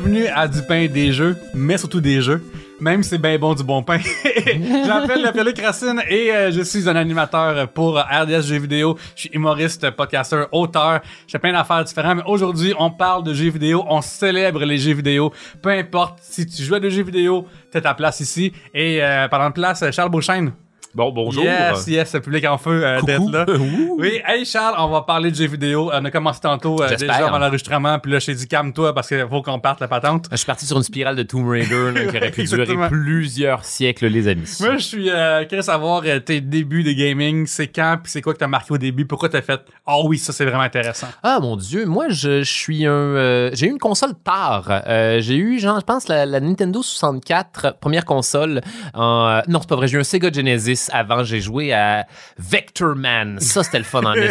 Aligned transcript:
Bienvenue 0.00 0.28
à 0.28 0.48
Du 0.48 0.62
pain 0.62 0.86
des 0.86 1.12
jeux, 1.12 1.36
mais 1.52 1.76
surtout 1.76 2.00
des 2.00 2.22
jeux. 2.22 2.42
Même 2.80 3.02
si 3.02 3.10
c'est 3.10 3.18
bien 3.18 3.38
bon 3.38 3.52
du 3.52 3.62
bon 3.62 3.82
pain. 3.82 3.98
je 4.24 4.88
m'appelle 4.88 5.30
Pierre-Luc 5.30 5.60
Racine 5.60 6.00
et 6.08 6.32
euh, 6.32 6.50
je 6.50 6.62
suis 6.62 6.88
un 6.88 6.96
animateur 6.96 7.68
pour 7.68 7.98
RDS 7.98 8.40
Jeux 8.40 8.60
vidéo. 8.60 8.96
Je 9.14 9.20
suis 9.20 9.30
humoriste, 9.34 9.90
podcaster, 9.90 10.44
auteur. 10.52 11.02
J'ai 11.26 11.38
plein 11.38 11.52
d'affaires 11.52 11.84
différentes, 11.84 12.16
mais 12.16 12.22
aujourd'hui, 12.24 12.72
on 12.78 12.90
parle 12.90 13.24
de 13.24 13.34
jeux 13.34 13.50
vidéo. 13.50 13.84
On 13.90 14.00
célèbre 14.00 14.64
les 14.64 14.78
jeux 14.78 14.94
vidéo. 14.94 15.34
Peu 15.60 15.68
importe 15.68 16.20
si 16.22 16.46
tu 16.46 16.62
joues 16.62 16.76
à 16.76 16.80
des 16.80 16.90
jeux 16.90 17.02
vidéo, 17.02 17.46
t'as 17.70 17.82
ta 17.82 17.92
place 17.92 18.20
ici. 18.20 18.54
Et 18.72 19.02
euh, 19.02 19.28
de 19.28 19.52
place, 19.52 19.84
Charles 19.90 20.10
Beauchesne. 20.10 20.52
Bon, 20.92 21.12
bonjour. 21.12 21.44
Yes, 21.44 21.86
yes, 21.86 22.14
le 22.14 22.20
public 22.20 22.44
en 22.46 22.58
feu 22.58 22.84
euh, 22.84 23.00
d'être 23.02 23.30
là. 23.30 23.46
oui, 23.98 24.20
hey 24.26 24.44
Charles, 24.44 24.74
on 24.76 24.88
va 24.88 25.02
parler 25.02 25.30
de 25.30 25.36
jeux 25.36 25.46
vidéo. 25.46 25.88
On 25.92 26.04
a 26.04 26.10
commencé 26.10 26.40
tantôt 26.40 26.82
euh, 26.82 26.96
déjà 26.96 27.26
avant 27.26 27.38
l'enregistrement, 27.38 28.00
puis 28.00 28.10
là 28.10 28.18
je 28.18 28.26
t'ai 28.26 28.34
dit 28.34 28.48
calme-toi 28.48 28.92
parce 28.92 29.06
qu'il 29.06 29.24
faut 29.30 29.40
qu'on 29.40 29.60
parte 29.60 29.78
la 29.80 29.86
patente. 29.86 30.26
Je 30.32 30.36
suis 30.36 30.46
parti 30.46 30.66
sur 30.66 30.76
une 30.76 30.82
spirale 30.82 31.14
de 31.14 31.22
Tomb 31.22 31.48
Raider 31.48 31.92
là, 31.94 32.06
qui 32.06 32.16
aurait 32.16 32.30
pu 32.32 32.42
durer 32.44 32.88
plusieurs 32.88 33.64
siècles, 33.64 34.06
les 34.06 34.26
amis. 34.26 34.52
Moi, 34.60 34.78
je 34.78 34.82
suis 34.82 35.10
euh, 35.10 35.44
curieux 35.44 35.58
de 35.58 35.64
savoir 35.64 36.02
euh, 36.04 36.18
tes 36.18 36.40
débuts 36.40 36.82
de 36.82 36.90
gaming, 36.90 37.46
c'est 37.46 37.68
quand, 37.68 37.98
puis 38.02 38.10
c'est 38.10 38.20
quoi 38.20 38.32
que 38.34 38.38
t'as 38.38 38.48
marqué 38.48 38.74
au 38.74 38.78
début, 38.78 39.04
pourquoi 39.06 39.28
t'as 39.28 39.42
fait 39.42 39.60
«Ah 39.86 39.98
oui, 40.04 40.18
ça 40.18 40.32
c'est 40.32 40.44
vraiment 40.44 40.64
intéressant? 40.64 41.06
Ah 41.22 41.38
mon 41.40 41.54
dieu, 41.54 41.86
moi 41.86 42.08
je, 42.08 42.42
je 42.42 42.52
suis 42.52 42.84
un 42.84 42.90
euh, 42.90 43.50
j'ai 43.52 43.66
eu 43.66 43.70
une 43.70 43.78
console 43.78 44.14
tard. 44.24 44.82
Euh, 44.88 45.20
j'ai 45.20 45.36
eu 45.36 45.60
genre 45.60 45.78
je 45.78 45.84
pense 45.84 46.08
la, 46.08 46.26
la 46.26 46.40
Nintendo 46.40 46.82
64 46.82 47.78
première 47.80 48.04
console 48.04 48.60
euh, 48.96 49.40
non, 49.46 49.60
c'est 49.60 49.68
pas 49.68 49.76
vrai, 49.76 49.86
j'ai 49.86 49.96
eu 49.96 50.00
un 50.00 50.04
Sega 50.04 50.32
Genesis 50.32 50.79
avant, 50.92 51.24
j'ai 51.24 51.40
joué 51.40 51.72
à 51.72 52.06
Vector 52.38 52.96
Man. 52.96 53.38
Ça 53.40 53.62
c'était 53.62 53.78
le 53.78 53.84
fun 53.84 54.02
en 54.04 54.14
une 54.14 54.22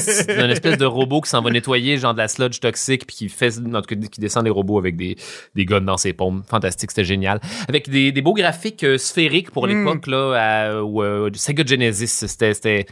espèce 0.51 0.77
de 0.77 0.85
robot 0.85 1.21
qui 1.21 1.29
s'en 1.29 1.41
va 1.41 1.51
nettoyer 1.51 1.97
genre 1.97 2.13
de 2.13 2.19
la 2.19 2.27
sludge 2.27 2.59
toxique 2.59 3.05
puis 3.05 3.15
qui 3.15 3.29
fait 3.29 3.57
en 3.57 3.81
tout 3.81 3.95
cas, 3.95 4.07
qui 4.07 4.21
descend 4.21 4.43
des 4.43 4.49
robots 4.49 4.77
avec 4.77 4.95
des 4.95 5.17
des 5.55 5.65
guns 5.65 5.81
dans 5.81 5.97
ses 5.97 6.13
paumes. 6.13 6.43
Fantastique, 6.47 6.91
c'était 6.91 7.03
génial. 7.03 7.39
Avec 7.67 7.89
des, 7.89 8.11
des 8.11 8.21
beaux 8.21 8.33
graphiques 8.33 8.83
euh, 8.83 8.97
sphériques 8.97 9.51
pour 9.51 9.67
l'époque 9.67 10.07
là 10.07 10.33
à, 10.35 10.83
ou, 10.83 11.03
euh, 11.03 11.29
Sega 11.33 11.63
Genesis, 11.65 12.07
c'était 12.07 12.53
c'était 12.53 12.85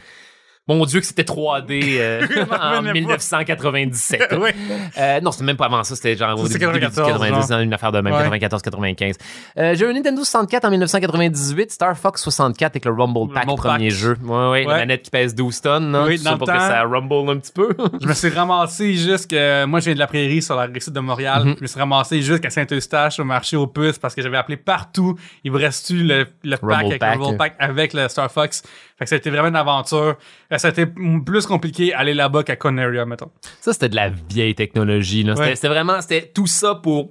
mon 0.68 0.84
Dieu 0.84 1.00
que 1.00 1.06
c'était 1.06 1.22
3D 1.22 1.80
euh, 1.98 2.20
en 2.22 2.70
revenais 2.76 2.92
pas. 2.92 2.92
1997. 2.92 4.28
Oui. 4.38 4.50
Euh, 4.98 5.20
non, 5.20 5.32
c'était 5.32 5.44
même 5.44 5.56
pas 5.56 5.66
avant 5.66 5.82
ça, 5.84 5.96
c'était 5.96 6.16
genre 6.16 6.38
au 6.38 6.46
début, 6.46 6.58
début 6.58 6.72
du 6.74 6.80
94, 6.80 7.20
90, 7.20 7.48
genre. 7.48 7.60
une 7.60 7.72
affaire 7.72 7.92
de 7.92 8.00
même, 8.00 8.12
Ouais. 8.12 8.38
94-95. 8.38 9.14
Euh, 9.58 9.74
j'ai 9.74 9.84
eu 9.84 9.88
un 9.88 9.92
Nintendo 9.94 10.22
64 10.22 10.64
en 10.64 10.70
1998, 10.70 11.72
Star 11.72 11.96
Fox 11.96 12.22
64 12.22 12.72
avec 12.72 12.84
le 12.84 12.92
Rumble 12.92 13.32
Pack, 13.32 13.44
Rumble 13.46 13.60
premier 13.60 13.88
Pack. 13.88 13.96
jeu. 13.98 14.16
Ouais, 14.22 14.48
ouais, 14.50 14.64
la 14.64 14.68
Ouais. 14.68 14.78
manette 14.80 15.02
qui 15.02 15.10
pèse 15.10 15.34
12 15.34 15.60
tonnes, 15.60 15.92
là, 15.92 16.04
Oui, 16.04 16.18
tout 16.18 16.24
dans 16.24 16.32
le 16.32 16.38
pour 16.38 16.46
temps. 16.46 16.54
que 16.54 16.58
ça 16.60 16.82
rumble 16.82 17.30
un 17.30 17.36
petit 17.38 17.52
peu. 17.52 17.70
Je 18.00 18.06
me 18.06 18.12
suis 18.14 18.28
ramassé 18.28 18.94
juste 18.94 19.30
que... 19.30 19.64
Moi, 19.64 19.80
je 19.80 19.86
viens 19.86 19.94
de 19.94 19.98
la 19.98 20.06
prairie 20.06 20.42
sur 20.42 20.54
la 20.56 20.68
sud 20.78 20.92
de 20.92 21.00
Montréal. 21.00 21.44
Mhm. 21.44 21.54
Je 21.58 21.62
me 21.62 21.66
suis 21.66 21.78
ramassé 21.80 22.22
jusqu'à 22.22 22.50
Saint-Eustache 22.50 23.18
au 23.20 23.24
marché 23.24 23.56
aux 23.56 23.66
puces 23.66 23.98
parce 23.98 24.14
que 24.14 24.22
j'avais 24.22 24.36
appelé 24.36 24.56
partout. 24.56 25.16
Il 25.44 25.50
vous 25.50 25.58
reste-tu 25.58 26.02
le, 26.04 26.26
le 26.44 26.56
pack 26.56 26.84
avec 26.86 27.00
Pack? 27.00 27.16
le 27.16 27.22
Rumble 27.24 27.36
Pack 27.38 27.56
avec 27.58 27.92
le 27.94 28.08
Star 28.08 28.30
Fox? 28.30 28.62
Fait 28.98 29.04
que 29.04 29.08
ça 29.08 29.14
a 29.14 29.18
été 29.18 29.30
vraiment 29.30 29.48
une 29.48 29.56
aventure. 29.56 30.16
Euh, 30.52 30.58
Ça 30.58 30.68
a 30.68 30.70
été 30.72 30.86
plus 30.86 31.46
compliqué 31.46 31.94
aller 31.94 32.14
là-bas 32.14 32.42
qu'à 32.42 32.56
Conaria, 32.56 33.04
mettons. 33.06 33.30
Ça, 33.60 33.72
c'était 33.72 33.88
de 33.88 33.96
la 33.96 34.08
vieille 34.10 34.54
technologie. 34.54 35.22
là. 35.22 35.34
C'était 35.36 35.48
Ouais. 35.48 35.54
c'était 35.54 35.68
vraiment, 35.68 36.00
c'était 36.00 36.30
tout 36.34 36.46
ça 36.46 36.74
pour... 36.74 37.08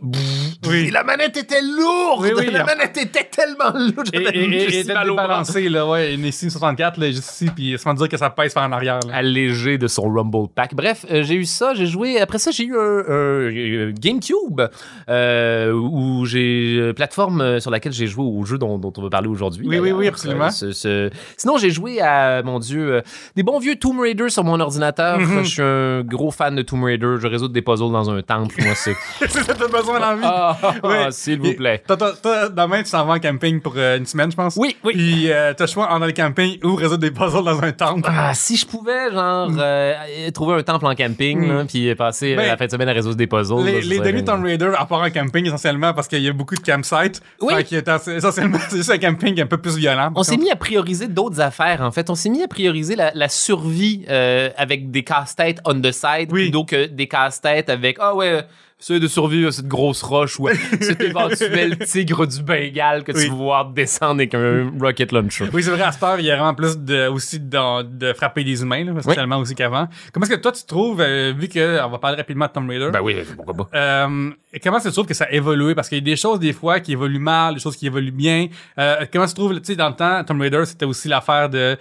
Oui. 0.67 0.87
Et 0.87 0.91
la 0.91 1.03
manette 1.03 1.37
était 1.37 1.61
lourde! 1.61 2.21
Oui, 2.23 2.31
oui, 2.37 2.49
la 2.51 2.63
manette 2.65 2.97
était 2.97 3.23
tellement 3.23 3.71
lourde! 3.73 4.09
Et, 4.13 4.83
balancé, 4.83 5.69
là, 5.69 5.85
ouais, 5.87 6.13
une 6.15 6.25
ici 6.25 6.49
64, 6.51 6.97
là, 6.99 7.07
juste 7.07 7.31
ici, 7.31 7.49
puis 7.55 7.77
sans 7.77 7.93
dire 7.93 8.09
que 8.09 8.17
ça 8.17 8.29
pèse 8.29 8.53
par 8.53 8.67
en 8.67 8.71
arrière, 8.71 8.99
là. 9.07 9.15
allégé 9.15 9.77
de 9.77 9.87
son 9.87 10.03
Rumble 10.09 10.49
Pack. 10.53 10.75
Bref, 10.75 11.05
euh, 11.11 11.23
j'ai 11.23 11.35
eu 11.35 11.45
ça, 11.45 11.73
j'ai 11.73 11.85
joué. 11.85 12.19
Après 12.19 12.37
ça, 12.39 12.51
j'ai 12.51 12.65
eu 12.65 12.75
un, 12.77 13.03
un- 13.07 13.87
un 13.87 13.91
GameCube 13.91 14.61
euh, 15.09 15.71
où 15.73 16.25
j'ai 16.25 16.77
euh, 16.79 16.93
plateforme 16.93 17.41
euh, 17.41 17.59
sur 17.59 17.71
laquelle 17.71 17.93
j'ai 17.93 18.07
joué 18.07 18.25
au 18.25 18.43
jeu 18.45 18.57
dont, 18.57 18.77
dont 18.77 18.93
on 18.97 19.01
va 19.01 19.09
parler 19.09 19.27
aujourd'hui. 19.27 19.65
Oui, 19.67 19.79
oui, 19.79 19.91
oui, 19.91 20.07
absolument. 20.07 20.45
Euh, 20.47 20.49
ce- 20.51 20.71
ce- 20.71 21.09
Sinon, 21.37 21.57
j'ai 21.57 21.69
joué 21.77 22.01
à 22.01 22.41
mon 22.43 22.59
Dieu 22.59 22.93
euh, 22.95 23.01
des 23.35 23.43
bons 23.43 23.59
vieux 23.59 23.75
Tomb 23.75 23.99
Raider 23.99 24.29
sur 24.29 24.43
mon 24.43 24.59
ordinateur. 24.59 25.19
Mhm. 25.19 25.43
Je 25.43 25.49
suis 25.49 25.61
un 25.61 26.01
gros 26.01 26.31
fan 26.31 26.55
de 26.55 26.61
Tomb 26.61 26.83
Raider. 26.83 27.15
Je 27.19 27.27
résoudre 27.27 27.53
des 27.53 27.61
puzzles 27.61 27.91
dans 27.91 28.09
un 28.09 28.21
temple. 28.21 28.55
Moi, 28.63 28.73
c'est 28.75 28.95
c'est 29.19 29.29
ça 29.43 29.53
t'as 29.53 29.67
besoin 29.67 29.99
dans 29.99 30.09
la 30.11 30.15
vie. 30.15 30.21
ah, 30.23 30.57
ah, 30.61 30.73
ah, 30.83 30.87
Ouais. 30.87 31.11
s'il 31.11 31.39
vous 31.39 31.53
plaît. 31.53 31.83
Demain, 31.87 32.83
tu 32.83 32.89
s'en 32.89 33.05
vas 33.05 33.13
en 33.15 33.19
camping 33.19 33.61
pour 33.61 33.73
euh, 33.77 33.97
une 33.97 34.05
semaine, 34.05 34.31
je 34.31 34.35
pense. 34.35 34.55
Oui, 34.57 34.75
oui. 34.83 34.93
Puis 34.93 35.31
euh, 35.31 35.53
t'as 35.55 35.65
le 35.65 35.69
choix 35.69 35.91
en 35.91 36.01
aller 36.01 36.13
camping 36.13 36.57
ou 36.63 36.75
résoudre 36.75 37.01
des 37.01 37.11
puzzles 37.11 37.43
dans 37.43 37.61
un 37.61 37.71
temple. 37.71 38.09
Ah, 38.11 38.33
si 38.33 38.57
je 38.57 38.65
pouvais, 38.65 39.11
genre, 39.11 39.49
euh, 39.57 39.93
trouver 40.33 40.55
un 40.55 40.63
temple 40.63 40.85
en 40.85 40.95
camping, 40.95 41.47
là, 41.47 41.65
puis 41.65 41.93
passer 41.95 42.35
Ben, 42.35 42.47
la 42.47 42.57
fin 42.57 42.65
de 42.65 42.71
semaine 42.71 42.89
à 42.89 42.93
résoudre 42.93 43.15
des 43.15 43.27
puzzles. 43.27 43.63
Les, 43.65 43.81
les 43.81 44.03
génial. 44.03 44.23
Tomb 44.25 44.43
Raider, 44.43 44.71
à 44.77 44.85
part 44.85 45.01
en 45.01 45.09
camping, 45.09 45.45
essentiellement, 45.45 45.93
parce 45.93 46.07
qu'il 46.07 46.21
y 46.21 46.27
a 46.27 46.33
beaucoup 46.33 46.55
de 46.55 46.61
campsites. 46.61 47.21
Oui. 47.41 47.53
Fait 47.65 47.87
essentiellement, 48.17 48.57
c'est 48.69 48.77
juste 48.77 48.91
un 48.91 48.97
camping 48.97 49.39
un 49.41 49.45
peu 49.45 49.57
plus 49.57 49.77
violent. 49.77 50.11
On 50.15 50.23
s'est 50.23 50.37
mis 50.37 50.49
à 50.51 50.55
prioriser 50.55 51.07
d'autres 51.07 51.39
affaires, 51.41 51.66
en 51.79 51.91
fait. 51.91 52.09
On 52.09 52.15
s'est 52.15 52.29
mis 52.29 52.43
à 52.43 52.47
prioriser 52.47 52.95
la, 52.95 53.11
la 53.13 53.29
survie 53.29 54.05
euh, 54.09 54.49
avec 54.57 54.91
des 54.91 55.03
casse-têtes 55.03 55.59
on 55.65 55.79
the 55.81 55.91
side 55.91 56.29
Oui. 56.31 56.43
plutôt 56.43 56.63
que 56.65 56.85
des 56.85 57.07
casse-têtes 57.07 57.69
avec 57.69 57.97
Ah 57.99 58.15
ouais, 58.15 58.43
c'est 58.79 58.99
de 58.99 59.07
survivre 59.07 59.47
à 59.47 59.51
cette 59.51 59.67
grosse 59.67 60.03
roche 60.03 60.39
ou 60.39 60.47
à 60.49 60.53
cet 60.79 61.01
éventuel 61.01 61.77
tigre 61.79 62.27
du 62.27 62.43
Bengale 62.43 63.03
que 63.03 63.11
Oui. 63.11 63.23
tu 63.23 63.29
vas 63.29 63.35
voir 63.35 63.65
descendre 63.71 64.15
avec 64.21 64.35
un 64.35 64.71
rocket 64.79 65.11
launcher. 65.11 65.45
Oui, 65.51 65.63
c'est 65.63 65.71
vrai, 65.71 65.81
à 65.81 65.91
cette 65.91 66.03
heure, 66.03 66.19
il 66.19 66.25
y 66.25 66.31
a 66.31 66.35
vraiment 66.35 66.53
plus 66.53 66.77
de, 66.77 67.07
aussi 67.07 67.39
de, 67.39 67.81
de 67.83 68.13
frapper 68.13 68.43
des 68.43 68.61
humains, 68.61 68.83
là, 68.85 69.01
spécialement 69.01 69.37
aussi 69.37 69.55
qu'avant. 69.55 69.87
Comment 70.13 70.25
est-ce 70.27 70.35
que 70.35 70.39
toi, 70.41 70.51
tu 70.51 70.63
trouves, 70.65 71.01
euh, 71.01 71.33
vu 71.35 71.47
que, 71.47 71.83
on 71.83 71.89
va 71.89 71.97
parler 71.97 72.17
rapidement 72.17 72.45
de 72.45 72.51
Tomb 72.51 72.69
Raider, 72.69 72.89
Ben 72.93 73.01
oui, 73.01 73.15
pourquoi 73.35 73.53
pas. 73.55 73.69
Euh, 73.73 74.29
comment 74.63 74.77
est-ce 74.77 74.83
que 74.85 74.89
tu 74.89 74.93
trouves 74.93 75.07
que 75.07 75.13
ça 75.15 75.25
a 75.25 75.31
évolué? 75.31 75.73
Parce 75.73 75.89
qu'il 75.89 75.97
y 75.97 76.01
a 76.01 76.03
des 76.03 76.15
choses, 76.15 76.39
des 76.39 76.53
fois, 76.53 76.79
qui 76.79 76.91
évoluent 76.91 77.17
mal, 77.19 77.55
des 77.55 77.59
choses 77.59 77.75
qui 77.77 77.87
évoluent 77.87 78.11
bien. 78.11 78.47
Euh, 78.77 79.05
comment 79.11 79.25
tu 79.25 79.33
trouves, 79.33 79.55
tu 79.55 79.61
sais, 79.63 79.75
dans 79.75 79.89
le 79.89 79.95
temps, 79.95 80.23
Tomb 80.23 80.39
Raider, 80.39 80.63
c'était 80.65 80.85
aussi 80.85 81.07
l'affaire 81.07 81.49
de... 81.49 81.77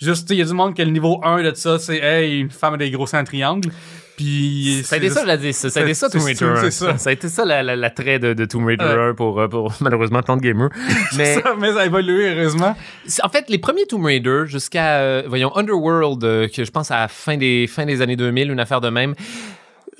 Juste, 0.00 0.22
tu 0.26 0.28
sais, 0.30 0.34
il 0.34 0.38
y 0.40 0.42
a 0.42 0.46
du 0.46 0.52
monde 0.54 0.74
qui 0.74 0.82
a 0.82 0.84
le 0.84 0.90
niveau 0.90 1.20
1 1.22 1.44
de 1.44 1.54
ça, 1.54 1.78
c'est, 1.78 1.98
hey, 1.98 2.40
une 2.40 2.50
femme 2.50 2.74
a 2.74 2.76
des 2.76 2.90
gros 2.90 3.06
seins 3.06 3.20
en 3.20 3.24
triangle. 3.24 3.70
Puis... 4.16 4.82
Ça 4.84 4.96
a 4.96 4.98
été 4.98 5.10
ça, 5.10 5.36
dit, 5.36 5.52
ça, 5.52 5.70
ça 5.70 5.80
a 5.80 5.82
été 5.84 5.94
ça, 5.94 6.08
Tomb 6.10 6.22
Raider. 6.22 6.70
ça. 6.70 6.98
Ça 6.98 7.10
a 7.10 7.12
été 7.12 7.28
ça, 7.28 7.44
la- 7.44 7.62
la- 7.62 7.76
l'attrait 7.76 8.18
de, 8.18 8.34
de 8.34 8.44
Tomb 8.44 8.66
Raider 8.66 8.84
Ouais. 8.84 9.10
1 9.10 9.14
pour, 9.14 9.40
euh, 9.40 9.48
pour 9.48 9.72
malheureusement 9.80 10.22
tant 10.22 10.36
de 10.36 10.42
gamers. 10.42 10.68
Mais 11.16 11.34
Ça, 11.36 11.54
mais 11.58 11.72
ça 11.72 11.80
a 11.80 11.86
évolué, 11.86 12.30
heureusement. 12.34 12.76
En 13.22 13.28
fait, 13.28 13.48
les 13.48 13.58
premiers 13.58 13.86
Tomb 13.86 14.04
Raider 14.04 14.42
jusqu'à, 14.46 14.98
euh, 15.00 15.22
voyons, 15.26 15.56
Underworld, 15.56 16.22
euh, 16.24 16.48
que 16.48 16.64
je 16.64 16.70
pense 16.70 16.90
à 16.90 17.00
la 17.00 17.08
fin 17.08 17.36
des, 17.36 17.66
fin 17.66 17.86
des 17.86 18.02
années 18.02 18.16
2000, 18.16 18.50
une 18.50 18.60
affaire 18.60 18.80
de 18.80 18.88
même, 18.90 19.14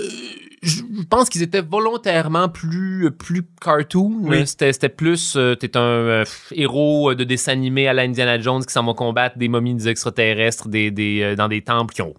euh, 0.00 0.04
je 0.62 0.82
pense 1.10 1.28
qu'ils 1.28 1.42
étaient 1.42 1.60
volontairement 1.62 2.48
plus, 2.48 3.10
plus 3.10 3.42
cartoon. 3.60 4.12
Oui. 4.20 4.46
C'était, 4.46 4.72
c'était 4.72 4.88
plus, 4.88 5.34
euh, 5.36 5.54
t'es 5.56 5.76
un 5.76 5.80
euh, 5.80 6.24
héros 6.52 7.14
de 7.14 7.24
dessin 7.24 7.52
animé 7.52 7.88
à 7.88 7.92
la 7.92 8.02
Indiana 8.02 8.38
Jones 8.38 8.64
qui 8.64 8.72
s'en 8.72 8.84
va 8.84 8.94
combattre 8.94 9.38
des 9.38 9.48
momies 9.48 9.74
des 9.74 9.88
extraterrestres 9.88 10.68
des, 10.68 10.90
des, 10.92 11.20
euh, 11.22 11.34
dans 11.34 11.48
des 11.48 11.62
temples 11.62 11.92
qui 11.94 12.02
ont 12.02 12.14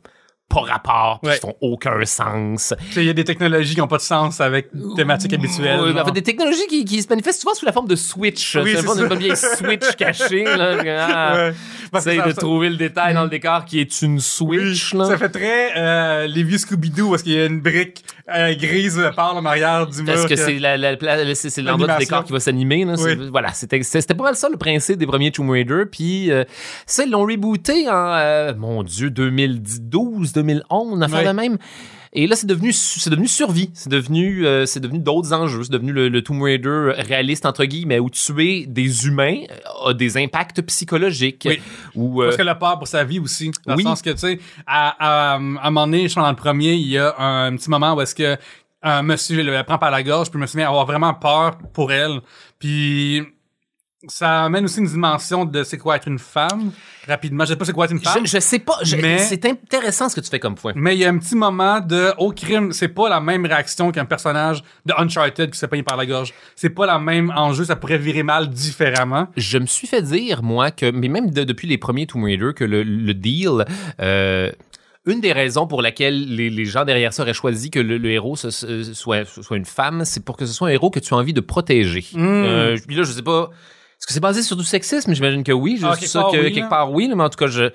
pas 0.54 0.62
rapport, 0.62 1.20
puis 1.22 1.30
Ouais. 1.30 1.36
qui 1.36 1.42
font 1.42 1.56
aucun 1.62 2.04
sens. 2.06 2.74
Il 2.96 3.04
y 3.04 3.10
a 3.10 3.14
des 3.14 3.24
technologies 3.24 3.74
qui 3.76 3.80
n'ont 3.80 3.88
pas 3.88 3.98
de 3.98 4.02
sens 4.02 4.40
avec 4.42 4.70
thématiques 4.96 5.34
habituelles. 5.34 5.80
Oui, 5.84 6.00
en 6.00 6.06
fait, 6.06 6.12
des 6.12 6.22
technologies 6.22 6.68
qui, 6.70 6.86
qui 6.86 7.02
se 7.02 7.08
manifestent 7.10 7.42
souvent 7.42 7.54
sous 7.56 7.66
la 7.66 7.72
forme 7.72 7.88
de 7.88 7.96
Switch. 7.96 8.56
Oui, 8.56 8.76
c'est 8.76 9.02
une 9.02 9.16
vieille 9.18 9.36
Switch 9.38 9.92
cachée. 9.98 10.44
Là, 10.44 10.78
Ah, 10.86 11.36
Ouais. 11.36 11.54
Essaye 12.00 12.18
ça- 12.18 12.26
de 12.28 12.32
ça- 12.32 12.42
trouver 12.42 12.70
le 12.70 12.76
détail 12.78 13.14
dans 13.14 13.24
le 13.24 13.30
décor 13.30 13.66
qui 13.66 13.80
est 13.80 14.02
une 14.02 14.20
Switch. 14.20 14.94
là. 14.94 15.06
Ça 15.06 15.18
fait 15.18 15.30
très 15.30 15.72
euh, 15.78 16.28
les 16.28 16.44
vieux 16.44 16.58
Scooby-Doo 16.58 17.10
parce 17.12 17.22
qu'il 17.24 17.34
y 17.34 17.40
a 17.42 17.46
une 17.46 17.62
brique 17.62 18.04
euh, 18.34 18.56
grise 18.56 18.98
euh, 19.00 19.12
par 19.12 19.36
en 19.36 19.44
arrière 19.46 19.88
du 19.88 20.02
mur. 20.04 20.14
Parce 20.14 20.24
que 20.26 20.30
que- 20.30 20.36
c'est 20.36 20.60
la, 20.60 20.78
la, 20.78 20.96
c'est, 21.36 21.50
c'est 21.50 21.62
l'endroit 21.62 21.94
du 21.98 22.06
décor 22.06 22.24
qui 22.24 22.32
va 22.32 22.40
s'animer. 22.40 22.86
Oui. 22.86 23.30
Voilà, 23.32 23.52
c'était, 23.54 23.82
c'était 23.84 24.14
pas 24.14 24.24
mal 24.24 24.36
ça 24.36 24.50
le 24.50 24.58
principe 24.58 24.98
des 24.98 25.06
premiers 25.08 25.32
Tomb 25.32 25.50
Raider. 25.50 25.84
Puis 25.92 26.32
euh, 26.32 26.44
ça, 26.86 27.04
ils 27.04 27.12
l'ont 27.12 27.26
rebooté 27.26 27.90
en, 27.90 28.14
euh, 28.14 28.54
mon 28.56 28.84
Dieu, 28.84 29.10
2012, 29.10 30.34
2011, 30.34 30.96
une 30.98 31.04
affaire 31.04 31.20
Oui. 31.20 31.26
de 31.28 31.32
même. 31.32 31.58
Et 32.16 32.28
là, 32.28 32.36
c'est 32.36 32.46
devenu, 32.46 32.72
c'est 32.72 33.10
devenu 33.10 33.28
survie. 33.28 33.72
C'est 33.74 33.90
devenu, 33.90 34.46
euh, 34.46 34.68
c'est 34.68 34.80
devenu 34.80 35.00
d'autres 35.00 35.34
enjeux. 35.34 35.64
C'est 35.64 35.72
devenu 35.72 35.92
le, 35.92 36.10
le 36.10 36.22
Tomb 36.22 36.42
Raider 36.44 36.94
réaliste, 36.98 37.46
entre 37.48 37.66
guillemets, 37.66 37.98
où 38.00 38.10
tuer 38.12 38.66
des 38.68 39.08
humains 39.08 39.40
euh, 39.50 39.90
a 39.90 39.94
des 39.96 40.16
impacts 40.18 40.62
psychologiques. 40.62 41.48
Oui. 41.50 41.60
Où, 41.96 42.22
euh, 42.22 42.26
Parce 42.26 42.38
que 42.38 42.44
le 42.44 42.58
peur 42.58 42.78
pour 42.78 42.88
sa 42.88 43.04
vie 43.04 43.20
aussi. 43.20 43.50
Dans 43.66 43.76
Oui. 43.76 43.84
le 43.84 43.90
sens 43.90 44.04
que, 44.04 44.12
tu 44.12 44.18
sais, 44.20 44.40
à, 44.68 44.90
à, 44.90 45.34
à 45.34 45.36
un 45.38 45.40
moment 45.40 45.88
donné, 45.88 46.08
je 46.08 46.14
pense 46.14 46.24
dans 46.24 46.30
le 46.30 46.36
premier, 46.36 46.74
il 46.74 46.88
y 46.88 47.00
a 47.00 47.16
un, 47.18 47.56
petit 47.56 47.70
moment 47.70 47.96
où 47.96 48.02
est-ce 48.02 48.14
que 48.14 48.38
un 48.84 49.02
monsieur 49.02 49.42
le 49.42 49.64
prend 49.64 49.78
par 49.80 49.90
la 49.92 50.04
gorge, 50.04 50.30
puis 50.30 50.38
je 50.38 50.42
me 50.42 50.46
suis 50.48 50.62
à 50.62 50.68
avoir 50.68 50.86
vraiment 50.86 51.14
peur 51.14 51.58
pour 51.74 51.92
elle. 51.92 52.20
Puis 52.60 53.24
ça 54.08 54.44
amène 54.44 54.66
aussi 54.66 54.80
une 54.80 54.88
dimension 54.88 55.46
de 55.46 55.64
c'est 55.64 55.78
quoi 55.78 55.96
être 55.96 56.08
une 56.08 56.20
femme. 56.20 56.72
Rapidement, 57.08 57.44
je 57.46 57.50
sais 57.50 57.56
pas 57.56 57.66
c'est 57.66 57.74
quoi 57.74 57.86
être 57.86 57.92
une 57.92 58.00
femme. 58.00 58.26
je, 58.26 58.32
je 58.32 58.40
sais 58.40 58.60
pas. 58.60 58.78
je- 58.82 58.96
Mais- 58.96 59.18
C'est 59.20 59.46
intéressant 59.46 60.10
ce 60.10 60.16
que 60.16 60.22
tu 60.22 60.30
fais 60.30 60.40
comme 60.40 60.56
point. 60.56 60.74
Mais 60.76 60.96
il 60.96 61.00
y 61.00 61.06
a 61.06 61.10
un 61.10 61.18
petit 61.18 61.36
moment 61.36 61.80
de 61.80 62.12
au 62.18 62.32
crime, 62.32 62.72
c'est 62.72 62.88
pas 62.88 63.10
la 63.10 63.20
même 63.20 63.46
réaction 63.46 63.92
qu'un 63.92 64.06
personnage 64.06 64.64
de 64.86 64.94
Uncharted 64.98 65.52
qui 65.52 65.58
s'est 65.60 65.68
pogné 65.68 65.84
par 65.84 65.98
la 65.98 66.06
gorge. 66.06 66.34
C'est 66.56 66.70
pas 66.70 66.86
la 66.86 67.00
même 67.00 67.32
enjeu, 67.36 67.66
ça 67.66 67.76
pourrait 67.76 67.98
virer 67.98 68.24
mal 68.24 68.50
différemment. 68.50 69.28
Je 69.38 69.58
me 69.58 69.66
suis 69.66 69.88
fait 69.88 70.02
dire, 70.02 70.44
moi, 70.44 70.72
que, 70.72 70.92
mais 70.92 71.08
même 71.08 71.32
de- 71.32 71.44
depuis 71.44 71.68
les 71.68 71.78
premiers 71.78 72.08
Tomb 72.08 72.24
Raider, 72.24 72.52
que 72.56 72.64
le, 72.64 72.84
le 72.84 73.14
deal, 73.14 73.66
euh, 74.02 74.50
une 75.06 75.20
des 75.20 75.34
raisons 75.34 75.68
pour 75.68 75.82
laquelle 75.82 76.34
les, 76.36 76.50
les 76.50 76.66
gens 76.66 76.86
derrière 76.86 77.12
ça 77.14 77.24
auraient 77.24 77.34
choisi 77.34 77.70
que 77.70 77.80
le, 77.80 77.98
le 77.98 78.10
héros 78.12 78.38
ce- 78.38 78.50
ce- 78.52 78.94
soit, 78.94 79.26
soit 79.26 79.58
une 79.58 79.66
femme, 79.66 80.06
c'est 80.06 80.24
pour 80.24 80.38
que 80.38 80.46
ce 80.46 80.54
soit 80.54 80.70
un 80.70 80.72
héros 80.72 80.90
que 80.90 81.00
tu 81.00 81.14
as 81.14 81.18
envie 81.18 81.34
de 81.34 81.42
protéger. 81.42 82.06
Mm. 82.14 82.18
Euh, 82.26 82.78
puis 82.88 82.96
là, 82.96 83.04
je 83.04 83.12
sais 83.12 83.22
pas. 83.22 83.50
Est-ce 84.04 84.08
que 84.08 84.14
c'est 84.16 84.20
basé 84.20 84.42
sur 84.44 84.58
du 84.58 84.66
sexisme? 84.66 85.14
J'imagine 85.14 85.46
que 85.46 85.54
oui. 85.54 85.78
Je 85.80 85.86
Ah, 85.86 85.96
que 85.96 86.42
oui, 86.44 86.52
quelque 86.52 86.70
part 86.70 86.92
oui, 86.92 87.10
mais 87.16 87.24
en 87.24 87.30
tout 87.30 87.38
cas, 87.38 87.48
je. 87.48 87.70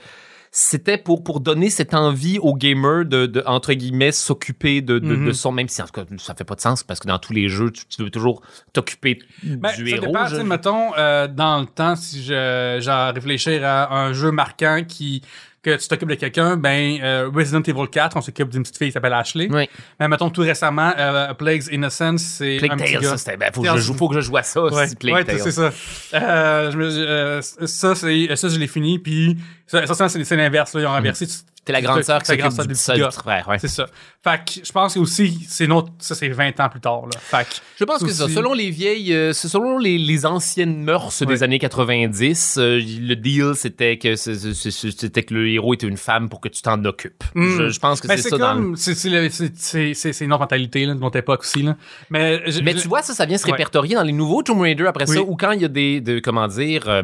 C'était 0.50 0.98
pour, 0.98 1.24
pour 1.24 1.40
donner 1.40 1.70
cette 1.70 1.94
envie 1.94 2.38
aux 2.38 2.54
gamers 2.54 3.06
de, 3.06 3.24
de 3.24 3.42
entre 3.46 3.72
guillemets, 3.72 4.12
s'occuper 4.12 4.82
de, 4.82 4.98
de, 4.98 5.16
Mhm. 5.16 5.24
de 5.26 5.32
son, 5.32 5.52
même 5.52 5.68
si 5.68 5.80
en 5.80 5.86
tout 5.86 5.92
cas, 5.92 6.04
ça 6.18 6.34
fait 6.34 6.44
pas 6.44 6.54
de 6.54 6.60
sens 6.60 6.82
parce 6.82 7.00
que 7.00 7.08
dans 7.08 7.18
tous 7.18 7.32
les 7.32 7.48
jeux, 7.48 7.70
tu, 7.70 7.86
tu 7.86 8.02
veux 8.02 8.10
toujours 8.10 8.42
t'occuper 8.74 9.20
Ben, 9.42 9.74
du 9.74 9.88
ça 9.88 9.96
héros. 9.96 10.06
dépend, 10.06 10.26
je- 10.26 10.36
mettons, 10.42 10.92
euh, 10.98 11.28
dans 11.28 11.60
le 11.60 11.66
temps, 11.66 11.96
si 11.96 12.22
je, 12.22 12.78
genre, 12.80 13.14
réfléchir 13.14 13.62
à 13.64 13.98
un 13.98 14.12
jeu 14.12 14.30
marquant 14.30 14.82
qui, 14.86 15.22
que 15.62 15.76
tu 15.76 15.88
t'occupes 15.88 16.08
de 16.08 16.14
quelqu'un, 16.14 16.56
ben, 16.56 16.98
euh, 17.02 17.30
Resident 17.34 17.62
Evil 17.62 17.88
4, 17.90 18.16
on 18.16 18.20
s'occupe 18.20 18.48
d'une 18.50 18.62
petite 18.62 18.78
fille 18.78 18.88
qui 18.88 18.92
s'appelle 18.92 19.12
Ashley. 19.12 19.48
Oui. 19.50 19.68
Mais 19.98 20.06
mettons, 20.08 20.30
tout 20.30 20.42
récemment, 20.42 20.92
euh, 20.96 21.34
Plague's 21.34 21.68
Innocence, 21.72 22.22
c'est 22.22 22.56
un 22.56 22.66
Plague 22.66 22.78
petit 22.78 22.92
gars. 22.94 23.02
ça, 23.02 23.16
c'était, 23.18 23.36
ben, 23.36 23.50
faut, 23.52 23.62
que 23.62 23.66
Tales- 23.66 23.78
je, 23.78 23.82
joue- 23.82 23.94
faut 23.94 24.08
que 24.08 24.14
je 24.14 24.20
joue 24.20 24.36
à 24.36 24.42
ça, 24.42 24.62
Ouais, 24.64 24.86
si 24.88 24.96
Plague 24.96 25.14
ouais, 25.14 25.24
Tale. 25.24 25.40
c'est 25.40 25.50
ça. 25.52 25.70
Euh, 26.14 26.70
je 26.70 26.78
euh, 26.78 27.42
ça, 27.42 27.94
c'est, 27.94 28.36
ça, 28.36 28.48
je 28.48 28.58
l'ai 28.58 28.66
fini, 28.68 28.98
puis 28.98 29.36
ça, 29.66 29.86
ça, 29.86 30.08
c'est, 30.08 30.36
l'inverse, 30.36 30.74
là. 30.74 30.80
Ils 30.82 30.86
ont 30.86 30.90
renversé. 30.90 31.26
tu- 31.26 31.34
T'es 31.64 31.72
la 31.74 31.82
grande 31.82 32.02
sœur 32.02 32.20
qui 32.22 32.28
c'est 32.28 32.32
la 32.36 32.38
grande 32.44 32.52
s'occupe 32.52 32.72
du 32.72 32.78
petit 32.78 32.98
gars. 32.98 33.10
frère, 33.10 33.46
ouais. 33.46 33.58
C'est 33.58 33.68
ça. 33.68 33.84
Fait 34.24 34.38
que 34.42 34.66
je 34.66 34.72
pense 34.72 34.94
que 34.94 35.00
aussi, 35.00 35.44
c'est 35.46 35.66
une 35.66 35.72
autre, 35.72 35.90
ça, 35.98 36.14
c'est 36.14 36.30
20 36.30 36.58
ans 36.60 36.70
plus 36.70 36.80
tard, 36.80 37.02
là. 37.02 37.18
Fait 37.20 37.44
que, 37.44 37.56
Je 37.78 37.84
pense 37.84 38.02
que 38.02 38.08
ça, 38.10 38.24
aussi- 38.24 38.32
selon 38.32 38.54
les 38.54 38.70
vieilles, 38.70 39.12
euh, 39.12 39.34
selon 39.34 39.76
les, 39.76 39.98
les 39.98 40.24
anciennes 40.24 40.82
mœurs 40.82 41.22
des 41.26 41.42
années 41.42 41.58
90, 41.58 42.56
euh, 42.58 42.80
le 42.80 43.14
deal 43.16 43.52
c'était 43.54 43.98
que 43.98 44.16
c'était 44.16 45.22
que 45.24 45.34
le 45.34 45.47
héros 45.54 45.74
était 45.74 45.86
une 45.86 45.96
femme 45.96 46.28
pour 46.28 46.40
que 46.40 46.48
tu 46.48 46.62
t'en 46.62 46.82
occupes. 46.84 47.24
Mm. 47.34 47.56
Je, 47.58 47.68
je 47.68 47.78
pense 47.80 48.00
que 48.00 48.06
Ben, 48.08 48.16
c'est 48.16 48.28
ça 48.30 48.38
dans 48.38 48.54
le- 48.54 48.60
comme, 48.62 48.76
c'est, 48.76 48.92
le- 49.08 50.24
une 50.24 50.32
autre 50.32 50.40
mentalité, 50.40 50.86
là, 50.86 50.94
de 50.94 51.00
notre 51.00 51.16
époque 51.16 51.40
aussi, 51.40 51.62
là. 51.62 51.76
Mais, 52.10 52.42
je- 52.50 52.60
Mais 52.62 52.72
je- 52.72 52.78
tu 52.82 52.88
vois, 52.88 53.02
ça, 53.02 53.14
ça 53.14 53.26
vient 53.26 53.38
se 53.38 53.44
Ouais. 53.46 53.52
répertorier 53.52 53.94
dans 53.94 54.02
les 54.02 54.12
nouveaux 54.12 54.42
Tomb 54.42 54.60
Raider 54.60 54.86
après 54.86 55.06
ça, 55.06 55.20
ou 55.20 55.36
quand 55.36 55.52
il 55.52 55.62
y 55.62 55.64
a 55.64 55.68
des, 55.68 56.00
de, 56.00 56.18
comment 56.20 56.48
dire, 56.48 56.88
euh, 56.88 57.02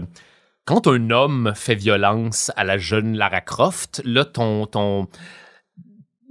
quand 0.67 0.87
un 0.87 1.11
homme 1.11 1.53
fait 1.55 1.75
violence 1.75 2.51
à 2.57 2.65
la 2.65 2.79
jeune 2.79 3.17
Lara 3.17 3.41
Croft, 3.43 4.01
là, 4.05 4.25
ton, 4.25 4.67
ton, 4.67 5.09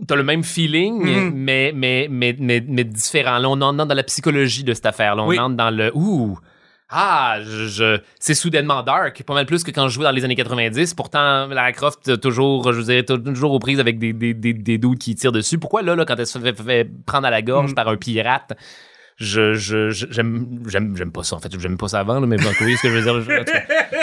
t'as 0.08 0.16
le 0.16 0.24
même 0.24 0.44
feeling, 0.44 0.96
Mhm. 1.04 1.32
mais, 1.36 1.72
mais, 1.76 2.08
mais, 2.10 2.36
mais, 2.40 2.64
mais 2.68 2.84
différent. 2.84 3.38
Là, 3.38 3.48
on 3.50 3.62
entre 3.62 3.86
dans 3.86 3.94
la 3.94 4.04
psychologie 4.04 4.64
de 4.64 4.74
cette 4.74 4.86
affaire-là. 4.88 5.24
On 5.24 5.28
Oui. 5.28 5.40
entre 5.40 5.56
dans 5.56 5.70
le, 5.70 5.92
ouh, 5.96 6.38
ah, 6.96 7.38
je, 7.42 7.68
je- 7.68 8.00
c'est 8.20 8.36
soudainement 8.36 8.84
dark, 8.84 9.24
pas 9.24 9.34
mal 9.34 9.46
plus 9.46 9.64
que 9.64 9.72
quand 9.72 9.88
je 9.88 9.94
jouais 9.96 10.04
dans 10.06 10.12
les 10.12 10.24
années 10.24 10.36
90. 10.36 10.94
Pourtant, 10.94 11.48
Lara 11.48 11.72
Croft, 11.72 12.20
toujours, 12.22 12.72
je 12.72 13.02
t'as 13.02 13.18
toujours 13.18 13.52
aux 13.54 13.60
prises 13.60 13.80
avec 13.80 13.98
des, 14.00 14.14
des, 14.14 14.34
des, 14.34 14.54
des 14.54 14.78
dudes 14.78 15.00
qui 15.00 15.16
tirent 15.16 15.32
dessus. 15.32 15.58
Pourquoi 15.58 15.82
là, 15.82 15.96
là, 15.96 16.06
quand 16.06 16.16
elle 16.18 16.28
se 16.28 16.38
fait, 16.40 16.54
fait 16.62 16.88
prendre 17.06 17.26
à 17.28 17.32
la 17.32 17.42
gorge 17.42 17.70
Mhm. 17.72 17.76
par 17.76 17.88
un 17.88 17.98
pirate, 17.98 18.54
je, 19.18 19.54
je, 19.54 19.90
je- 19.90 20.08
j'aime, 20.10 20.60
j'aime, 20.68 20.96
j'aime 20.98 21.12
pas 21.12 21.24
ça, 21.24 21.36
en 21.36 21.40
fait. 21.40 21.52
J'aime 21.60 21.78
pas 21.78 21.88
ça 21.88 22.00
avant, 22.00 22.20
là, 22.20 22.28
mais 22.28 22.38
bon, 22.38 22.50
oui, 22.62 22.76
ce 22.78 22.84
que 22.84 22.90
je 22.90 22.94
veux 22.96 23.02
dire. 23.04 23.22
je- 23.22 23.42
en 23.42 23.44
tout 23.44 23.52
cas. 23.52 24.03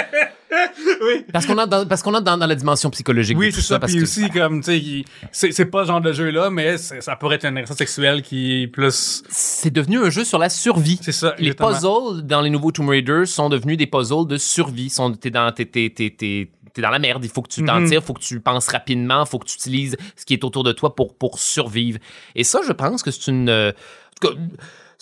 Oui. 1.01 1.25
Parce 1.33 1.47
qu'on 1.47 1.59
a 1.59 1.67
dans, 1.67 1.87
parce 1.87 2.03
qu'on 2.03 2.15
a 2.15 2.21
dans, 2.21 2.37
dans 2.37 2.47
la 2.47 2.55
dimension 2.55 2.91
psychologique 2.91 3.37
Oui, 3.39 3.53
c'est 3.53 3.61
ça. 3.61 3.79
parce 3.79 3.93
Puis 3.93 4.01
que, 4.01 4.05
aussi, 4.05 4.31
comme, 4.31 4.63
tu 4.63 5.05
sais, 5.33 5.53
c'est, 5.53 5.65
pas 5.67 5.83
ce 5.85 5.89
genre 5.89 6.01
de 6.01 6.13
jeu-là, 6.13 6.51
mais 6.51 6.79
ça 6.79 7.17
pourrait 7.17 7.37
être 7.37 7.45
une 7.47 7.57
agression 7.57 7.77
sexuelle 7.77 8.23
qui 8.23 8.63
est 8.63 8.67
plus. 8.67 9.23
c'est 9.29 9.71
devenu 9.73 9.99
un 9.99 10.11
jeu 10.11 10.25
sur 10.25 10.39
la 10.39 10.49
survie. 10.49 10.99
C'est 11.03 11.13
ça. 11.13 11.35
Les 11.39 11.49
exactement. 11.49 11.71
puzzles 12.13 12.27
dans 12.27 12.41
les 12.41 12.51
nouveaux 12.51 12.71
Tomb 12.73 12.89
Raider 12.89 13.27
sont 13.27 13.49
devenus 13.49 13.77
des 13.77 13.87
puzzles 13.87 14.27
de 14.27 14.37
survie. 14.37 14.91
Sont, 14.91 15.13
t'es 15.13 15.31
dans, 15.31 15.51
t'es, 15.53 15.65
t'es, 15.67 15.91
t'es, 15.91 16.51
dans 16.81 16.91
la 16.91 16.99
merde. 16.99 17.25
Il 17.25 17.31
faut 17.31 17.43
que 17.43 17.49
tu 17.51 17.65
t'en 17.65 17.81
Mhm. 17.81 17.89
tires, 17.89 18.01
il 18.01 18.07
faut 18.07 18.15
que 18.15 18.21
tu 18.21 18.41
penses 18.41 18.69
rapidement, 18.69 19.25
il 19.25 19.29
faut 19.29 19.39
que 19.39 19.47
tu 19.47 19.55
utilises 19.57 19.97
ce 20.17 20.25
qui 20.25 20.35
est 20.35 20.45
autour 20.45 20.63
de 20.65 20.73
toi 20.73 20.95
pour, 20.95 21.15
pour 21.17 21.39
survivre. 21.39 21.99
Et 22.35 22.45
ça, 22.45 22.61
je 22.67 22.73
pense 22.73 23.03
que 23.03 23.11
c'est 23.11 23.31
une, 23.31 23.49
euh, 23.49 23.71
en 23.71 24.29
tout 24.29 24.35
cas, 24.35 24.41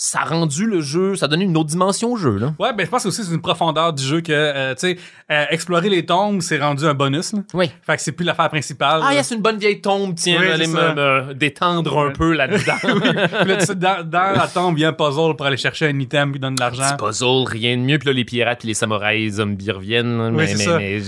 ça 0.00 0.21
a 0.21 0.25
rendu 0.27 0.65
le 0.65 0.81
jeu, 0.81 1.17
ça 1.17 1.25
a 1.27 1.29
donné 1.29 1.43
une 1.45 1.56
autre 1.56 1.71
dimension 1.71 2.12
au 2.12 2.17
jeu, 2.17 2.39
là. 2.39 2.55
Ouais, 2.61 2.73
ben 2.73 2.87
je 2.87 2.91
pense 2.91 3.05
aussi 3.05 3.21
que 3.21 3.27
c'est 3.27 3.35
une 3.35 3.41
profondeur 3.43 3.93
du 3.93 4.05
jeu 4.05 4.21
que, 4.21 4.31
euh, 4.33 4.73
tu 4.75 4.81
sais, 4.91 4.99
euh, 5.33 5.45
explorer 5.50 5.89
les 5.89 6.06
tombes, 6.06 6.41
c'est 6.41 6.59
rendu 6.61 6.85
un 6.85 6.95
bonus. 6.95 7.33
Là. 7.33 7.41
Oui. 7.53 7.69
Fait 7.83 7.97
que 7.97 8.03
c'est 8.03 8.12
plus 8.12 8.25
l'affaire 8.25 8.49
principale. 8.49 9.00
Ah, 9.03 9.09
là. 9.11 9.15
yes, 9.17 9.27
c'est 9.27 9.35
une 9.35 9.43
bonne 9.43 9.59
vieille 9.59 9.81
tombe, 9.81 10.15
tiens, 10.15 10.39
Oui, 10.41 10.47
allez 10.53 10.69
me, 10.69 10.95
me 11.29 11.35
détendre 11.35 11.99
un 11.99 12.06
Ouais. 12.06 12.12
peu 12.12 12.33
là-dedans. 12.33 13.75
Dans, 13.77 14.09
dans 14.09 14.33
la 14.37 14.47
tombe, 14.47 14.79
il 14.79 14.83
y 14.83 14.85
a 14.85 14.89
un 14.89 14.93
puzzle 14.93 15.35
pour 15.37 15.47
aller 15.47 15.56
chercher 15.56 15.89
un 15.89 15.99
item 15.99 16.33
qui 16.33 16.39
donne 16.39 16.55
de 16.55 16.61
l'argent. 16.61 16.97
Puzzle, 16.97 17.45
rien 17.47 17.77
de 17.77 17.83
mieux. 17.83 17.99
Puis 17.99 18.06
là, 18.06 18.12
les 18.12 18.25
pirates 18.25 18.61
puis 18.61 18.69
les 18.69 18.75
samouraïs, 18.75 19.25
les 19.25 19.31
zombies 19.39 19.71
reviennent. 19.73 20.21
Oui, 20.35 20.45
mais, 20.47 20.47
ça. 20.56 20.79
mais- 20.79 21.03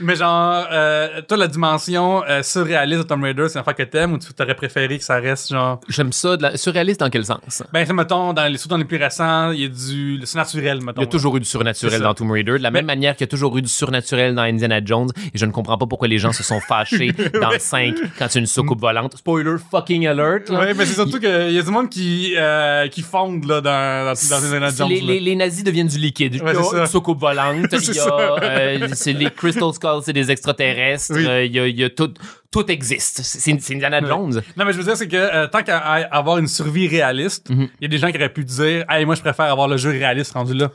Mais 0.00 0.16
genre, 0.16 0.66
euh, 0.72 1.20
toi, 1.28 1.36
la 1.36 1.46
dimension 1.48 2.24
euh, 2.28 2.42
surréaliste 2.42 3.02
de 3.02 3.06
Tomb 3.06 3.22
Raider, 3.22 3.46
c'est 3.48 3.54
une 3.54 3.60
affaire 3.60 3.74
que 3.74 3.82
t'aimes 3.84 4.14
ou 4.14 4.18
tu 4.18 4.32
t'aurais 4.34 4.54
préféré 4.54 4.98
que 4.98 5.04
ça 5.04 5.16
reste 5.16 5.50
genre. 5.52 5.80
j'aime 5.88 6.12
ça. 6.12 6.36
De 6.36 6.42
la... 6.42 6.56
Surréaliste 6.56 7.00
dans 7.00 7.10
quel 7.10 7.24
sens? 7.24 7.62
Ben, 7.72 7.84
c'est 7.86 7.92
mettons, 7.92 8.32
dans 8.32 8.44
les, 8.50 8.56
surtout 8.58 8.70
dans 8.70 8.76
les 8.78 8.84
plus 8.84 8.96
récents, 8.96 9.50
il 9.52 9.60
y 9.60 9.64
a 9.64 9.68
du. 9.68 10.20
C'est 10.24 10.36
naturel, 10.38 10.80
mettons. 10.82 11.00
Il 11.00 11.04
y 11.04 11.06
a 11.06 11.10
toujours 11.10 11.36
eu 11.36 11.40
du 11.40 11.46
surnaturel 11.46 11.98
ça. 11.98 12.04
dans 12.04 12.14
Tomb 12.14 12.30
Raider, 12.30 12.52
de 12.52 12.62
la 12.62 12.70
même 12.70 12.86
manière 12.86 13.14
qu'il 13.14 13.22
y 13.26 13.28
a 13.28 13.30
toujours 13.30 13.56
eu 13.58 13.62
du 13.62 13.68
surnaturel 13.68 14.34
dans 14.34 14.42
Indiana 14.42 14.80
Jones, 14.84 15.10
et 15.32 15.38
je 15.38 15.46
ne 15.46 15.52
comprends 15.52 15.78
pas 15.78 15.86
pourquoi 15.86 16.08
les 16.08 16.18
gens 16.18 16.32
se 16.32 16.42
sont 16.42 16.60
fâchés 16.60 17.12
dans 17.40 17.50
le 17.50 17.58
5 17.58 17.94
quand 18.18 18.26
il 18.26 18.34
y 18.34 18.38
a 18.38 18.40
une 18.40 18.46
soucoupe 18.46 18.80
volante. 18.80 19.16
Spoiler 19.18 19.56
fucking 19.70 20.06
alert! 20.06 20.48
là. 20.48 20.58
Ouais, 20.60 20.74
mais 20.74 20.86
c'est 20.86 20.94
surtout 20.94 21.20
qu'il 21.20 21.52
y 21.52 21.58
a 21.58 21.62
du 21.62 21.70
monde 21.70 21.88
qui, 21.90 22.34
euh, 22.36 22.88
qui 22.88 23.02
fondent 23.02 23.44
là, 23.44 23.60
dans, 23.60 24.06
dans, 24.14 24.28
dans 24.30 24.44
Indiana 24.44 24.70
Jones. 24.76 24.88
les, 24.88 25.00
les- 25.00 25.20
les 25.20 25.36
nazis 25.36 25.62
deviennent 25.64 25.86
du 25.88 25.98
liquide. 25.98 26.34
Ouais, 26.42 26.52
il 26.52 26.56
y 26.56 26.58
a 26.58 26.62
ça. 26.62 26.78
une 26.80 26.86
soucoupe 26.86 27.20
volante, 27.20 27.66
il 27.72 27.80
C'est 27.80 27.94
y 27.94 27.98
a 28.00 28.94
ça. 28.94 29.10
les 29.12 29.30
Crystal 29.30 29.72
C'est 30.04 30.12
des 30.12 30.30
extraterrestres, 30.30 31.12
Oui. 31.14 31.26
euh, 31.26 31.44
il 31.44 31.52
y 31.52 31.60
a, 31.60 31.66
il 31.66 31.78
y 31.78 31.84
a 31.84 31.90
tout, 31.90 32.12
tout 32.50 32.70
existe. 32.70 33.20
C'est 33.22 33.52
Indiana. 33.72 34.00
Jones. 34.06 34.42
Non, 34.56 34.64
mais 34.64 34.72
je 34.72 34.78
veux 34.78 34.84
dire, 34.84 34.96
c'est 34.96 35.08
que 35.08 35.16
euh, 35.16 35.46
tant 35.48 35.62
qu'à 35.62 35.78
avoir 35.78 36.38
une 36.38 36.48
survie 36.48 36.88
réaliste, 36.88 37.46
il 37.50 37.56
Mhm. 37.56 37.68
y 37.80 37.84
a 37.84 37.88
des 37.88 37.98
gens 37.98 38.10
qui 38.10 38.16
auraient 38.16 38.32
pu 38.32 38.44
dire 38.44 38.84
Hey, 38.88 39.04
moi, 39.04 39.14
je 39.14 39.20
préfère 39.20 39.46
avoir 39.46 39.68
le 39.68 39.76
jeu 39.76 39.90
réaliste 39.90 40.32
rendu 40.32 40.54
là. 40.54 40.70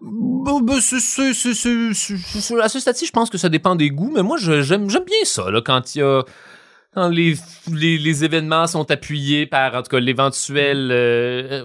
Bon, 0.00 0.60
ben, 0.60 0.80
c'est- 0.80 0.96
à 0.96 2.68
ce 2.68 2.80
stade-ci, 2.80 3.06
je 3.06 3.10
pense 3.12 3.30
que 3.30 3.38
ça 3.38 3.48
dépend 3.48 3.74
des 3.74 3.90
goûts, 3.90 4.12
mais 4.14 4.22
moi, 4.22 4.36
j'aime 4.38 4.86
bien 4.86 5.24
ça, 5.24 5.50
là, 5.50 5.60
quand 5.60 5.94
il 5.94 5.98
y 5.98 6.02
a. 6.02 6.22
Quand 6.94 7.10
les, 7.10 7.34
les, 7.70 7.98
les 7.98 8.24
événements 8.24 8.66
sont 8.66 8.90
appuyés 8.90 9.44
par, 9.44 9.74
en 9.74 9.82
tout 9.82 9.90
cas, 9.90 10.00
l'éventuel 10.00 10.88
euh, 10.90 11.62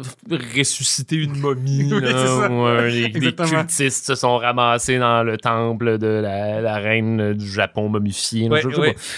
ressusciter 0.56 1.16
une 1.16 1.38
momie, 1.40 1.90
Oui, 1.94 2.02
là, 2.02 2.10
euh, 2.52 2.88
les, 2.90 3.08
les 3.08 3.34
cultistes 3.34 4.06
se 4.06 4.16
sont 4.16 4.38
ramassés 4.38 5.00
dans 5.00 5.24
le 5.24 5.38
temple 5.38 5.98
de 5.98 6.08
la, 6.08 6.60
la 6.60 6.76
reine 6.76 7.34
du 7.36 7.50
Japon 7.50 7.88
momifiée. 7.88 8.50
ouais. 8.50 8.62
pas. 8.62 8.70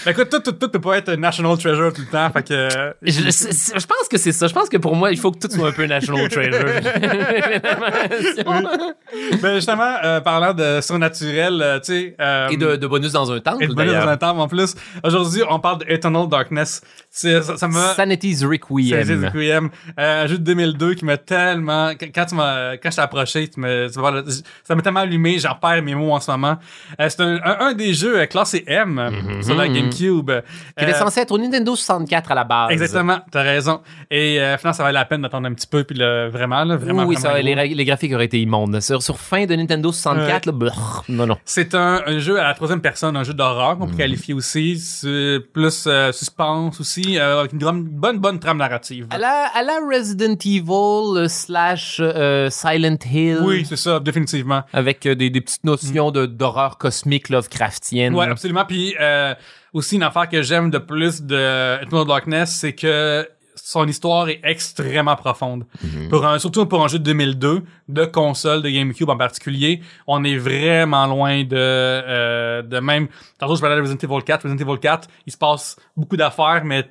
Ben, 0.04 0.10
écoute, 0.12 0.28
tout, 0.30 0.38
tout, 0.38 0.52
tout 0.52 0.68
peut 0.68 0.80
pas 0.80 0.98
être 0.98 1.12
National 1.14 1.58
Treasure 1.58 1.92
tout 1.92 2.02
le 2.02 2.06
temps, 2.06 2.30
fait 2.30 2.44
que. 2.44 2.54
euh, 2.54 2.92
Je, 3.02 3.86
pense 3.86 4.08
que 4.08 4.16
c'est 4.16 4.32
ça. 4.32 4.46
Je 4.46 4.54
pense 4.54 4.68
que 4.68 4.76
pour 4.76 4.94
moi, 4.94 5.10
il 5.10 5.18
faut 5.18 5.32
que 5.32 5.40
tout 5.44 5.52
soit 5.52 5.68
un 5.68 5.72
peu 5.72 5.86
National 5.86 6.28
Treasure. 6.30 6.66
ben, 9.42 9.54
justement, 9.56 9.96
euh, 10.04 10.20
parlant 10.20 10.54
de 10.54 10.80
surnaturel, 10.80 11.60
euh, 11.60 11.78
tu 11.80 11.92
sais. 11.92 12.16
euh, 12.20 12.48
Et 12.48 12.56
de, 12.56 12.76
de 12.76 12.86
bonus 12.86 13.12
dans 13.12 13.30
un 13.32 13.40
temple, 13.40 13.64
et 13.64 13.66
de 13.66 13.74
bonus 13.74 13.92
dans 13.92 14.08
un 14.08 14.16
temps, 14.16 14.38
en 14.38 14.46
plus. 14.48 14.74
Aujourd'hui, 15.02 15.42
on 15.50 15.58
parle 15.58 15.78
de 15.78 15.95
Eternal 15.96 16.28
Darkness. 16.28 16.80
Ça 17.10 17.42
ça 17.42 17.68
m'a. 17.68 17.94
Sanity's 17.94 18.44
Requiem. 18.44 19.24
Requiem. 19.24 19.70
Euh, 19.98 20.24
un 20.24 20.26
jeu 20.26 20.38
de 20.38 20.44
2002 20.44 20.94
qui 20.94 21.04
m'a 21.04 21.16
tellement, 21.16 21.90
quand 21.98 22.06
quand 22.14 22.26
tu 22.26 22.34
m'as, 22.34 22.76
quand 22.76 22.90
je 22.90 22.96
t'ai 22.96 23.02
approché, 23.02 23.48
tu 23.48 23.60
me, 23.60 23.88
ça 23.88 24.74
m'a 24.74 24.82
tellement 24.82 25.00
allumé, 25.00 25.38
j'en 25.38 25.54
perds 25.54 25.82
mes 25.82 25.94
mots 25.94 26.12
en 26.12 26.20
ce 26.20 26.30
moment. 26.30 26.56
Euh, 27.00 27.08
c'est 27.08 27.20
un, 27.20 27.36
un, 27.44 27.56
un 27.68 27.72
des 27.74 27.94
jeux 27.94 28.20
euh, 28.20 28.26
classé 28.26 28.64
M 28.66 28.98
euh, 28.98 29.42
sur 29.42 29.54
la 29.54 29.68
GameCube. 29.68 30.30
Qui 30.76 30.84
était 30.84 30.94
censé 30.94 31.20
être 31.20 31.32
au 31.32 31.38
Nintendo 31.38 31.74
64 31.76 32.32
à 32.32 32.34
la 32.34 32.44
base. 32.44 32.70
Exactement, 32.70 33.18
t'as 33.30 33.42
raison. 33.42 33.80
Et 34.10 34.34
finalement, 34.58 34.72
ça 34.72 34.82
valait 34.82 34.92
la 34.98 35.04
peine 35.04 35.22
d'attendre 35.22 35.46
un 35.48 35.54
petit 35.54 35.66
peu, 35.66 35.84
puis 35.84 35.98
vraiment, 35.98 36.64
là, 36.64 36.76
vraiment, 36.76 37.04
oui, 37.04 37.16
vraiment 37.16 37.36
ça, 37.36 37.42
les, 37.42 37.84
graphiques 37.84 38.12
auraient 38.12 38.26
été 38.26 38.40
immondes. 38.40 38.80
Sur, 38.80 39.02
sur 39.02 39.18
fin 39.18 39.46
de 39.46 39.54
Nintendo 39.54 39.92
64, 39.92 40.46
là, 40.46 40.52
brrr, 40.52 41.04
non, 41.08 41.26
non. 41.26 41.36
C'est 41.44 41.74
un, 41.74 42.02
un 42.06 42.18
jeu 42.18 42.38
à 42.38 42.44
la 42.44 42.54
troisième 42.54 42.80
personne, 42.80 43.16
un 43.16 43.24
jeu 43.24 43.34
d'horreur 43.34 43.76
Mm. 43.76 43.78
qu'on 43.78 43.86
peut 43.88 43.96
qualifier 43.96 44.34
aussi, 44.34 44.78
C'est 44.78 45.40
plus 45.86 45.90
euh, 45.90 46.12
suspense 46.12 46.80
aussi, 46.80 47.18
euh, 47.18 47.40
avec 47.40 47.52
une 47.52 47.58
bonne, 47.58 48.18
bonne 48.18 48.38
trame 48.38 48.58
narrative. 48.58 49.06
À 49.10 49.18
la, 49.18 49.46
à 49.54 49.62
la 49.62 49.78
Resident 49.90 50.36
Evil 50.44 51.28
slash 51.28 51.98
euh, 52.00 52.50
Silent 52.50 52.98
Hill. 53.10 53.38
Oui, 53.42 53.64
c'est 53.68 53.76
ça, 53.76 54.00
définitivement. 54.00 54.62
Avec 54.72 55.06
euh, 55.06 55.14
des, 55.14 55.30
des 55.30 55.40
petites 55.40 55.64
notions 55.64 56.10
d'horreur 56.10 56.78
cosmique 56.78 57.28
Lovecraftienne. 57.28 58.14
Ouais, 58.14 58.26
absolument. 58.26 58.64
Puis 58.64 58.94
aussi 59.72 59.96
une 59.96 60.02
affaire 60.02 60.28
que 60.28 60.42
j'aime 60.42 60.70
de 60.70 60.78
plus 60.78 61.22
de 61.22 61.82
Eternal 61.82 62.06
Darkness, 62.06 62.56
c'est 62.60 62.72
que 62.72 63.28
son 63.56 63.86
histoire 63.86 64.28
est 64.28 64.40
extrêmement 64.44 65.16
profonde. 65.16 65.64
Pour 66.10 66.24
un, 66.24 66.38
surtout 66.38 66.66
pour 66.66 66.84
un 66.84 66.88
jeu 66.88 66.98
de 66.98 67.04
2002, 67.04 67.62
de 67.88 68.04
console, 68.04 68.62
de 68.62 68.68
GameCube 68.68 69.08
en 69.08 69.16
particulier, 69.16 69.80
on 70.06 70.22
est 70.24 70.36
vraiment 70.36 71.06
loin 71.06 71.42
de, 71.42 71.56
euh, 71.56 72.62
de 72.62 72.78
même. 72.78 73.08
Tantôt 73.38 73.56
je 73.56 73.60
parlais 73.60 73.76
de 73.76 73.80
Resident 73.80 73.98
Evil 74.02 74.24
4. 74.24 74.42
Resident 74.44 74.68
Evil 74.68 74.78
4, 74.78 75.08
il 75.26 75.32
se 75.32 75.38
passe 75.38 75.76
beaucoup 75.96 76.16
d'affaires, 76.16 76.62
mais 76.64 76.88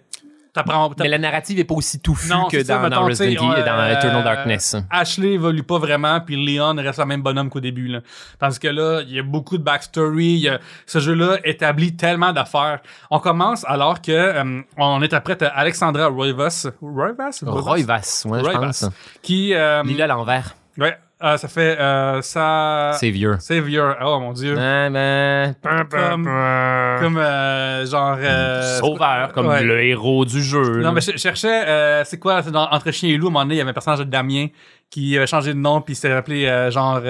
t'apprends. 0.56 0.92
Mais 1.00 1.08
la 1.10 1.18
narrative 1.20 1.60
est 1.60 1.64
pas 1.64 1.76
aussi 1.76 2.00
touffue 2.00 2.30
Non, 2.30 2.48
que 2.48 2.64
ça, 2.64 2.78
dans, 2.78 2.82
mettons, 2.90 3.06
Resident 3.06 3.30
Evil 3.52 3.60
et 3.62 3.64
dans 3.64 3.78
euh, 3.80 3.94
Eternal 3.94 4.24
Darkness. 4.24 4.76
Ashley 4.90 5.34
évolue 5.34 5.64
pas 5.64 5.78
vraiment, 5.78 6.20
puis 6.22 6.36
Leon 6.36 6.76
reste 6.78 7.00
le 7.00 7.06
même 7.06 7.22
bonhomme 7.22 7.50
qu'au 7.50 7.60
début. 7.60 7.88
Là. 7.88 8.00
Tandis 8.40 8.60
que 8.60 8.68
là, 8.68 9.02
il 9.08 9.14
y 9.14 9.20
a 9.20 9.24
beaucoup 9.24 9.58
de 9.58 9.64
backstory. 9.64 10.38
y 10.40 10.50
a- 10.50 10.60
ce 10.86 11.00
jeu-là 11.00 11.38
établit 11.44 11.96
tellement 11.96 12.34
d'affaires. 12.34 12.80
On 13.12 13.20
commence 13.20 13.64
alors 13.68 14.02
que 14.02 14.12
euh, 14.12 14.62
on 14.78 15.02
interprète 15.02 15.44
Alexandra 15.54 16.08
Roivas. 16.08 16.68
Roivas? 16.82 17.44
Roivas, 17.46 18.24
ouais, 18.26 18.40
je 18.40 18.44
Roivas. 18.46 18.60
pense. 18.60 18.86
Qui... 19.22 19.54
Euh, 19.54 19.84
Lis-le 19.84 20.04
à 20.04 20.08
l'envers. 20.08 20.56
ouais, 20.78 20.98
euh, 21.24 21.38
ça 21.38 21.48
fait... 21.48 21.80
Euh, 21.80 22.22
ça... 22.22 22.92
Vieux. 23.02 23.38
Savior. 23.40 23.96
Oh 24.02 24.20
mon 24.20 24.34
dieu. 24.34 24.56
Ah, 24.58 24.90
ben, 24.90 25.56
Comme, 25.90 26.24
comme 26.24 27.18
euh, 27.18 27.86
genre... 27.86 28.18
euh, 28.20 28.80
Sauveur, 28.80 29.32
comme 29.32 29.48
ouais. 29.48 29.64
le 29.64 29.84
héros 29.84 30.26
du 30.26 30.42
jeu. 30.44 30.78
Non, 30.78 30.90
là. 30.90 30.92
mais 30.92 31.02
je 31.02 31.18
cherchais, 31.18 31.68
euh, 31.68 32.04
c'est 32.04 32.20
quoi, 32.20 32.44
c'est 32.44 32.52
dans 32.52 32.68
Entre 32.70 32.92
Chien 32.92 33.10
et 33.10 33.18
Loup, 33.18 33.28
à 33.28 33.30
un 33.30 33.34
moment 33.34 33.44
donné, 33.46 33.56
il 33.56 33.58
y 33.60 33.62
avait 33.62 33.70
un 33.70 33.74
personnage 33.74 34.00
de 34.00 34.04
Damien 34.06 34.48
qui 34.90 35.16
avait 35.18 35.28
changé 35.28 35.54
de 35.54 35.60
nom, 35.60 35.82
puis 35.82 35.94
il 35.94 35.96
s'était 35.96 36.14
appelé 36.14 36.46
euh, 36.46 36.70
genre, 36.72 37.02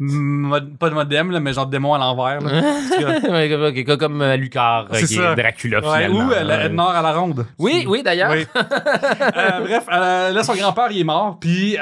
pas 0.00 0.88
de 0.90 0.94
modem, 0.94 1.30
là, 1.30 1.38
mais 1.40 1.52
genre 1.52 1.66
démon 1.66 1.94
à 1.94 1.98
l'envers. 1.98 2.40
là. 2.40 2.62
Ouais, 3.32 3.86
comme- 3.98 4.22
euh, 4.22 4.36
Lucar, 4.36 4.86
euh, 4.92 4.98
qui 4.98 5.14
ça. 5.14 5.32
est 5.32 5.36
Dracula, 5.36 5.78
ouais, 5.80 6.04
finalement. 6.06 6.28
ou 6.28 6.32
euh, 6.32 6.98
à 6.98 7.02
la 7.02 7.12
ronde. 7.12 7.46
Oui, 7.58 7.84
oui, 7.88 8.02
d'ailleurs. 8.02 8.32
Oui. 8.32 8.46
Euh, 9.34 9.60
bref, 9.60 9.84
euh, 9.92 10.30
là, 10.32 10.42
son 10.42 10.54
grand-père, 10.54 10.88
il 10.90 11.00
est 11.00 11.04
mort, 11.04 11.38
puis 11.40 11.76
euh, 11.76 11.80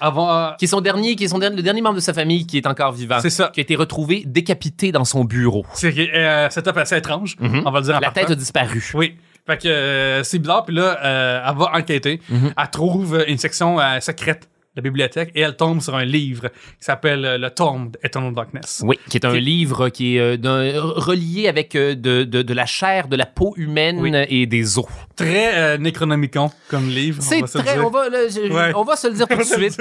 avant... 0.00 0.52
Qui 0.58 0.64
est 0.64 0.68
son 0.68 0.80
dernier, 0.80 1.14
qui 1.16 1.24
est 1.24 1.28
son 1.28 1.38
dernier, 1.38 1.56
le 1.56 1.62
dernier 1.62 1.82
membre 1.82 1.96
de 1.96 2.00
sa 2.00 2.12
famille 2.14 2.46
qui 2.46 2.56
est 2.56 2.66
encore 2.66 2.92
vivant. 2.92 3.18
C'est 3.20 3.30
ça. 3.30 3.50
Qui 3.52 3.60
a 3.60 3.62
été 3.62 3.76
retrouvé 3.76 4.22
décapité 4.26 4.90
dans 4.92 5.04
son 5.04 5.24
bureau. 5.24 5.64
C'est 5.74 5.94
euh, 6.14 6.48
setup 6.50 6.76
assez 6.76 6.96
étrange, 6.96 7.36
on 7.40 7.70
va 7.70 7.78
le 7.80 7.84
dire 7.84 7.96
en 7.96 8.00
La 8.00 8.06
partant. 8.10 8.20
tête 8.22 8.30
a 8.30 8.34
disparu. 8.34 8.82
Oui. 8.94 9.16
Fait 9.46 9.56
que 9.58 9.68
euh, 9.68 10.22
c'est 10.24 10.38
bizarre, 10.38 10.64
puis 10.64 10.74
là, 10.74 10.98
euh, 11.04 11.40
elle 11.48 11.56
va 11.56 11.70
enquêter. 11.74 12.20
Mhm. 12.28 12.52
Elle 12.56 12.70
trouve 12.70 13.24
une 13.26 13.38
section 13.38 13.78
secrète 14.00 14.48
la 14.78 14.82
bibliothèque 14.82 15.30
et 15.34 15.40
elle 15.40 15.56
tombe 15.56 15.80
sur 15.80 15.94
un 15.96 16.04
livre 16.04 16.48
qui 16.48 16.84
s'appelle 16.84 17.24
euh, 17.24 17.38
Le 17.38 17.50
Tombe 17.50 17.96
d'Eternal 18.02 18.32
Darkness. 18.34 18.82
Oui, 18.84 18.98
qui 19.10 19.16
est 19.18 19.24
un 19.24 19.32
Qui- 19.32 19.40
livre 19.40 19.88
qui 19.88 20.16
est 20.16 20.20
euh, 20.20 20.80
relié 20.80 21.48
avec 21.48 21.74
euh, 21.74 21.94
de, 21.94 22.24
de, 22.24 22.42
de 22.42 22.54
la 22.54 22.66
chair, 22.66 23.08
de 23.08 23.16
la 23.16 23.26
peau 23.26 23.54
humaine 23.56 23.98
Oui. 24.00 24.12
et 24.28 24.46
des 24.46 24.78
os. 24.78 24.86
Très 25.16 25.56
euh, 25.56 25.78
Necronomicon 25.78 26.50
comme 26.68 26.88
livre. 26.88 27.18
on 27.20 27.22
C'est 27.24 27.40
va 27.40 27.46
se 27.48 27.58
le 27.58 27.64
très. 27.64 27.74
dire. 27.74 27.86
On 27.86 27.90
va, 27.90 28.08
là, 28.08 28.18
je- 28.28 28.52
Ouais. 28.52 28.72
on 28.74 28.84
va 28.84 28.96
se 28.96 29.08
le 29.08 29.14
dire 29.14 29.26
tout 29.26 29.34
de 29.34 29.38
le 29.38 29.44
suite. 29.44 29.76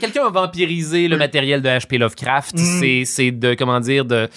Quelqu'un 0.00 0.26
a 0.26 0.30
vampirisé 0.30 1.08
le 1.08 1.16
matériel 1.16 1.62
de 1.62 1.68
H.P. 1.68 1.98
Lovecraft. 1.98 2.54
Mm. 2.58 2.80
C'est- 2.80 3.04
C'est 3.04 3.30
de. 3.30 3.54
Comment 3.54 3.80
dire 3.80 4.04
de. 4.04 4.28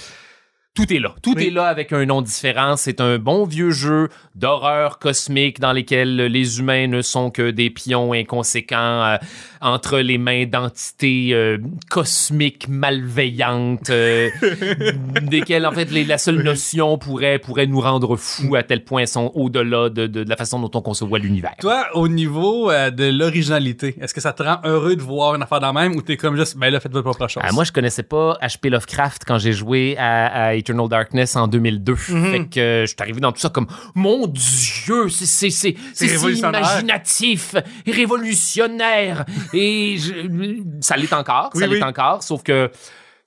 Tout 0.73 0.93
est 0.93 0.99
là. 0.99 1.13
Tout 1.21 1.33
Oui. 1.35 1.47
est 1.47 1.49
là 1.49 1.65
avec 1.65 1.91
un 1.91 2.05
nom 2.05 2.21
différent. 2.21 2.77
C'est 2.77 3.01
un 3.01 3.17
bon 3.17 3.43
vieux 3.43 3.71
jeu 3.71 4.07
d'horreur 4.35 4.99
cosmique 4.99 5.59
dans 5.59 5.73
lesquels 5.73 6.15
les 6.15 6.59
humains 6.59 6.87
ne 6.87 7.01
sont 7.01 7.29
que 7.29 7.51
des 7.51 7.69
pions 7.69 8.13
inconséquents 8.13 8.77
euh, 9.03 9.17
entre 9.59 9.99
les 9.99 10.17
mains 10.17 10.45
d'entités 10.45 11.31
euh, 11.33 11.57
cosmiques 11.89 12.69
malveillantes, 12.69 13.89
euh, 13.89 14.29
desquelles 15.23 15.65
en 15.65 15.73
fait 15.73 15.91
les- 15.91 16.05
la 16.05 16.17
seule 16.17 16.41
notion 16.41 16.97
pourrait 16.97 17.37
pourrait 17.39 17.67
nous 17.67 17.81
rendre 17.81 18.15
fous 18.15 18.55
à 18.55 18.63
tel 18.63 18.85
point 18.85 19.01
elles 19.01 19.07
sont 19.09 19.29
au-delà 19.35 19.89
de, 19.89 20.07
de- 20.07 20.23
de 20.23 20.29
la 20.29 20.37
façon 20.37 20.57
dont 20.61 20.71
on 20.73 20.81
conçoit 20.81 21.19
l'univers. 21.19 21.51
Toi, 21.59 21.85
au 21.95 22.07
niveau 22.07 22.71
de 22.71 23.11
l'originalité, 23.11 23.95
est-ce 23.99 24.13
que 24.13 24.21
ça 24.21 24.31
te 24.31 24.41
rend 24.41 24.59
heureux 24.63 24.95
de 24.95 25.01
voir 25.01 25.35
une 25.35 25.43
affaire 25.43 25.59
dans 25.59 25.73
la 25.73 25.81
même 25.81 25.97
ou 25.97 26.01
t'es 26.01 26.15
comme 26.15 26.37
juste, 26.37 26.55
ben 26.57 26.69
là, 26.71 26.79
faites 26.79 26.93
votre 26.93 27.09
propre 27.09 27.27
chose? 27.27 27.43
Moi, 27.51 27.65
je 27.65 27.73
connaissais 27.73 28.03
pas 28.03 28.37
H.P. 28.41 28.69
Lovecraft 28.69 29.23
quand 29.27 29.37
j'ai 29.37 29.51
joué 29.51 29.97
à, 29.97 30.45
à 30.45 30.60
Eternal 30.61 30.87
Darkness 30.89 31.35
en 31.35 31.47
2002. 31.47 31.93
Mhm. 32.09 32.31
Fait 32.31 32.45
que 32.49 32.59
euh, 32.59 32.81
je 32.81 32.87
suis 32.87 32.95
arrivé 32.99 33.19
dans 33.19 33.31
tout 33.31 33.39
ça 33.41 33.49
comme 33.49 33.67
mon 33.93 34.25
Dieu, 34.27 35.09
c'est 35.09 35.49
c'est 35.49 35.75
imaginatif, 36.05 37.55
et 37.85 37.91
révolutionnaire 37.91 39.25
et 39.53 39.97
je- 39.97 40.61
ça 40.81 40.95
l'est 40.97 41.13
encore, 41.13 41.51
Oui, 41.53 41.61
ça 41.61 41.67
l'est 41.67 41.75
oui. 41.75 41.83
encore, 41.83 42.23
sauf 42.23 42.43
que 42.43 42.69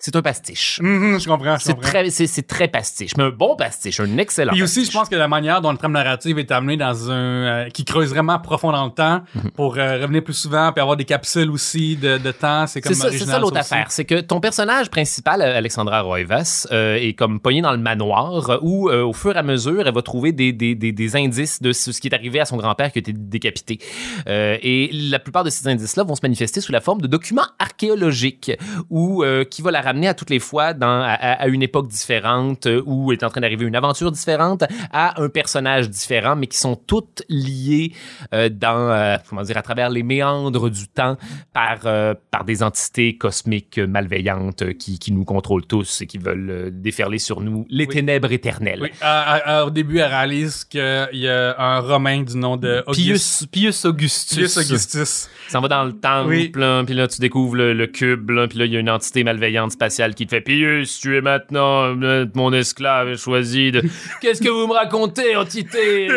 c'est 0.05 0.17
un 0.17 0.21
pastiche. 0.23 0.81
Mhm, 0.83 1.19
je 1.19 1.27
comprends, 1.27 1.57
je 1.57 1.65
C'est 1.65 1.73
comprends. 1.73 1.89
très 1.89 2.11
c'est 2.11 2.47
très 2.47 2.69
pastiche, 2.69 3.13
mais 3.17 3.25
un 3.25 3.31
bon 3.31 3.57
pastiche, 3.57 4.01
un 4.01 4.19
excellent. 4.19 4.53
Puis 4.53 4.63
aussi, 4.63 4.85
je 4.85 4.91
pense 4.93 5.09
que 5.09 5.15
la 5.17 5.29
manière 5.29 5.63
dont 5.63 5.73
le 5.73 5.79
trame 5.79 5.93
narrative 5.93 6.39
est 6.39 6.51
amené 6.53 6.77
dans 6.77 7.11
un... 7.11 7.15
euh, 7.15 7.69
qui 7.71 7.87
creuse 7.87 8.11
vraiment 8.11 8.39
profond 8.39 8.71
dans 8.71 8.85
le 8.85 8.91
temps 8.91 9.23
Mhm. 9.35 9.51
pour 9.53 9.79
euh, 9.79 10.03
revenir 10.03 10.23
plus 10.23 10.35
souvent 10.35 10.73
puis 10.73 10.83
avoir 10.83 10.99
des 10.99 11.07
capsules 11.07 11.51
aussi 11.51 11.97
de, 11.97 12.19
de 12.19 12.33
temps, 12.33 12.67
c'est 12.67 12.83
comme 12.83 12.93
C'est 12.93 12.99
ça, 12.99 13.05
c'est 13.09 13.15
original, 13.17 13.35
ça 13.37 13.41
l'autre 13.41 13.57
affaire. 13.57 13.87
C'est 13.91 14.05
que 14.05 14.21
ton 14.21 14.41
personnage 14.41 14.91
principal, 14.91 15.41
euh, 15.41 15.57
Alexandra 15.57 16.03
Roivas, 16.03 16.67
euh, 16.71 16.97
est 16.97 17.15
comme 17.15 17.41
pogné 17.41 17.63
dans 17.63 17.73
le 17.73 17.79
manoir 17.79 18.59
où, 18.63 18.91
au 18.91 19.13
fur 19.15 19.35
et 19.35 19.39
à 19.39 19.43
mesure, 19.43 19.87
elle 19.87 19.95
va 19.95 20.03
trouver 20.03 20.33
des, 20.33 20.53
des, 20.53 20.75
des, 20.75 20.93
des 20.93 21.17
indices 21.17 21.63
de 21.63 21.73
ce 21.73 21.91
qui 21.99 22.09
est 22.09 22.15
arrivé 22.15 22.41
à 22.41 22.45
son 22.45 22.59
grand-père 22.59 22.93
qui 22.93 22.99
a 22.99 23.01
été 23.01 23.15
décapité. 23.15 23.79
Et 24.27 24.91
la 24.93 25.19
plupart 25.19 25.45
de 25.45 25.51
ces 25.51 25.67
indices-là 25.67 26.03
vont 26.05 26.15
se 26.15 26.21
manifester 26.23 26.61
sous 26.61 26.73
la 26.73 26.81
forme 26.83 27.01
de 27.01 27.07
documents 27.07 27.47
archéologiques 27.59 28.53
ou 28.91 29.25
qui 29.51 29.63
va 29.63 29.71
la 29.71 29.81
ramener 29.81 29.94
à 30.03 30.15
toutes 30.15 30.31
les 30.31 30.39
fois 30.39 30.75
dans, 30.75 31.03
à, 31.07 31.47
une 31.47 31.63
époque 31.63 31.89
différente 31.89 32.67
euh, 32.67 32.83
où 32.87 33.13
est 33.13 33.23
en 33.23 33.31
train 33.31 33.41
d'arriver 33.41 33.65
une 33.67 33.77
aventure 33.77 34.11
différente 34.13 34.65
à 34.93 35.21
un 35.23 35.29
personnage 35.29 35.89
différent, 35.89 36.37
mais 36.37 36.47
qui 36.47 36.59
sont 36.59 36.77
toutes 36.77 37.23
liées 37.29 37.93
euh, 38.33 38.49
dans, 38.49 38.91
euh, 38.91 39.17
comment 39.29 39.43
dire, 39.43 39.57
à 39.57 39.63
travers 39.63 39.91
les 39.91 40.03
méandres 40.03 40.71
du 40.71 40.89
temps 40.89 41.17
par, 41.53 41.81
euh, 41.87 42.15
par 42.31 42.45
des 42.45 42.63
entités 42.63 43.17
cosmiques 43.17 43.79
malveillantes 43.79 44.73
qui, 44.79 44.99
qui 44.99 45.13
nous 45.13 45.25
contrôlent 45.25 45.67
tous 45.67 46.03
et 46.03 46.07
qui 46.07 46.19
veulent 46.19 46.71
déferler 46.73 47.19
sur 47.19 47.41
nous 47.41 47.67
les 47.71 47.87
Oui. 47.87 47.95
ténèbres 47.95 48.33
éternelles. 48.33 48.81
Oui, 48.83 48.91
à- 49.01 49.35
à- 49.35 49.59
à- 49.61 49.65
au 49.65 49.71
début, 49.71 49.99
elle 49.99 50.07
réalise 50.11 50.65
qu'il 50.65 50.81
y 51.13 51.29
a 51.29 51.55
un 51.59 51.81
Romain 51.81 52.23
du 52.23 52.37
nom 52.37 52.57
de 52.57 52.83
Auguste. 52.87 53.05
Pius, 53.05 53.47
Pius 53.51 53.85
Augustus. 53.85 54.37
Pius 54.39 54.57
Augustus. 54.57 55.29
Ça 55.49 55.61
va 55.61 55.69
dans 55.69 55.85
le 55.85 55.93
temple, 55.93 56.29
Oui. 56.29 56.53
là, 56.55 56.83
puis 56.85 56.95
là, 56.95 57.07
tu 57.09 57.21
découvres 57.21 57.57
le, 57.57 57.73
le 57.75 57.87
cube, 57.87 58.27
puis 58.49 58.59
là, 58.59 58.65
il 58.65 58.73
y 58.73 58.77
a 58.77 58.81
une 58.81 58.91
entité 58.91 59.25
malveillante 59.25 59.74
spatiale 59.75 60.15
qui 60.15 60.25
te 60.27 60.31
fait 60.31 60.41
Pius, 60.41 60.99
tu 61.01 61.17
es 61.17 61.21
maintenant 61.21 61.95
euh, 62.03 62.27
mon 62.35 62.53
esclave 62.53 63.17
choisi 63.17 63.71
de. 63.73 63.83
Qu'est-ce 64.23 64.41
que 64.41 64.49
vous 64.49 64.67
me 64.67 64.73
racontez, 64.73 65.37
entité 65.37 66.09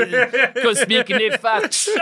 cosmique 0.64 1.10
néfaste 1.10 1.90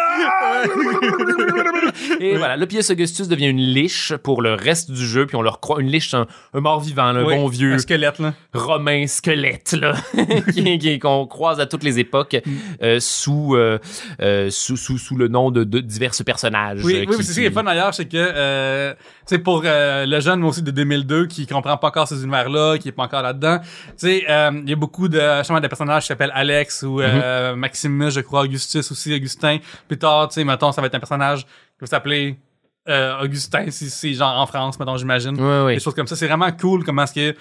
Et 2.19 2.37
voilà, 2.37 2.57
le 2.57 2.65
Pius 2.65 2.89
Augustus 2.89 3.27
devient 3.27 3.47
une 3.47 3.57
liche 3.59 4.13
pour 4.23 4.41
le 4.41 4.53
reste 4.53 4.91
du 4.91 5.05
jeu, 5.05 5.25
puis 5.25 5.35
on 5.35 5.41
leur 5.41 5.59
croit 5.59 5.81
une 5.81 5.89
liche, 5.89 6.13
un, 6.13 6.27
un 6.53 6.59
mort-vivant, 6.59 7.03
un 7.05 7.23
Oui, 7.23 7.35
bon 7.35 7.47
vieux 7.47 7.73
Un 7.73 7.77
squelette, 7.79 8.19
là. 8.19 8.33
romain 8.53 9.07
squelette 9.07 9.73
là 9.73 9.93
qu'on 11.01 11.27
croise 11.27 11.59
à 11.59 11.65
toutes 11.65 11.83
les 11.83 11.99
époques 11.99 12.35
Mm. 12.45 12.51
euh, 12.83 12.99
sous, 12.99 13.55
euh, 13.55 13.79
euh, 14.21 14.49
sous 14.49 14.77
sous 14.77 14.97
sous 14.97 15.15
le 15.15 15.27
nom 15.27 15.51
de, 15.51 15.63
de 15.63 15.79
divers 15.79 16.11
personnages. 16.25 16.79
Oui, 16.83 16.95
oui, 16.99 17.07
qui- 17.07 17.17
mais 17.17 17.23
c'est 17.23 17.33
ça 17.33 17.41
qui 17.41 17.47
est 17.47 17.51
fun 17.51 17.63
d'ailleurs, 17.63 17.93
c'est 17.93 18.05
que, 18.05 18.17
euh, 18.17 18.93
sais, 19.25 19.39
pour 19.39 19.63
euh, 19.65 20.05
le 20.05 20.19
jeune 20.19 20.39
moi 20.39 20.49
aussi 20.49 20.61
de 20.61 20.71
2002 20.71 21.27
qui 21.27 21.44
comprend 21.53 21.77
pas 21.77 21.87
encore 21.87 22.07
ces 22.07 22.21
univers-là, 22.23 22.77
qui 22.77 22.89
est 22.89 22.91
pas 22.91 23.03
encore 23.03 23.21
là-dedans, 23.21 23.59
tu 23.59 23.93
sais, 23.97 24.25
euh, 24.29 24.51
il 24.63 24.69
y 24.69 24.73
a 24.73 24.75
beaucoup 24.75 25.07
de, 25.07 25.19
justement, 25.39 25.59
des 25.59 25.69
personnages 25.69 26.03
qui 26.03 26.07
s'appellent 26.07 26.31
Alex 26.33 26.83
ou 26.83 27.01
euh, 27.01 27.15
Mm-hmm. 27.15 27.55
Maximus, 27.55 28.11
je 28.11 28.21
crois, 28.21 28.41
Augustus 28.41 28.91
aussi, 28.91 29.13
Augustin. 29.13 29.57
Plus 29.87 29.97
tard, 29.97 30.27
tu 30.27 30.35
sais, 30.35 30.43
mettons, 30.43 30.71
ça 30.71 30.81
va 30.81 30.87
être 30.87 30.95
un 30.95 30.99
personnage 30.99 31.43
qui 31.43 31.81
va 31.81 31.87
s'appeler 31.87 32.37
euh, 32.87 33.23
Augustin, 33.23 33.65
si 33.71 33.89
c'est 33.89 34.13
genre 34.13 34.39
en 34.39 34.45
France, 34.45 34.79
mettons, 34.79 34.97
j'imagine. 34.97 35.39
Ouais, 35.39 35.65
ouais. 35.65 35.73
Des 35.75 35.79
choses 35.79 35.95
comme 35.95 36.07
ça. 36.07 36.15
C'est 36.15 36.27
vraiment 36.27 36.51
cool 36.51 36.83
comment 36.83 37.03
est-ce 37.03 37.13
que 37.13 37.37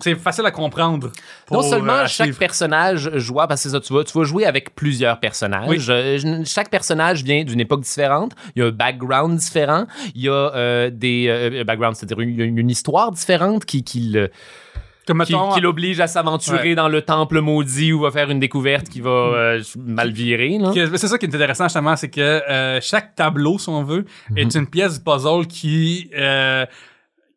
c'est 0.00 0.14
facile 0.14 0.46
à 0.46 0.50
comprendre. 0.50 1.10
Non 1.50 1.62
seulement 1.62 1.92
euh, 1.92 2.06
chaque 2.06 2.26
suivre. 2.26 2.38
personnage 2.38 3.10
jouable, 3.18 3.48
parce 3.48 3.62
que 3.64 3.68
ça, 3.68 3.80
tu 3.80 3.92
vas, 3.92 4.04
tu 4.04 4.16
vas 4.16 4.24
jouer 4.24 4.46
avec 4.46 4.74
plusieurs 4.74 5.20
personnages. 5.20 5.68
Oui. 5.68 5.84
Euh, 5.88 6.42
chaque 6.44 6.70
personnage 6.70 7.22
vient 7.22 7.44
d'une 7.44 7.60
époque 7.60 7.80
différente. 7.82 8.32
Il 8.56 8.60
y 8.60 8.64
a 8.64 8.68
un 8.68 8.70
background 8.70 9.38
différent. 9.38 9.86
Il 10.14 10.22
y 10.22 10.28
a 10.28 10.32
euh, 10.54 10.90
des 10.90 11.26
euh, 11.28 11.64
background, 11.64 11.96
c'est-à-dire 11.96 12.20
une, 12.20 12.70
histoire 12.70 13.10
différente 13.12 13.64
qui, 13.64 13.84
qui 13.84 14.00
le 14.10 14.30
qui, 15.54 15.60
l'oblige 15.60 16.00
à 16.00 16.06
s'aventurer 16.06 16.70
Ouais. 16.70 16.74
dans 16.74 16.88
le 16.88 17.02
temple 17.02 17.40
maudit 17.40 17.92
où 17.92 18.00
va 18.00 18.10
faire 18.10 18.30
une 18.30 18.38
découverte 18.38 18.88
qui 18.88 19.00
va 19.00 19.10
euh, 19.10 19.62
mal 19.76 20.12
virer. 20.12 20.58
C'est 20.96 21.08
ça 21.08 21.18
qui 21.18 21.26
est 21.26 21.34
intéressant 21.34 21.64
justement, 21.64 21.96
c'est 21.96 22.08
que 22.08 22.20
euh, 22.20 22.78
chaque 22.80 23.14
tableau, 23.14 23.58
si 23.58 23.68
on 23.68 23.82
veut, 23.82 24.04
Mhm. 24.30 24.38
est 24.38 24.54
une 24.54 24.66
pièce 24.68 24.98
du 24.98 25.04
puzzle 25.04 25.46
qui, 25.48 26.08
euh, 26.16 26.64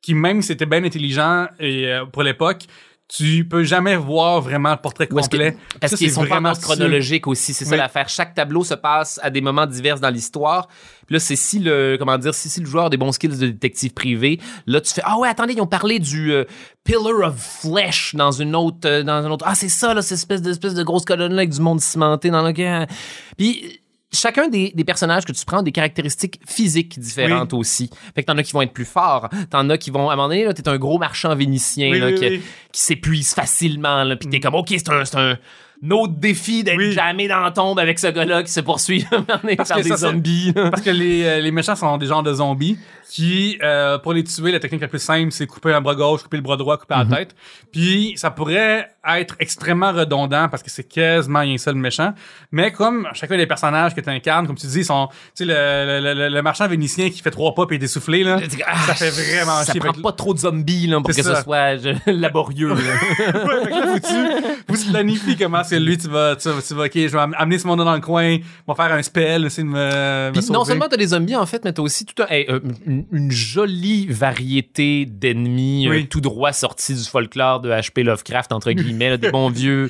qui 0.06 0.14
même 0.14 0.42
si 0.44 0.50
c'était 0.50 0.68
bien 0.68 0.84
intelligent 0.84 1.48
et 1.60 1.88
euh, 1.88 2.06
pour 2.06 2.22
l'époque, 2.22 2.60
tu 3.08 3.46
peux 3.48 3.64
jamais 3.64 3.96
voir 3.96 4.42
vraiment 4.42 4.72
le 4.72 4.78
portrait 4.78 5.08
Ou 5.12 5.20
est-ce 5.20 5.30
que- 5.30 5.38
complet. 5.38 5.58
Parce 5.80 5.92
Ça, 5.92 5.98
qu'ils 5.98 6.10
c'est 6.10 6.16
sont 6.16 6.22
pas 6.22 6.26
en 6.26 6.30
vraiment 6.30 6.50
ordre 6.50 6.62
chronologique 6.62 7.28
aussi, 7.28 7.54
c'est 7.54 7.64
ça 7.66 7.72
Oui. 7.72 7.78
l'affaire. 7.78 8.10
Chaque 8.10 8.34
tableau 8.34 8.64
se 8.64 8.74
passe 8.74 9.20
à 9.24 9.30
des 9.30 9.42
moments 9.42 9.66
divers 9.68 10.00
dans 10.00 10.10
l'histoire. 10.10 10.68
Puis 11.06 11.14
là, 11.14 11.20
c'est 11.20 11.36
si 11.36 11.60
le 11.60 11.98
comment 12.00 12.18
dire, 12.18 12.34
si, 12.34 12.50
si 12.50 12.60
le 12.62 12.66
joueur 12.66 12.86
a 12.86 12.90
des 12.90 12.98
bons 12.98 13.12
skills 13.12 13.38
de 13.38 13.48
détective 13.48 13.94
privé, 13.94 14.40
là 14.68 14.82
tu 14.82 14.92
fais 14.94 15.02
ah 15.06 15.18
ouais 15.20 15.28
attendez 15.30 15.54
ils 15.54 15.62
ont 15.62 15.68
parlé 15.68 16.00
du 16.00 16.34
euh, 16.34 16.46
Pillar 16.84 17.20
of 17.30 17.36
Flesh 17.62 18.16
dans 18.16 18.32
une 18.32 18.56
autre 18.56 18.88
euh, 18.88 19.04
dans 19.04 19.24
un 19.26 19.30
autre 19.32 19.46
ah 19.48 19.54
c'est 19.56 19.70
ça 19.70 19.94
là 19.94 20.02
cette 20.04 20.18
espèce 20.18 20.42
de 20.42 20.50
espèce 20.52 20.74
de 20.76 20.84
grosse 20.84 21.06
colonne 21.06 21.34
là 21.34 21.40
avec 21.40 21.52
du 21.52 21.62
monde 21.62 21.82
cimenté 21.82 22.30
dans 22.32 22.42
lequel 22.42 22.88
puis 23.38 23.80
Chacun 24.12 24.48
des, 24.48 24.72
des 24.74 24.84
personnages 24.84 25.26
que 25.26 25.32
tu 25.32 25.44
prends 25.46 25.58
a 25.58 25.64
des 25.64 25.72
caractéristiques 25.72 26.40
physiques 26.48 27.00
différentes 27.00 27.54
aussi. 27.54 27.90
Fait 28.14 28.22
que 28.22 28.28
t'en 28.28 28.38
as 28.38 28.44
qui 28.44 28.54
vont 28.54 28.62
être 28.62 28.74
plus 28.74 28.86
forts. 28.86 29.30
T'en 29.50 29.70
as 29.70 29.78
qui 29.78 29.90
vont, 29.90 30.10
à 30.10 30.14
un 30.14 30.16
moment 30.16 30.30
donné, 30.30 30.46
là, 30.46 30.54
t'es 30.54 30.68
un 30.68 30.78
gros 30.78 30.98
marchand 30.98 31.36
vénitien, 31.36 31.92
Oui, 31.92 32.00
là, 32.00 32.08
oui, 32.08 32.42
qui, 32.72 32.82
s'épuise 32.82 33.34
facilement, 33.34 34.04
là, 34.04 34.16
pis 34.16 34.28
t'es 34.28 34.40
comme, 34.40 34.56
OK, 34.56 34.68
c'est 34.70 34.90
un, 34.90 35.04
c'est 35.06 35.18
un 35.18 35.38
un 35.86 35.92
autre 35.92 36.14
défi 36.18 36.64
d'être 36.64 36.78
Oui. 36.78 36.92
jamais 36.94 37.28
dans 37.28 37.40
la 37.42 37.52
tombe 37.52 37.78
avec 37.80 38.00
ce 38.00 38.08
gars-là 38.08 38.44
qui 38.44 38.52
se 38.52 38.60
poursuit 38.62 39.06
par 39.28 39.42
des 39.46 39.56
que 39.56 39.64
ça, 39.66 39.76
c'est- 39.82 39.96
zombies. 39.98 40.54
Parce 40.54 40.82
que 40.82 40.90
les, 40.90 41.24
euh, 41.26 41.40
les 41.42 41.52
méchants 41.52 41.76
sont 41.76 41.98
des 41.98 42.08
genres 42.08 42.24
de 42.24 42.34
zombies 42.34 42.78
qui, 43.10 43.58
euh, 43.64 43.98
pour 44.00 44.14
les 44.14 44.24
tuer, 44.24 44.52
la 44.52 44.60
technique 44.60 44.82
la 44.82 44.88
plus 44.88 45.00
simple, 45.00 45.32
c'est 45.32 45.46
couper 45.46 45.72
un 45.74 45.80
bras 45.82 45.94
gauche, 45.96 46.24
couper 46.24 46.38
le 46.38 46.44
bras 46.44 46.58
droit, 46.58 46.78
couper 46.78 46.96
Mhm. 46.96 47.10
la 47.12 47.18
tête. 47.18 47.36
Puis 47.72 48.14
ça 48.18 48.32
pourrait 48.32 48.90
être 49.08 49.36
extrêmement 49.40 49.92
redondant 49.92 50.50
parce 50.50 50.64
que 50.64 50.72
c'est 50.72 50.84
quasiment 50.88 51.40
un 51.40 51.58
seul 51.58 51.76
méchant. 51.76 52.14
Mais 52.52 52.72
comme 52.72 53.08
chacun 53.14 53.38
des 53.38 53.46
personnages 53.46 53.94
que 53.94 54.02
tu 54.02 54.10
incarnes, 54.10 54.48
comme 54.48 54.58
tu 54.58 54.66
dis, 54.66 54.84
sont, 54.84 55.08
tu 55.38 55.46
sais, 55.46 55.46
le, 55.46 56.02
le, 56.02 56.14
le, 56.16 56.30
le 56.30 56.42
marchand 56.42 56.68
vénitien 56.68 57.12
qui 57.12 57.22
fait 57.22 57.30
trois 57.30 57.54
pas 57.54 57.66
et 57.70 57.76
est 57.76 57.84
essoufflé, 57.84 58.24
là. 58.24 58.40
Ah, 58.66 58.76
Ça 58.88 58.96
fait 58.96 59.12
vraiment 59.12 59.62
Ça 59.64 59.72
chier. 59.72 59.80
prend 59.80 59.94
pas 59.94 60.12
trop 60.14 60.34
de 60.34 60.40
zombies 60.40 60.88
là, 60.88 60.98
pour 60.98 61.08
que 61.10 61.14
ça. 61.14 61.36
ce 61.36 61.44
soit 61.44 61.76
laborieux. 62.08 62.70
là. 62.70 62.76
ouais, 63.46 63.64
fait 63.66 63.70
que 63.70 63.76
là, 63.76 64.00
tu, 64.00 64.76
tu 64.84 64.90
planifies 64.92 65.38
comment 65.38 65.64
c'est 65.64 65.75
lui, 65.80 65.98
tu 65.98 66.08
vas, 66.08 66.36
tu 66.36 66.50
vas, 66.50 66.62
tu 66.62 66.74
vas, 66.74 66.84
ok, 66.86 66.92
je 66.94 67.08
vais 67.08 67.18
am- 67.20 67.36
amener 67.38 67.58
ce 67.60 67.68
monde 67.68 67.80
dans 67.80 67.94
le 67.96 68.02
coin, 68.02 68.38
on 68.68 68.74
va 68.74 68.84
faire 68.88 68.96
un 68.96 69.02
spell, 69.02 69.46
essayer 69.46 69.64
de 69.64 69.70
me, 69.70 70.32
me 70.36 70.52
non 70.54 70.64
seulement 70.66 70.88
t'as 70.90 70.98
des 70.98 71.08
zombies 71.08 71.36
en 71.36 71.46
fait, 71.46 71.64
mais 71.66 71.74
t'as 71.74 71.82
aussi 71.82 72.06
tout 72.06 72.22
un, 72.24 72.28
hey, 72.30 72.46
euh, 72.50 72.60
une, 72.86 73.06
une 73.12 73.32
jolie 73.32 74.08
variété 74.08 75.06
d'ennemis 75.06 75.88
Oui. 75.90 76.04
euh, 76.04 76.08
tout 76.10 76.22
droit 76.22 76.54
sortis 76.54 76.94
du 76.96 77.04
folklore 77.04 77.60
de 77.62 77.70
H.P. 77.72 78.04
Lovecraft 78.04 78.52
entre 78.52 78.72
guillemets, 78.72 79.10
là, 79.12 79.18
des 79.18 79.32
bons 79.32 79.50
vieux, 79.52 79.90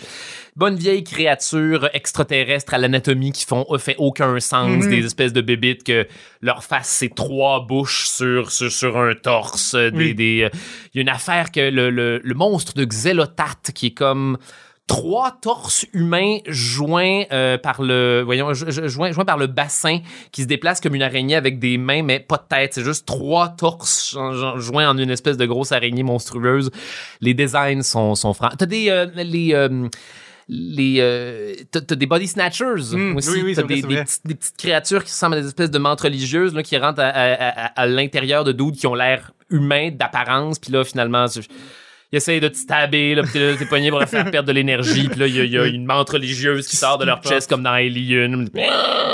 bonnes 0.55 0.75
vieilles 0.77 1.03
créatures 1.03 1.89
extraterrestres 1.93 2.73
à 2.73 2.77
l'anatomie 2.77 3.31
qui 3.31 3.45
font 3.45 3.65
euh, 3.71 3.77
fait 3.77 3.95
aucun 3.97 4.39
sens, 4.39 4.85
Mhm. 4.85 4.89
des 4.89 5.05
espèces 5.05 5.33
de 5.33 5.41
bébites 5.41 5.83
que 5.83 6.07
leur 6.41 6.63
face 6.63 6.87
c'est 6.89 7.13
trois 7.13 7.65
bouches 7.65 8.07
sur 8.07 8.51
sur, 8.51 8.71
sur 8.71 8.97
un 8.97 9.13
torse, 9.15 9.73
euh, 9.73 9.91
des 9.91 9.97
Oui. 9.97 10.15
des 10.15 10.41
euh, 10.43 10.49
il 10.93 10.97
y 10.97 10.99
a 10.99 11.01
une 11.01 11.09
affaire 11.09 11.51
que 11.51 11.59
le, 11.69 11.89
le, 11.89 12.21
le 12.23 12.33
monstre 12.35 12.73
de 12.73 12.85
Xelotat 12.85 13.71
qui 13.73 13.87
est 13.87 13.91
comme 13.91 14.37
trois 14.87 15.31
torses 15.41 15.85
humains 15.93 16.37
joints 16.47 17.23
euh, 17.31 17.57
par 17.57 17.81
le 17.81 18.21
voyons 18.23 18.53
jo- 18.53 18.69
jo- 18.69 18.87
joints, 18.87 19.11
joints 19.11 19.25
par 19.25 19.37
le 19.37 19.47
bassin 19.47 19.99
qui 20.31 20.43
se 20.43 20.47
déplace 20.47 20.79
comme 20.79 20.93
une 20.93 21.01
araignée 21.01 21.35
avec 21.35 21.57
des 21.59 21.77
mains 21.77 22.03
mais 22.03 22.19
pas 22.19 22.37
de 22.37 22.43
tête. 22.47 22.73
C'est 22.75 22.83
juste 22.83 23.05
trois 23.07 23.49
torses 23.49 24.11
jo- 24.13 24.33
jo- 24.33 24.59
joints 24.59 24.87
en 24.89 24.97
une 24.97 25.09
espèce 25.09 25.37
de 25.37 25.45
grosse 25.45 25.71
araignée 25.71 26.03
monstrueuse. 26.03 26.69
Les 27.21 27.33
designs 27.33 27.81
sont 27.81 28.13
sont 28.15 28.33
francs. 28.33 28.53
T'as 28.59 28.67
des 28.67 28.89
euh, 28.89 29.07
les 29.15 29.53
euh, 29.55 29.87
les 30.47 30.97
euh, 30.99 31.55
t'as 31.71 31.95
des 31.95 32.05
body 32.05 32.27
snatchers 32.27 32.93
Mm, 32.95 33.15
aussi. 33.15 33.29
Oui, 33.31 33.41
oui, 33.43 33.55
t'as 33.55 33.63
des, 33.63 33.81
des, 33.81 33.95
des 34.25 34.35
petites 34.35 34.57
créatures 34.57 35.03
qui 35.03 35.11
ressemblent 35.11 35.37
à 35.37 35.41
des 35.41 35.47
espèces 35.47 35.71
de 35.71 35.79
mantes 35.79 36.01
religieuses 36.01 36.53
là, 36.53 36.61
qui 36.61 36.77
rentrent 36.77 37.01
à, 37.01 37.07
à- 37.07 37.33
à- 37.65 37.81
à 37.81 37.85
l'intérieur 37.87 38.43
de 38.43 38.51
dudes 38.51 38.75
qui 38.75 38.85
ont 38.85 38.93
l'air 38.93 39.31
humains 39.49 39.89
d'apparence 39.91 40.59
puis 40.59 40.71
là 40.71 40.83
finalement 40.85 41.25
essayent 42.15 42.39
de 42.39 42.47
te 42.47 42.57
stabber, 42.57 43.15
là, 43.15 43.23
pis 43.23 43.31
t'es 43.33 43.55
t'es 43.57 43.65
pogné 43.65 43.89
pour 43.89 43.99
leur 43.99 44.09
faire 44.09 44.29
perdre 44.31 44.47
de 44.47 44.53
l'énergie, 44.53 45.07
puis 45.09 45.19
là, 45.19 45.27
il 45.27 45.35
y, 45.35 45.39
a- 45.39 45.43
il 45.43 45.51
y 45.51 45.57
a 45.57 45.65
une 45.65 45.85
menthe 45.85 46.09
religieuse 46.09 46.67
qui 46.67 46.75
sort 46.75 46.97
de 46.97 47.05
leur 47.05 47.21
chest 47.21 47.49
comme 47.49 47.63
dans 47.63 47.71
Alien. 47.71 48.49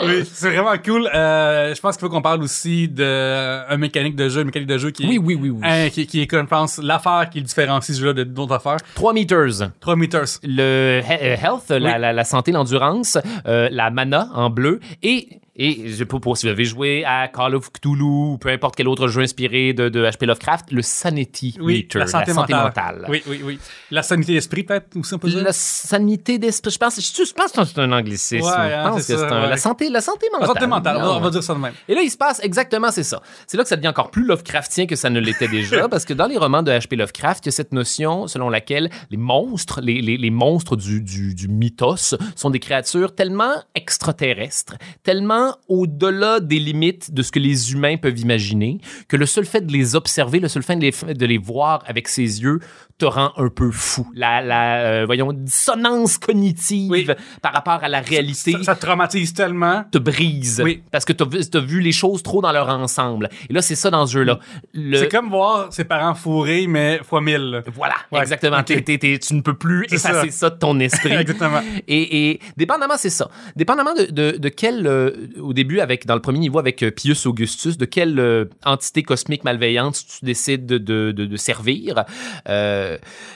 Oui, 0.03 0.23
c'est 0.31 0.49
vraiment 0.51 0.77
cool. 0.83 1.09
Euh, 1.13 1.73
je 1.75 1.79
pense 1.79 1.95
qu'il 1.97 2.01
faut 2.07 2.09
qu'on 2.13 2.21
parle 2.21 2.41
aussi 2.41 2.87
de 2.87 3.03
euh, 3.03 3.63
un 3.69 3.77
mécanique 3.77 4.15
de 4.15 4.29
jeu, 4.29 4.39
une 4.41 4.47
mécanique 4.47 4.67
de 4.69 4.77
jeu 4.77 4.91
qui 4.91 5.03
est, 5.03 5.07
Oui, 5.07 5.17
oui, 5.17 5.35
oui, 5.39 5.49
oui. 5.49 5.59
hein, 5.63 5.89
qui, 5.89 6.07
qui 6.07 6.21
est 6.21 6.27
comme 6.27 6.41
je 6.45 6.49
pense 6.49 6.77
l'affaire 6.79 7.29
qui 7.31 7.41
différencie 7.41 7.95
ce 7.95 8.01
jeu-là 8.01 8.13
de- 8.13 8.23
d'autres 8.23 8.53
affaires. 8.55 8.77
3 8.95 9.13
meters. 9.13 9.69
3 9.79 9.95
meters. 9.95 10.25
Le 10.43 11.01
he- 11.01 11.19
euh, 11.21 11.35
health, 11.35 11.69
la, 11.69 11.97
la, 11.97 12.13
la 12.13 12.23
santé, 12.23 12.51
l'endurance, 12.51 13.17
euh, 13.47 13.67
la 13.71 13.89
mana 13.91 14.27
en 14.33 14.49
bleu 14.49 14.79
et 15.03 15.27
et 15.63 15.87
je 15.89 15.95
sais 15.95 16.05
pas 16.05 16.19
pour 16.19 16.37
si 16.37 16.45
vous 16.47 16.51
avez 16.51 16.65
joué 16.65 17.03
à 17.05 17.27
Call 17.27 17.55
of 17.55 17.71
Cthulhu 17.71 18.01
ou 18.03 18.37
peu 18.39 18.49
importe 18.49 18.75
quel 18.75 18.87
autre 18.87 19.07
jeu 19.07 19.21
inspiré 19.21 19.73
de, 19.73 19.89
de 19.89 20.03
HP 20.05 20.25
Lovecraft, 20.25 20.71
le 20.71 20.81
sanity 20.81 21.55
Oui, 21.59 21.77
meter, 21.83 21.99
la 21.99 22.07
santé, 22.07 22.33
mentale. 22.33 23.05
Oui, 23.09 23.21
oui, 23.27 23.41
oui. 23.43 23.59
La 23.91 24.03
sanité 24.03 24.33
d'esprit 24.33 24.63
peut-être 24.63 24.95
aussi 24.97 25.13
on 25.13 25.19
peut 25.19 25.29
dire? 25.29 25.43
La 25.43 25.53
sanité 25.53 26.39
d'esprit, 26.39 26.71
je 26.71 26.77
pense, 26.77 26.95
je, 26.99 27.23
je 27.25 27.33
pense 27.33 27.51
que 27.51 27.63
c'est 27.65 27.79
un 27.79 27.91
anglicisme. 27.91 28.45
Ouais, 28.45 28.51
je 28.51 28.89
pense 28.89 29.01
c'est 29.03 29.13
que 29.13 29.19
ça, 29.19 29.27
c'est 29.29 29.35
un- 29.35 29.41
ouais. 29.43 29.49
la 29.49 29.57
santé, 29.57 29.89
la 29.89 30.01
santé 30.01 30.27
La 30.31 30.39
mentale. 30.39 30.55
santé 30.55 30.67
mentale, 30.67 30.97
on 30.97 31.01
va- 31.01 31.09
on 31.11 31.19
va 31.19 31.25
Non. 31.25 31.29
dire 31.29 31.43
ça 31.43 31.53
de 31.53 31.59
même. 31.59 31.73
Et 31.87 31.95
là, 31.95 32.01
il 32.01 32.09
se 32.09 32.17
passe 32.17 32.39
exactement 32.43 32.91
c'est 32.91 33.03
ça. 33.03 33.21
C'est 33.47 33.57
là 33.57 33.63
que 33.63 33.69
ça 33.69 33.75
devient 33.75 33.87
encore 33.89 34.11
plus 34.11 34.25
Lovecraftien 34.25 34.85
que 34.87 34.95
ça 34.95 35.09
ne 35.09 35.19
l'était 35.19 35.47
déjà, 35.47 35.87
parce 35.89 36.05
que 36.05 36.13
dans 36.13 36.27
les 36.27 36.37
romans 36.37 36.63
de 36.63 36.71
H.P. 36.71 36.95
Lovecraft, 36.95 37.45
il 37.45 37.47
y 37.47 37.49
a 37.49 37.51
cette 37.51 37.71
notion 37.71 38.27
selon 38.27 38.49
laquelle 38.49 38.89
les 39.09 39.17
monstres, 39.17 39.81
les, 39.81 40.01
les, 40.01 40.17
les 40.17 40.29
monstres 40.31 40.75
du, 40.75 41.01
du, 41.01 41.35
du 41.35 41.47
mythos, 41.47 42.15
sont 42.35 42.49
des 42.49 42.59
créatures 42.59 43.13
tellement 43.15 43.53
extraterrestres, 43.75 44.75
tellement 45.03 45.50
au-delà 45.67 46.39
des 46.39 46.59
limites 46.59 47.13
de 47.13 47.21
ce 47.21 47.31
que 47.31 47.39
les 47.39 47.71
humains 47.71 47.97
peuvent 47.97 48.19
imaginer, 48.19 48.79
que 49.07 49.17
le 49.17 49.25
seul 49.25 49.45
fait 49.45 49.61
de 49.61 49.71
les 49.71 49.95
observer, 49.95 50.39
le 50.39 50.47
seul 50.47 50.63
fait 50.63 50.75
de 50.75 50.81
les, 50.81 51.13
de 51.13 51.25
les 51.25 51.37
voir 51.37 51.83
avec 51.85 52.07
ses 52.07 52.41
yeux, 52.41 52.59
te 53.01 53.05
rend 53.05 53.31
un 53.37 53.49
peu 53.49 53.71
fou. 53.71 54.07
La, 54.13 54.41
la 54.41 54.75
euh, 54.81 55.05
voyons, 55.05 55.33
dissonance 55.33 56.17
cognitive 56.17 56.91
Oui. 56.91 57.07
par 57.41 57.53
rapport 57.53 57.79
à 57.83 57.89
la 57.89 57.99
réalité 57.99 58.51
Ça, 58.53 58.63
ça 58.63 58.75
te 58.75 58.85
traumatise 58.85 59.33
tellement. 59.33 59.83
te 59.91 59.97
brise 59.97 60.61
Oui. 60.63 60.83
parce 60.91 61.03
que 61.05 61.13
t'as 61.13 61.25
vu, 61.25 61.39
t'as 61.49 61.59
vu 61.59 61.81
les 61.81 61.91
choses 61.91 62.21
trop 62.23 62.41
dans 62.41 62.51
leur 62.51 62.69
ensemble. 62.69 63.29
Et 63.49 63.53
là, 63.53 63.61
c'est 63.61 63.75
ça 63.75 63.89
dans 63.89 64.05
ce 64.05 64.13
jeu-là. 64.13 64.39
Le- 64.73 64.97
C'est 64.97 65.09
comme 65.11 65.29
voir 65.29 65.73
ses 65.73 65.83
parents 65.83 66.13
fourrés, 66.15 66.67
mais 66.67 66.99
fois 67.03 67.21
mille. 67.21 67.37
là. 67.51 67.61
Voilà, 67.73 67.95
Ouais, 68.11 68.21
exactement. 68.21 68.59
ok. 68.59 68.65
T'es- 68.65 68.81
t'es- 68.81 68.97
t'es- 68.97 69.19
tu 69.19 69.33
ne 69.35 69.41
peux 69.41 69.55
plus 69.57 69.85
C'est 69.89 69.95
effacer 69.95 70.29
ça. 70.31 70.49
de 70.49 70.57
ton 70.57 70.79
esprit. 70.79 71.11
Exactement. 71.21 71.61
Et, 71.87 72.29
et 72.31 72.39
dépendamment, 72.57 72.97
c'est 72.97 73.09
ça. 73.09 73.29
Dépendamment 73.55 73.93
de, 73.93 74.05
de, 74.11 74.37
de 74.37 74.49
quel, 74.49 74.85
euh, 74.87 75.11
au 75.39 75.53
début, 75.53 75.79
avec 75.79 76.05
dans 76.05 76.15
le 76.15 76.21
premier 76.21 76.39
niveau 76.39 76.59
avec 76.59 76.83
euh, 76.83 76.91
Pius 76.91 77.25
Augustus, 77.25 77.77
de 77.77 77.85
quelle 77.85 78.47
entité 78.65 79.03
cosmique 79.03 79.43
malveillante 79.43 79.95
tu 80.19 80.25
décides 80.25 80.65
de, 80.65 80.77
de, 80.77 81.11
de, 81.11 81.25
de 81.25 81.35
servir, 81.37 82.03
euh, 82.49 82.90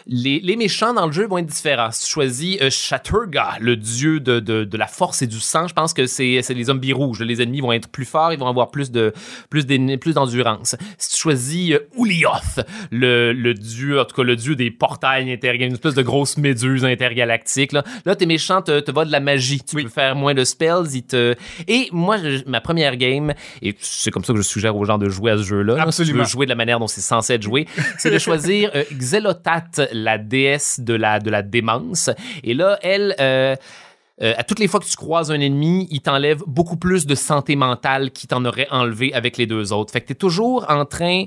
les, 0.08 0.40
les 0.40 0.56
méchants 0.56 0.94
dans 0.94 1.06
le 1.08 1.12
jeu 1.12 1.28
vont 1.28 1.38
être 1.38 1.46
différents. 1.46 1.92
Si 1.92 2.06
tu 2.06 2.12
choisis 2.12 2.58
euh, 2.62 2.70
Shaturga, 2.70 3.58
le 3.60 3.76
dieu 3.76 4.20
de, 4.20 4.40
de, 4.40 4.64
de 4.64 4.78
la 4.78 4.88
force 4.88 5.22
et 5.22 5.28
du 5.28 5.40
sang, 5.40 5.68
je 5.68 5.74
pense 5.74 5.94
que 5.94 6.06
c'est 6.06 6.42
les 6.50 6.64
zombies 6.66 6.94
rouges. 6.94 7.22
Les 7.22 7.42
ennemis 7.42 7.62
vont 7.62 7.72
être 7.74 7.90
plus 7.90 8.06
forts, 8.06 8.34
ils 8.34 8.40
vont 8.40 8.48
avoir 8.48 8.72
plus 8.72 8.92
de 8.92 9.14
plus 9.50 9.66
d'en- 9.66 9.98
plus 9.98 10.14
d'endurance. 10.14 10.76
Si 10.98 11.12
tu 11.12 11.18
choisis 11.18 11.72
euh, 11.74 11.80
Ulioth, 11.98 12.62
le, 12.92 13.34
le 13.34 13.54
dieu, 13.54 14.00
en 14.00 14.06
tout 14.06 14.16
cas 14.16 14.24
le 14.24 14.36
dieu 14.36 14.56
des 14.56 14.72
portails 14.72 15.32
intergalactiques, 15.32 15.68
une 15.70 15.74
espèce 15.74 15.96
de 15.96 16.02
grosse 16.04 16.38
méduse 16.38 16.86
intergalactique, 16.86 17.72
là, 17.72 17.84
là 18.06 18.16
tes 18.16 18.26
méchants 18.26 18.62
te, 18.62 18.80
te 18.80 18.92
va 18.92 19.06
de 19.06 19.12
la 19.12 19.20
magie. 19.20 19.62
Tu 19.62 19.76
peux 19.84 19.90
faire 19.90 20.16
moins 20.16 20.34
de 20.34 20.44
spells. 20.44 20.86
Ils 20.94 21.04
te... 21.04 21.36
Et 21.68 21.90
moi, 21.92 22.18
je- 22.18 22.44
ma 22.48 22.62
première 22.62 22.96
game, 22.98 23.34
et 23.62 23.76
c'est 23.80 24.12
comme 24.12 24.24
ça 24.24 24.34
que 24.34 24.38
je 24.38 24.44
suggère 24.44 24.76
aux 24.76 24.86
gens 24.86 24.98
de 24.98 25.10
jouer 25.10 25.32
à 25.32 25.38
ce 25.38 25.44
jeu-là, 25.44 25.76
là, 25.86 25.92
si 25.92 26.02
tu 26.04 26.12
veux 26.14 26.24
jouer 26.30 26.46
de 26.46 26.50
la 26.52 26.56
manière 26.56 26.80
dont 26.80 26.88
c'est 26.88 27.02
censé 27.02 27.34
être 27.34 27.44
joué, 27.44 27.68
c'est 27.98 28.12
de 28.12 28.20
choisir 28.26 28.72
euh, 28.76 28.84
La 29.92 30.18
déesse 30.18 30.80
de 30.80 30.94
la, 30.94 31.20
de 31.20 31.30
la 31.30 31.42
démence. 31.42 32.10
Et 32.44 32.54
là, 32.54 32.78
elle... 32.82 33.16
euh, 33.20 33.56
euh, 34.22 34.34
à 34.38 34.44
toutes 34.44 34.60
les 34.60 34.70
fois 34.70 34.80
que 34.80 34.86
tu 34.86 34.96
croises 34.96 35.30
un 35.30 35.40
ennemi, 35.42 35.88
il 35.92 36.02
t'enlève 36.02 36.42
beaucoup 36.48 36.78
plus 36.78 37.06
de 37.06 37.16
santé 37.16 37.58
mentale 37.58 38.12
qu'il 38.12 38.30
t'en 38.30 38.46
aurait 38.46 38.68
enlevé 38.72 39.14
avec 39.14 39.36
les 39.38 39.46
deux 39.46 39.74
autres. 39.74 39.92
Fait 39.92 40.00
que 40.00 40.08
t'es 40.08 40.16
toujours 40.16 40.66
en 40.70 40.86
train 40.86 41.26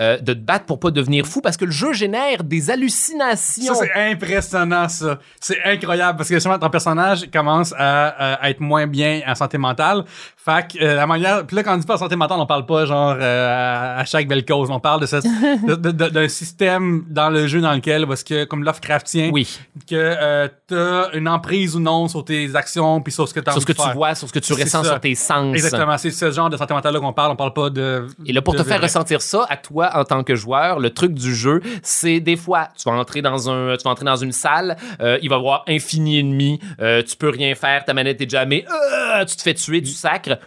euh, 0.00 0.18
de 0.18 0.32
te 0.32 0.38
battre 0.38 0.64
pour 0.66 0.80
pas 0.80 0.90
devenir 0.90 1.26
fou 1.26 1.40
parce 1.40 1.56
que 1.56 1.64
le 1.64 1.70
jeu 1.70 1.92
génère 1.92 2.42
des 2.44 2.70
hallucinations. 2.70 3.74
Ça, 3.74 3.84
c'est 3.84 4.10
impressionnant, 4.10 4.88
ça. 4.88 5.18
C'est 5.40 5.62
incroyable 5.64 6.16
parce 6.16 6.28
que 6.28 6.34
justement, 6.36 6.58
ton 6.58 6.70
personnage 6.70 7.30
commence 7.30 7.74
à, 7.76 8.34
à 8.34 8.50
être 8.50 8.60
moins 8.60 8.86
bien 8.86 9.20
en 9.26 9.34
santé 9.34 9.58
mentale. 9.58 10.04
Fait 10.36 10.66
que 10.72 10.82
euh, 10.82 10.94
la 10.94 11.06
manière. 11.06 11.46
Puis 11.46 11.54
là, 11.56 11.62
quand 11.62 11.74
on 11.74 11.76
dit 11.76 11.86
pas 11.86 11.98
santé 11.98 12.16
mentale, 12.16 12.38
on 12.40 12.46
parle 12.46 12.64
pas 12.66 12.86
genre 12.86 13.14
euh, 13.20 13.98
à 14.00 14.04
chaque 14.06 14.26
belle 14.26 14.44
cause. 14.44 14.70
On 14.70 14.80
parle 14.80 15.00
de 15.02 15.06
ce- 15.06 15.20
d'un 16.10 16.28
système 16.28 17.04
dans 17.08 17.28
le 17.30 17.46
jeu 17.46 17.60
dans 17.60 17.72
lequel, 17.74 18.06
parce 18.06 18.24
que 18.24 18.44
comme 18.44 18.64
Lovecraftien, 18.64 19.30
oui, 19.32 19.58
que 19.88 19.94
euh, 19.96 20.48
t'as 20.66 21.12
une 21.12 21.28
emprise 21.28 21.76
ou 21.76 21.80
non 21.80 22.08
sur 22.08 22.24
tes 22.24 22.54
actions 22.56 23.00
puis 23.02 23.12
sur 23.12 23.28
ce 23.28 23.34
que 23.34 23.40
t'as 23.40 23.52
sur 23.52 23.60
ce 23.60 23.66
que 23.66 23.72
tu 23.72 23.90
vois, 23.92 24.14
sur 24.14 24.28
ce 24.28 24.32
que 24.32 24.38
tu 24.38 24.52
ressens 24.54 24.82
ça. 24.84 24.90
sur 24.90 25.00
tes 25.00 25.14
sens. 25.14 25.54
Exactement, 25.54 25.98
c'est 25.98 26.10
ce 26.10 26.30
genre 26.30 26.48
de 26.48 26.56
santé 26.56 26.72
mentale 26.74 26.94
là 26.94 27.00
qu'on 27.00 27.12
parle. 27.12 27.32
On 27.32 27.36
parle 27.36 27.52
pas 27.52 27.68
de. 27.70 28.06
Et 28.24 28.32
là, 28.32 28.40
pour 28.42 28.54
de 28.54 28.58
te 28.60 28.64
faire 28.64 28.78
vrai. 28.78 28.86
ressentir 28.86 29.20
ça 29.20 29.46
à 29.48 29.56
toi 29.56 29.89
en 29.94 30.04
tant 30.04 30.22
que 30.24 30.34
joueur, 30.34 30.78
le 30.80 30.90
truc 30.90 31.12
du 31.14 31.34
jeu, 31.34 31.60
c'est 31.82 32.20
des 32.20 32.36
fois, 32.36 32.68
tu 32.76 32.88
vas 32.88 32.96
entrer 32.96 33.22
dans 33.22 33.50
un, 33.50 33.76
tu 33.76 33.84
vas 33.84 33.90
entrer 33.90 34.04
dans 34.04 34.16
une 34.16 34.32
salle, 34.32 34.76
euh, 35.00 35.18
il 35.22 35.28
va 35.28 35.36
y 35.36 35.38
avoir 35.38 35.64
infini 35.68 36.18
ennemis, 36.20 36.60
euh, 36.80 37.02
tu 37.02 37.16
peux 37.16 37.28
rien 37.30 37.54
faire, 37.54 37.84
ta 37.84 37.94
manette 37.94 38.20
est 38.20 38.30
jamais, 38.30 38.64
euh, 38.70 39.24
tu 39.24 39.36
te 39.36 39.42
fais 39.42 39.54
tuer, 39.54 39.82
tu 39.82 39.90
sacres, 39.92 40.38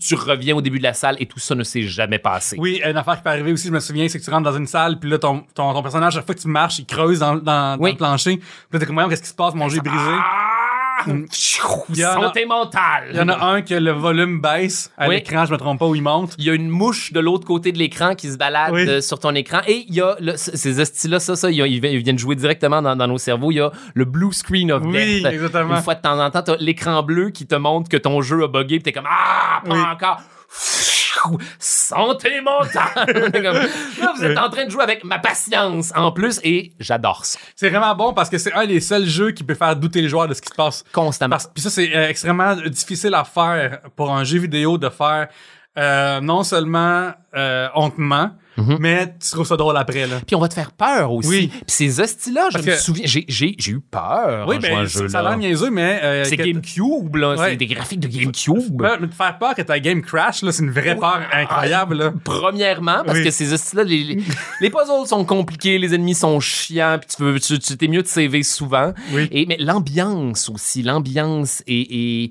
tu 0.00 0.14
reviens 0.16 0.56
au 0.56 0.60
début 0.60 0.78
de 0.78 0.82
la 0.82 0.94
salle 0.94 1.16
et 1.20 1.26
tout 1.26 1.38
ça 1.38 1.54
ne 1.54 1.62
s'est 1.62 1.82
jamais 1.82 2.18
passé. 2.18 2.56
Oui, 2.58 2.80
une 2.84 2.96
affaire 2.96 3.16
qui 3.16 3.22
peut 3.22 3.30
arriver 3.30 3.52
aussi, 3.52 3.68
je 3.68 3.72
me 3.72 3.80
souviens, 3.80 4.08
c'est 4.08 4.18
que 4.18 4.24
tu 4.24 4.30
rentres 4.30 4.50
dans 4.50 4.56
une 4.56 4.66
salle, 4.66 4.98
puis 4.98 5.08
là, 5.10 5.18
ton, 5.18 5.44
ton, 5.54 5.72
ton 5.72 5.82
personnage, 5.82 6.14
chaque 6.14 6.26
fois 6.26 6.34
que 6.34 6.40
tu 6.40 6.48
marches, 6.48 6.78
il 6.80 6.86
creuse 6.86 7.20
dans, 7.20 7.36
dans, 7.36 7.76
dans 7.76 7.82
Oui. 7.82 7.92
le 7.92 7.96
plancher. 7.96 8.36
Puis 8.38 8.46
là, 8.72 8.78
t'es 8.80 8.86
comme, 8.86 9.08
qu'est-ce 9.08 9.22
qui 9.22 9.28
se 9.28 9.34
passe? 9.34 9.54
Mon 9.54 9.68
jeu 9.68 9.78
est 9.78 9.80
brisé. 9.80 10.00
Ah! 10.10 10.55
Il 11.06 11.98
y 11.98 12.04
en 12.04 12.10
a- 12.10 12.14
Santé 12.26 12.46
mentale. 12.46 13.08
Il 13.12 13.16
y 13.16 13.20
en 13.20 13.28
a 13.28 13.44
un 13.44 13.62
que 13.62 13.74
le 13.74 13.90
volume 13.92 14.40
baisse 14.40 14.90
à 14.96 15.08
Oui. 15.08 15.16
l'écran, 15.16 15.44
je 15.44 15.52
me 15.52 15.58
trompe 15.58 15.78
pas, 15.78 15.86
où 15.86 15.94
il 15.94 16.02
monte. 16.02 16.34
Il 16.38 16.44
y 16.44 16.50
a 16.50 16.54
une 16.54 16.68
mouche 16.68 17.12
de 17.12 17.20
l'autre 17.20 17.46
côté 17.46 17.70
de 17.72 17.78
l'écran 17.78 18.14
qui 18.14 18.30
se 18.30 18.36
balade 18.38 18.72
Oui. 18.72 18.88
euh, 18.88 19.00
sur 19.00 19.18
ton 19.18 19.34
écran. 19.34 19.60
Et 19.66 19.84
il 19.88 19.94
y 19.94 20.00
a 20.00 20.16
le- 20.20 20.36
c- 20.36 20.52
ces 20.54 20.80
estis-là, 20.80 21.20
ça, 21.20 21.36
ça, 21.36 21.50
ils, 21.50 21.58
ils 21.66 21.80
vi- 21.80 21.92
ils 21.92 22.02
viennent 22.02 22.18
jouer 22.18 22.34
directement 22.36 22.80
dans, 22.82 22.96
dans 22.96 23.06
nos 23.08 23.18
cerveaux. 23.18 23.50
Il 23.50 23.56
y 23.56 23.60
a 23.60 23.70
le 23.94 24.04
blue 24.04 24.32
screen 24.32 24.72
of 24.72 24.82
Oui, 24.84 24.92
death. 25.22 25.26
exactement. 25.32 25.76
Une 25.76 25.82
fois 25.82 25.94
de 25.94 26.00
temps 26.00 26.18
en 26.18 26.30
temps, 26.30 26.42
t'as 26.42 26.56
l'écran 26.58 27.02
bleu 27.02 27.30
qui 27.30 27.46
te 27.46 27.54
montre 27.54 27.88
que 27.88 27.96
ton 27.96 28.22
jeu 28.22 28.42
a 28.44 28.48
buggé, 28.48 28.76
puis 28.76 28.82
t'es 28.84 28.92
comme 28.92 29.06
Ah, 29.08 29.60
pas 29.66 29.74
Oui. 29.74 29.80
encore. 29.80 30.20
Santé 31.58 32.40
mentale. 32.40 33.32
Là, 34.00 34.12
vous 34.16 34.24
êtes 34.24 34.38
en 34.38 34.50
train 34.50 34.64
de 34.64 34.70
jouer 34.70 34.82
avec 34.82 35.04
ma 35.04 35.18
patience 35.18 35.92
en 35.94 36.12
plus 36.12 36.40
et 36.44 36.72
j'adore 36.80 37.24
ça. 37.24 37.38
C'est 37.54 37.70
vraiment 37.70 37.94
bon 37.94 38.12
parce 38.12 38.30
que 38.30 38.38
c'est 38.38 38.52
un 38.52 38.66
des 38.66 38.80
seuls 38.80 39.06
jeux 39.06 39.32
qui 39.32 39.44
peut 39.44 39.54
faire 39.54 39.76
douter 39.76 40.02
les 40.02 40.08
joueurs 40.08 40.28
de 40.28 40.34
ce 40.34 40.42
qui 40.42 40.48
se 40.48 40.54
passe. 40.54 40.84
Constamment. 40.92 41.36
Puis 41.54 41.62
ça, 41.62 41.70
c'est 41.70 41.94
euh, 41.94 42.08
extrêmement 42.08 42.54
difficile 42.56 43.14
à 43.14 43.24
faire 43.24 43.80
pour 43.96 44.12
un 44.12 44.24
jeu 44.24 44.38
vidéo 44.38 44.78
de 44.78 44.88
faire 44.88 45.28
euh, 45.78 46.20
non 46.20 46.42
seulement 46.42 47.12
euh, 47.34 47.68
hontement, 48.58 48.76
mais 48.80 49.06
tu 49.20 49.30
trouves 49.30 49.46
ça 49.46 49.56
drôle 49.56 49.76
après. 49.76 50.06
Là. 50.06 50.16
Puis 50.26 50.34
on 50.36 50.40
va 50.40 50.48
te 50.48 50.54
faire 50.54 50.72
peur 50.72 51.12
aussi. 51.12 51.28
Oui. 51.28 51.48
Puis 51.48 51.60
ces 51.66 52.00
hosties-là, 52.00 52.48
je 52.50 52.54
Parce 52.54 52.66
me 52.66 52.70
que- 52.72 52.78
souviens, 52.78 53.06
j'ai, 53.06 53.24
j'ai, 53.28 53.54
j'ai 53.58 53.72
eu 53.72 53.80
peur 53.80 54.46
Oui, 54.48 54.56
en 54.56 54.60
ben, 54.60 54.86
ça 54.86 55.18
a 55.18 55.22
l'air 55.22 55.36
niaiseux, 55.38 55.70
mais... 55.70 56.00
euh, 56.02 56.24
C'est 56.24 56.36
que- 56.36 56.42
GameCube, 56.44 57.16
là. 57.16 57.34
Ouais. 57.36 57.50
C'est 57.50 57.56
des 57.56 57.66
graphiques 57.66 58.00
de 58.00 58.08
GameCube. 58.08 58.80
Mais 58.80 59.06
te 59.08 59.14
faire 59.14 59.38
peur 59.38 59.54
que 59.54 59.62
ta 59.62 59.78
game 59.80 60.02
crash, 60.02 60.42
là, 60.42 60.52
c'est 60.52 60.62
une 60.62 60.70
vraie 60.70 60.96
peur 60.96 61.20
incroyable. 61.32 61.96
Là. 61.96 62.12
Premièrement, 62.24 63.02
parce 63.04 63.18
Oui. 63.18 63.24
que 63.24 63.30
ces 63.30 63.52
hosties-là, 63.52 63.84
les, 63.84 64.02
les, 64.04 64.22
les 64.60 64.70
puzzles 64.70 65.06
sont 65.06 65.24
compliqués, 65.24 65.78
les 65.78 65.94
ennemis 65.94 66.14
sont 66.14 66.38
chiants, 66.40 66.98
puis 67.00 67.16
tu 67.16 67.22
veux, 67.22 67.40
tu, 67.40 67.58
tu 67.58 67.76
t'es 67.76 67.88
mieux 67.88 68.02
de 68.02 68.06
sauver 68.08 68.42
souvent. 68.42 68.92
Oui. 69.12 69.28
Et, 69.30 69.46
mais 69.46 69.56
l'ambiance 69.58 70.48
aussi, 70.48 70.82
l'ambiance 70.82 71.62
est, 71.66 71.86
est- 71.90 72.30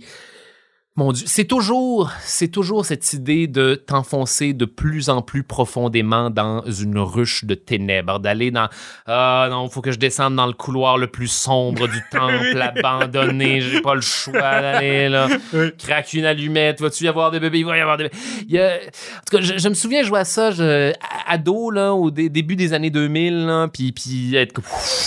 mon 0.98 1.12
Dieu, 1.12 1.26
c'est 1.28 1.44
toujours, 1.44 2.10
c'est 2.22 2.48
toujours 2.48 2.86
cette 2.86 3.12
idée 3.12 3.48
de 3.48 3.76
t'enfoncer 3.76 4.54
de 4.54 4.64
plus 4.64 5.10
en 5.10 5.22
plus 5.22 5.44
profondément 5.44 6.30
dans 6.30 6.64
une 6.66 6.98
ruche 7.00 7.44
de 7.44 7.54
ténèbres, 7.54 8.20
d'aller 8.20 8.50
dans, 8.50 8.70
ah 9.06 9.48
non, 9.52 9.68
faut 9.68 9.82
que 9.82 9.92
je 9.92 9.98
descende 10.00 10.36
dans 10.38 10.46
le 10.48 10.54
couloir 10.54 10.98
le 10.98 11.08
plus 11.08 11.28
sombre 11.28 11.90
du 11.90 12.02
temple 12.12 12.62
abandonné, 12.62 13.60
j'ai 13.60 13.82
pas 13.82 13.94
le 13.96 14.00
choix 14.02 14.40
d'aller 14.40 15.10
là. 15.10 15.28
Oui. 15.54 15.72
Craque 15.78 16.14
une 16.14 16.24
allumette, 16.24 16.80
vas-tu 16.80 17.04
y 17.04 17.08
avoir 17.10 17.30
des 17.32 17.42
bébés? 17.42 17.60
Il 17.60 17.66
va 17.66 17.78
y 17.78 17.82
avoir 17.82 17.98
des 17.98 18.06
bébés. 18.06 18.16
Il 18.48 18.54
y 18.56 18.60
a- 18.60 18.76
En 18.76 19.30
tout 19.30 19.38
cas, 19.38 19.42
je, 19.42 19.58
je 19.58 19.68
me 19.70 19.74
souviens 19.74 20.02
jouer 20.04 20.20
à 20.20 20.26
ça, 20.26 20.52
je, 20.52 20.92
à- 20.94 21.34
ado, 21.34 21.72
là, 21.72 21.94
au 21.94 22.10
dé- 22.10 22.30
début 22.30 22.56
des 22.56 22.72
années 22.72 22.90
2000, 22.90 23.46
là, 23.46 23.68
puis, 23.68 23.92
puis 23.92 24.34
être 24.38 24.62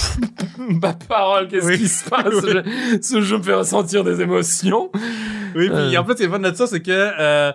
ma 0.59 0.93
parole, 0.93 1.49
qu'est-ce 1.49 1.65
Oui. 1.67 1.79
qui 1.79 1.89
se 1.89 2.09
passe? 2.11 2.25
Je- 2.47 2.99
ce 3.01 3.21
jeu 3.23 3.39
me 3.39 3.43
fait 3.43 3.55
ressentir 3.55 4.05
des 4.05 4.21
émotions. 4.21 4.91
Oui, 5.55 5.71
puis 5.87 5.97
Euh. 5.97 6.01
en 6.01 6.05
fait, 6.05 6.19
c'est 6.19 6.29
fun 6.29 6.39
de 6.39 6.53
ça, 6.55 6.67
c'est 6.67 6.81
que 6.81 6.91
euh, 6.91 7.53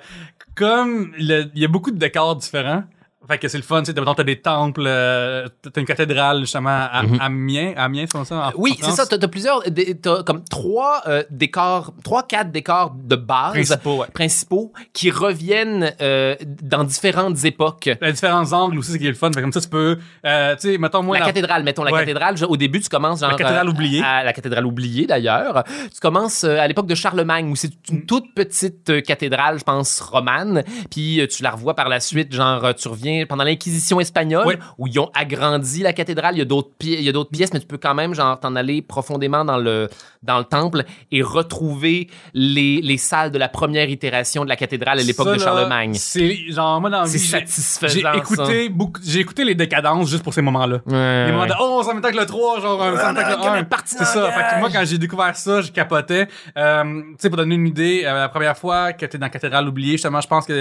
comme 0.56 1.14
il 1.18 1.52
y 1.56 1.66
a 1.66 1.68
beaucoup 1.68 1.92
de 1.92 1.98
décors 1.98 2.36
différents, 2.36 2.84
fait 3.28 3.38
que 3.38 3.48
c'est 3.48 3.58
le 3.58 3.64
fun, 3.64 3.82
tu 3.84 3.92
sais, 3.92 3.94
t'as 3.94 4.24
des 4.24 4.42
temples, 4.42 4.84
euh, 4.86 5.48
t'as 5.62 5.80
une 5.82 5.88
cathédrale 5.88 6.42
justement 6.42 6.88
à 6.92 7.04
Mhm. 7.04 7.18
Amiens, 7.22 7.74
Amiens, 7.78 8.06
c'est 8.12 8.26
ça? 8.26 8.48
en- 8.50 8.52
Oui, 8.58 8.78
c'est 8.82 8.92
ça. 8.92 9.06
T'as, 9.06 9.18
t'as 9.18 9.28
plusieurs, 9.28 9.62
des- 9.70 9.96
t'as 10.00 10.24
comme 10.24 10.44
trois 10.46 11.02
euh, 11.08 11.24
décors, 11.30 11.94
trois, 12.04 12.24
quatre 12.24 12.52
décors 12.52 12.94
de 12.96 13.16
base 13.16 13.54
Principaux, 13.54 13.98
ouais. 13.98 14.08
principaux 14.14 14.74
qui 14.94 15.10
reviennent 15.12 15.92
euh, 16.02 16.36
dans 16.62 16.84
différentes 16.84 17.44
époques. 17.46 17.86
Y 17.86 17.98
a 18.06 18.12
différents 18.12 18.52
angles 18.54 18.78
aussi, 18.80 18.92
c'est 18.92 19.00
qui 19.00 19.06
est 19.06 19.10
le 19.10 19.16
fun. 19.16 19.32
Fait 19.34 19.42
comme 19.42 19.52
ça, 19.54 19.62
tu 19.62 19.70
peux, 19.70 19.98
euh, 20.26 20.56
tu 20.56 20.72
sais, 20.72 20.78
mettons, 20.78 21.04
moi, 21.04 21.16
la 21.18 21.22
la- 21.22 21.26
cathédrale, 21.28 21.64
mettons 21.64 21.84
la 21.84 21.92
Ouais. 21.92 22.00
cathédrale. 22.02 22.36
Au 22.48 22.58
début, 22.58 22.80
tu 22.82 22.90
commences 22.90 23.22
genre 23.22 23.32
La 23.32 23.38
cathédrale 23.38 23.68
euh, 23.68 23.72
oubliée. 23.72 24.02
À 24.04 24.24
la 24.24 24.34
cathédrale 24.34 24.66
oubliée 24.66 25.06
d'ailleurs. 25.08 25.64
Tu 25.94 26.00
commences 26.02 26.44
euh, 26.44 26.58
à 26.60 26.68
l'époque 26.68 26.88
de 26.88 26.96
Charlemagne 26.96 27.50
où 27.52 27.56
c'est 27.56 27.70
Mm. 27.90 27.96
une 27.96 28.06
toute 28.06 28.34
petite 28.36 28.90
euh, 28.90 29.02
cathédrale, 29.02 29.60
je 29.60 29.64
pense 29.64 30.00
romane. 30.02 30.64
Puis 30.92 31.20
euh, 31.22 31.28
tu 31.28 31.44
la 31.44 31.52
revois 31.52 31.76
par 31.76 31.90
la 31.90 32.00
suite, 32.00 32.34
genre 32.34 32.64
euh, 32.66 32.74
tu 32.74 32.88
reviens 32.88 33.13
pendant 33.28 33.44
l'Inquisition 33.44 34.00
espagnole 34.00 34.60
où 34.78 34.88
ils 34.88 35.00
ont 35.00 35.10
agrandi 35.14 35.82
la 35.82 35.94
cathédrale. 35.94 36.36
Il 36.36 36.40
y 36.40 36.42
a 36.42 36.46
d'autres 36.46 36.72
pi- 36.78 36.94
il 36.94 37.02
y 37.04 37.10
a 37.10 37.12
d'autres 37.12 37.30
pièces, 37.32 37.54
mais 37.54 37.60
tu 37.60 37.66
peux 37.68 37.78
quand 37.78 37.94
même 37.96 38.14
genre 38.14 38.40
t'en 38.40 38.56
aller 38.56 38.82
profondément 38.82 39.46
dans 39.46 39.58
le 39.58 39.90
dans 40.24 40.38
le 40.38 40.46
temple 40.46 40.84
et 41.12 41.22
retrouver 41.22 42.08
les, 42.34 42.80
les 42.82 42.98
salles 42.98 43.32
de 43.32 43.38
la 43.38 43.50
première 43.50 43.90
itération 43.90 44.44
de 44.44 44.50
la 44.50 44.56
cathédrale 44.56 45.00
à 45.00 45.04
l'époque 45.04 45.34
de 45.34 45.40
Charlemagne. 45.40 45.94
C'est 45.96 46.50
genre, 46.52 46.80
moi, 46.80 46.90
dans 46.90 47.06
C'est 47.06 47.18
satisfaisant. 47.18 48.12
J'ai 48.14 48.18
écouté 48.18 48.70
beaucoup, 48.70 49.02
j'ai 49.06 49.20
écouté 49.20 49.44
les 49.44 49.56
décadences 49.56 50.10
juste 50.10 50.24
pour 50.24 50.34
ces 50.34 50.42
moments-là. 50.42 50.78
Ouais, 50.86 51.26
Les 51.26 51.32
moments 51.32 51.44
ouais. 51.44 51.50
de, 51.50 51.54
oh, 51.60 51.84
ça 51.84 51.94
m'étonne 51.94 52.14
que 52.14 52.20
le 52.20 52.26
3, 52.26 52.62
genre, 52.62 52.80
ça 52.98 53.12
m'étonne 53.12 53.16
que 53.36 53.40
on 53.42 53.52
a 53.52 53.56
le 53.56 53.62
1. 53.62 53.64
parti 53.66 53.96
C'est 53.98 54.06
ça. 54.06 54.32
Fait 54.32 54.56
que 54.56 54.60
moi, 54.60 54.70
quand 54.72 54.84
j'ai 54.86 54.98
découvert 54.98 55.36
ça, 55.36 55.62
je 55.62 55.72
capotais. 55.72 56.28
Euh, 56.58 56.84
tu 56.84 57.16
sais, 57.20 57.30
pour 57.30 57.38
donner 57.38 57.56
une 57.56 57.68
idée, 57.68 58.04
euh, 58.06 58.14
la 58.22 58.30
première 58.30 58.58
fois 58.58 58.94
que 58.94 59.06
t'es 59.06 59.18
dans 59.18 59.26
la 59.26 59.30
cathédrale 59.30 59.68
oubliée, 59.68 59.94
justement, 59.94 60.22
je 60.22 60.28
pense 60.28 60.46
qu'il 60.46 60.56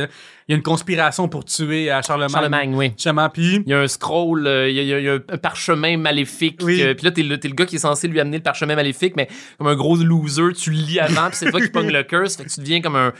y 0.48 0.52
a 0.52 0.56
une 0.56 0.62
conspiration 0.62 1.28
pour 1.28 1.44
tuer 1.44 1.90
euh, 1.92 2.02
Charlemagne. 2.02 2.30
Charlemagne, 2.30 2.41
oui. 2.74 2.92
Justement, 2.96 3.28
puis 3.28 3.62
Il 3.66 3.70
y 3.70 3.74
a 3.74 3.80
un 3.80 3.88
scroll, 3.88 4.46
euh, 4.46 4.68
il 4.68 4.76
y, 4.76 4.80
a- 4.80 4.82
il 4.82 4.88
y 4.88 4.94
a- 4.94 4.98
il 4.98 5.04
y 5.04 5.08
a 5.08 5.14
un 5.28 5.38
parchemin 5.38 5.96
maléfique. 5.96 6.60
Oui. 6.62 6.80
euh, 6.82 6.94
puis 6.94 7.04
là, 7.04 7.10
t'es 7.10 7.22
le, 7.22 7.38
t'es 7.38 7.48
le 7.48 7.54
gars 7.54 7.66
qui 7.66 7.76
est 7.76 7.80
censé 7.80 8.08
lui 8.08 8.20
amener 8.20 8.38
le 8.38 8.42
parchemin 8.42 8.74
maléfique, 8.74 9.14
mais 9.16 9.28
comme 9.58 9.66
un 9.68 9.74
gros 9.76 9.96
loser, 9.96 10.52
tu 10.56 10.70
le 10.70 10.76
lis 10.78 11.00
avant, 11.00 11.28
puis 11.28 11.36
c'est 11.36 11.50
toi 11.50 11.60
qui 11.60 11.68
pogne 11.72 11.90
le 11.90 12.02
curse. 12.02 12.36
Fait 12.36 12.44
que 12.44 12.50
tu 12.50 12.60
deviens 12.60 12.80
comme 12.80 12.96
un, 12.96 13.12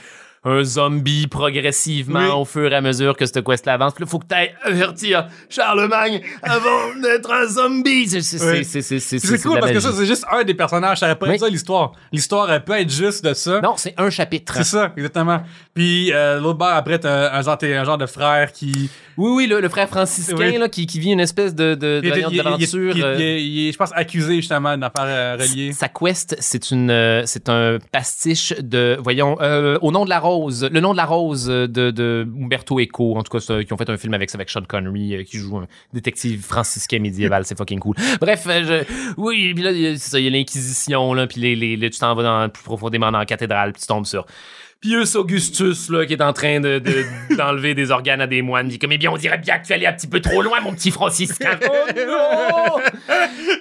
un 0.45 0.63
zombie 0.63 1.27
progressivement 1.27 2.19
Oui. 2.19 2.41
au 2.41 2.45
fur 2.45 2.71
et 2.71 2.75
à 2.75 2.81
mesure 2.81 3.15
que 3.15 3.25
cette 3.25 3.43
quest 3.43 3.67
avance. 3.67 3.93
Puis 3.93 4.03
là, 4.03 4.09
faut 4.09 4.19
que 4.19 4.25
t'ailles 4.25 4.53
avertir 4.63 5.27
Charlemagne 5.49 6.21
avant 6.41 6.93
d'être 7.01 7.31
un 7.31 7.45
zombie. 7.47 8.07
C'est 8.21 8.41
Oui. 8.43 9.39
cool 9.41 9.59
parce 9.59 9.71
que 9.71 9.79
ça, 9.79 9.91
c'est 9.93 10.05
juste 10.05 10.25
un 10.31 10.43
des 10.43 10.53
personnages. 10.53 10.99
Ça 10.99 11.15
pas 11.15 11.27
Oui. 11.29 11.39
ça, 11.39 11.47
l'histoire. 11.49 11.93
L'histoire 12.11 12.43
aurait 12.45 12.63
peut 12.63 12.73
être 12.79 12.89
juste 12.91 13.23
de 13.25 13.33
ça. 13.33 13.61
Non, 13.61 13.75
c'est 13.77 13.93
un 13.97 14.09
chapitre. 14.09 14.53
C'est 14.57 14.63
ça, 14.63 14.91
exactement. 14.97 15.41
Puis 15.73 16.11
euh, 16.11 16.39
l'autre 16.39 16.65
après, 16.65 16.99
t'as 16.99 17.33
un, 17.37 17.41
genre, 17.41 17.57
un 17.61 17.83
genre 17.83 17.97
de 17.97 18.05
frère 18.05 18.51
qui... 18.51 18.89
Oui, 19.17 19.31
oui, 19.35 19.47
le, 19.47 19.61
le 19.61 19.69
frère 19.69 19.87
franciscain 19.87 20.57
là, 20.57 20.67
qui, 20.69 20.87
qui 20.87 20.99
vit 20.99 21.11
une 21.11 21.19
espèce 21.19 21.53
de, 21.53 21.77
il 22.03 22.09
est- 22.09 22.43
d'aventure. 22.43 22.95
il 22.97 23.03
est- 23.03 23.71
je 23.71 23.77
pense, 23.77 23.91
accusé 23.93 24.37
justement 24.37 24.75
d'affaires 24.77 25.05
euh, 25.05 25.37
reliées. 25.39 25.71
Sa 25.73 25.87
quest, 25.87 26.35
c'est 26.39 26.71
une, 26.71 26.89
euh, 26.89 27.21
c'est 27.25 27.47
un 27.49 27.77
pastiche 27.91 28.53
de, 28.59 28.97
voyons, 29.01 29.37
euh, 29.41 29.77
au 29.81 29.91
nom 29.91 30.03
de 30.05 30.09
la 30.09 30.19
rose, 30.19 30.32
le 30.39 30.79
nom 30.79 30.91
de 30.91 30.97
la 30.97 31.05
rose 31.05 31.45
de, 31.47 31.65
de 31.67 32.27
Umberto 32.41 32.79
Eco, 32.79 33.15
en 33.17 33.23
tout 33.23 33.37
cas, 33.37 33.63
qui 33.63 33.73
ont 33.73 33.77
fait 33.77 33.89
un 33.89 33.97
film 33.97 34.13
avec 34.13 34.29
ça, 34.29 34.37
avec 34.37 34.49
Sean 34.49 34.61
Connery, 34.67 35.15
euh, 35.15 35.23
qui 35.23 35.37
joue 35.37 35.57
un 35.57 35.67
détective 35.93 36.41
franciscain 36.43 36.99
médiéval, 36.99 37.45
c'est 37.45 37.57
fucking 37.57 37.79
cool. 37.79 37.95
Bref, 38.21 38.45
euh, 38.47 38.85
je, 38.85 39.13
oui, 39.17 39.53
puis 39.53 39.63
là, 39.63 39.71
c'est 39.73 39.97
ça, 39.97 40.19
il 40.19 40.25
y 40.25 40.27
a 40.27 40.31
l'Inquisition, 40.31 41.13
là, 41.13 41.27
puis 41.27 41.41
les, 41.41 41.55
les, 41.55 41.75
les- 41.75 41.89
tu 41.89 41.99
t'en 41.99 42.13
vas 42.15 42.23
dans, 42.23 42.49
plus 42.49 42.63
profondément 42.63 43.11
dans 43.11 43.19
la 43.19 43.25
cathédrale, 43.25 43.73
puis 43.73 43.81
tu 43.81 43.87
tombes 43.87 44.05
sur 44.05 44.25
Pius 44.83 45.15
Augustus, 45.15 45.89
là, 45.89 46.05
qui 46.05 46.11
est 46.11 46.21
en 46.21 46.33
train 46.33 46.59
de, 46.59 46.77
de- 46.79 47.05
d'enlever 47.37 47.73
des 47.73 47.89
organes 47.89 48.19
à 48.19 48.27
des 48.27 48.41
moines, 48.41 48.67
dit 48.67 48.77
comme, 48.79 48.91
eh 48.91 48.97
bien, 48.97 49.09
on 49.11 49.15
dirait 49.17 49.37
bien 49.37 49.57
que 49.57 49.65
tu 49.65 49.71
allais 49.71 49.87
un 49.87 49.93
petit 49.93 50.07
peu 50.07 50.19
trop 50.19 50.41
loin, 50.41 50.59
mon 50.59 50.73
petit 50.73 50.91
franciscain. 50.91 51.57
oh 51.65 51.91
non! 51.95 52.81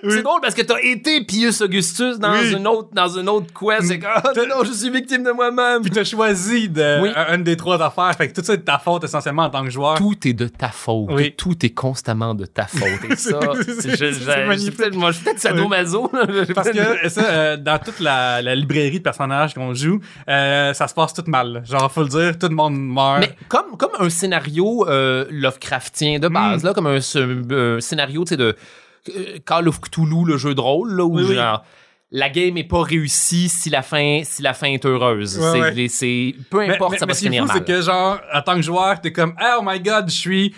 C'est 0.11 0.23
drôle 0.23 0.41
parce 0.41 0.55
que 0.55 0.63
t'as 0.63 0.81
été 0.83 1.25
Pius 1.25 1.61
Augustus 1.61 2.19
dans 2.19 2.33
Oui. 2.33 2.53
une 2.57 2.67
autre, 2.67 2.89
dans 2.93 3.09
une 3.09 3.29
autre 3.29 3.47
quest. 3.57 3.85
C'est 3.87 4.01
comme, 4.01 4.11
oh 4.25 4.41
non, 4.49 4.65
je 4.65 4.73
suis 4.73 4.91
victime 4.91 5.23
de 5.23 5.31
moi-même. 5.31 5.81
Puis 5.83 5.93
t'as 5.93 6.03
choisi 6.03 6.69
de, 6.69 7.01
Oui. 7.03 7.11
un- 7.15 7.37
une 7.37 7.45
des 7.45 7.57
trois 7.57 7.81
affaires. 7.81 8.13
Fait 8.17 8.29
que 8.29 8.35
tout 8.41 8.45
ça 8.45 8.55
est 8.55 8.59
de 8.59 8.63
ta 8.63 8.79
faute 8.79 9.05
essentiellement 9.05 9.45
en 9.45 9.51
tant 9.51 9.63
que 9.63 9.71
joueur. 9.71 9.95
Tout 9.95 10.17
est 10.27 10.33
de 10.33 10.49
ta 10.49 10.69
faute. 10.71 11.09
Oui. 11.13 11.33
Tout 11.37 11.65
est 11.65 11.71
constamment 11.71 12.35
de 12.35 12.47
ta 12.47 12.67
faute. 12.67 12.89
Et 13.09 13.15
ça, 13.15 13.39
C'est- 13.65 13.91
je- 13.93 13.97
c'est 13.97 14.13
je- 14.13 14.71
peut-être, 14.73 14.97
moi, 14.97 15.11
je 15.13 15.17
suis 15.17 15.25
peut-être 15.25 15.39
sadomaso. 15.39 16.11
Parce 16.53 16.71
que 16.71 17.09
ça, 17.09 17.25
euh, 17.25 17.57
dans 17.57 17.79
toute 17.79 18.01
la, 18.01 18.43
la 18.43 18.55
librairie 18.57 18.99
de 18.99 19.05
personnages 19.05 19.55
qu'on 19.55 19.73
joue, 19.73 20.01
euh, 20.29 20.73
ça 20.75 20.89
se 20.89 20.95
passe 20.95 21.12
tout 21.15 21.25
mal. 21.27 21.63
Genre, 21.65 21.91
faut 21.91 22.03
le 22.03 22.09
dire, 22.09 22.39
tout 22.39 22.49
le 22.49 22.55
monde 22.55 22.75
meurt. 22.79 23.21
Mais 23.21 23.37
comme, 23.49 23.77
comme 23.77 23.93
un 23.99 24.09
scénario 24.11 24.87
euh, 24.89 25.25
Lovecraftien 25.31 26.19
de 26.19 26.29
base, 26.29 26.63
Mm. 26.63 26.67
là, 26.67 26.75
comme 26.75 26.87
un, 26.87 26.97
un 26.97 27.81
scénario 27.81 28.25
tu 28.25 28.29
sais, 28.31 28.37
de 28.37 28.57
euh, 29.17 29.39
Call 29.45 29.69
of 29.69 29.81
Cthulhu, 29.81 30.25
le 30.27 30.37
jeu 30.37 30.55
de 30.55 30.61
rôle, 30.61 30.93
là, 30.95 31.05
où 31.05 31.17
Oui, 31.17 31.25
oui. 31.29 31.35
genre, 31.35 31.65
la 32.15 32.29
game 32.29 32.57
est 32.59 32.65
pas 32.65 32.83
réussie 32.83 33.49
si 33.49 33.71
la 33.71 33.83
fin, 33.83 34.21
si 34.25 34.43
la 34.43 34.53
fin 34.55 34.67
est 34.69 34.85
heureuse. 34.85 35.39
Ouais, 35.39 35.89
c'est, 35.89 36.07
ouais. 36.07 36.35
peu 36.51 36.61
importe, 36.61 36.93
mais- 36.93 36.99
ça 36.99 37.07
mais 37.07 37.13
va 37.13 37.19
se 37.19 37.25
finir 37.25 37.43
fou, 37.45 37.49
mal. 37.49 37.57
c'est 37.59 37.65
que 37.73 37.81
genre, 37.81 38.19
en 38.35 38.43
tant 38.43 38.55
que 38.57 38.63
joueur, 38.63 39.01
t'es 39.01 39.13
comme, 39.13 39.35
oh 39.41 39.61
my 39.65 39.81
god, 39.81 40.11
je 40.11 40.15
suis. 40.17 40.55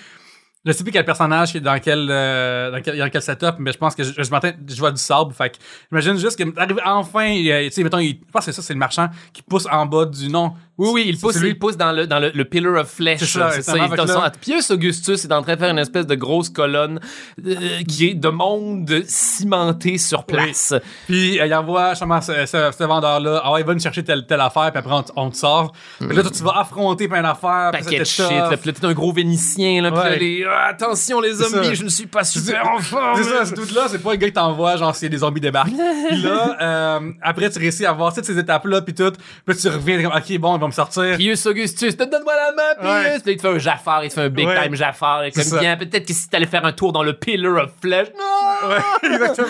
Je 0.67 0.73
sais 0.73 0.83
plus 0.83 0.93
quel 0.93 1.05
personnage 1.05 1.51
qui 1.53 1.59
est 1.59 1.61
dans 1.61 1.79
quel, 1.79 2.09
euh, 2.11 2.71
dans 2.71 2.81
quel, 2.81 2.97
dans 2.99 3.11
quel 3.11 3.21
setup, 3.21 3.57
mais 3.59 3.71
je 3.73 3.77
pense 3.79 3.95
que 3.95 4.03
je, 4.03 4.13
je 4.17 4.23
je 4.23 4.79
vois 4.79 4.91
du 4.91 5.01
sable. 5.01 5.33
Fait 5.35 5.51
que, 5.51 5.57
j'imagine 5.91 6.17
juste 6.17 6.39
que, 6.39 6.45
enfin, 6.87 7.35
tu 7.35 7.71
sais, 7.71 7.83
mettons, 7.83 7.99
il- 7.99 8.19
je 8.27 8.33
pense 8.33 8.47
que 8.47 8.53
c'est 8.53 8.57
ça, 8.61 8.63
c'est 8.63 8.73
le 8.73 8.79
marchand 8.79 9.09
qui 9.35 9.43
pousse 9.43 9.67
en 9.71 9.85
bas 9.85 10.07
du 10.07 10.29
nom. 10.29 10.55
Oui, 10.77 10.89
oui, 10.93 11.05
il 11.07 11.19
pousse, 11.19 11.35
celui- 11.35 11.51
il 11.51 11.59
pousse 11.59 11.77
dans 11.77 11.93
le, 11.93 12.07
dans 12.07 12.19
le, 12.19 12.31
le 12.35 12.45
pillar 12.45 12.75
of 12.81 12.89
flesh. 12.91 13.21
C'est 13.21 13.27
ça, 13.27 13.51
C'est 13.53 13.63
ça. 13.63 13.73
Il 13.77 13.95
là- 13.95 14.33
Pius 14.41 14.71
Augustus 14.73 15.25
est 15.25 15.33
en 15.33 15.41
train 15.43 15.55
de 15.55 15.59
faire 15.61 15.71
une 15.71 15.79
espèce 15.79 16.07
de 16.07 16.15
grosse 16.17 16.49
colonne 16.51 16.99
euh, 17.47 17.55
qui 17.87 18.09
est 18.09 18.15
de 18.15 18.29
monde 18.29 19.03
cimenté 19.07 19.99
sur 19.99 20.25
place. 20.25 20.75
Puis 21.07 21.41
euh, 21.41 21.47
il 21.47 21.55
envoie 21.55 21.91
justement 21.91 22.21
ce, 22.21 22.33
ce, 22.47 22.71
ce 22.77 22.85
vendeur-là, 22.85 23.41
ah 23.45 23.53
ouais, 23.53 23.61
il 23.61 23.67
va 23.67 23.75
nous 23.75 23.81
chercher 23.81 24.03
telle, 24.03 24.27
telle 24.27 24.41
affaire, 24.41 24.71
puis 24.73 24.79
après 24.79 24.93
on, 24.93 25.05
on 25.17 25.31
te 25.31 25.37
sort. 25.37 25.73
Puis 26.01 26.09
là, 26.15 26.23
toi, 26.23 26.31
tu 26.37 26.43
vas 26.43 26.59
affronter 26.59 27.07
plein 27.09 27.23
d'affaires. 27.23 27.71
Paquet 27.73 27.99
de 28.01 28.05
shit. 28.05 28.29
Là, 28.31 28.57
puis 28.57 28.71
là, 28.71 28.73
t'es 28.81 28.87
un 28.87 28.93
gros 28.93 29.13
vénitien. 29.13 29.83
Là, 29.83 29.91
puis 29.93 30.01
là, 30.01 30.17
les, 30.17 30.45
Ah, 30.49 30.69
attention 30.71 31.21
les 31.21 31.35
zombies, 31.35 31.67
ça. 31.69 31.75
je 31.75 31.85
ne 31.85 31.89
suis 31.89 32.07
pas 32.07 32.25
super 32.25 32.69
en 32.71 32.79
forme. 32.81 33.23
C'est 33.23 33.31
ça, 33.31 33.45
ce 33.45 33.55
tout-là, 33.55 33.87
c'est 33.89 33.99
pas 34.03 34.11
le 34.13 34.17
gars 34.17 34.27
qui 34.27 34.33
t'envoie, 34.33 34.77
genre, 34.77 34.95
a 35.01 35.09
des 35.09 35.19
zombies 35.19 35.41
débarquent. 35.41 35.71
Puis 36.09 36.23
là, 36.23 36.57
euh, 36.61 37.11
après, 37.23 37.51
tu 37.51 37.59
réussis 37.59 37.87
à 37.87 37.93
voir 37.93 38.13
toutes 38.13 38.25
ces 38.25 38.39
étapes-là, 38.39 38.83
puis 38.83 38.95
tout. 38.95 39.11
Puis 39.13 39.21
là, 39.47 39.55
tu 39.55 39.69
reviens, 39.69 40.09
ok, 40.11 40.39
bon, 40.39 40.59
me 40.69 40.73
sortir. 40.73 41.17
Pius 41.17 41.47
Augustus, 41.47 41.97
donne-moi 41.97 42.33
la 42.35 42.53
main, 42.53 42.75
Pius. 43.13 43.23
Puis 43.23 43.27
là, 43.27 43.33
il 43.33 43.37
te 43.37 43.41
fait 43.43 43.49
un 43.55 43.59
Jafar, 43.59 44.05
il 44.05 44.09
te 44.09 44.15
fait 44.15 44.23
un 44.23 44.29
big 44.29 44.49
time 44.49 44.75
Jafar. 44.75 45.23
Comme 45.35 45.59
bien, 45.61 45.77
peut-être 45.77 46.07
que 46.07 46.13
si 46.13 46.29
t'allais 46.29 46.47
faire 46.47 46.65
un 46.65 46.73
tour 46.73 46.93
dans 46.93 47.03
le 47.03 47.13
pillar 47.15 47.65
of 47.65 47.71
flesh, 47.81 48.09
non, 48.19 48.69
Ouais, 48.69 48.77
exactement. 49.15 49.49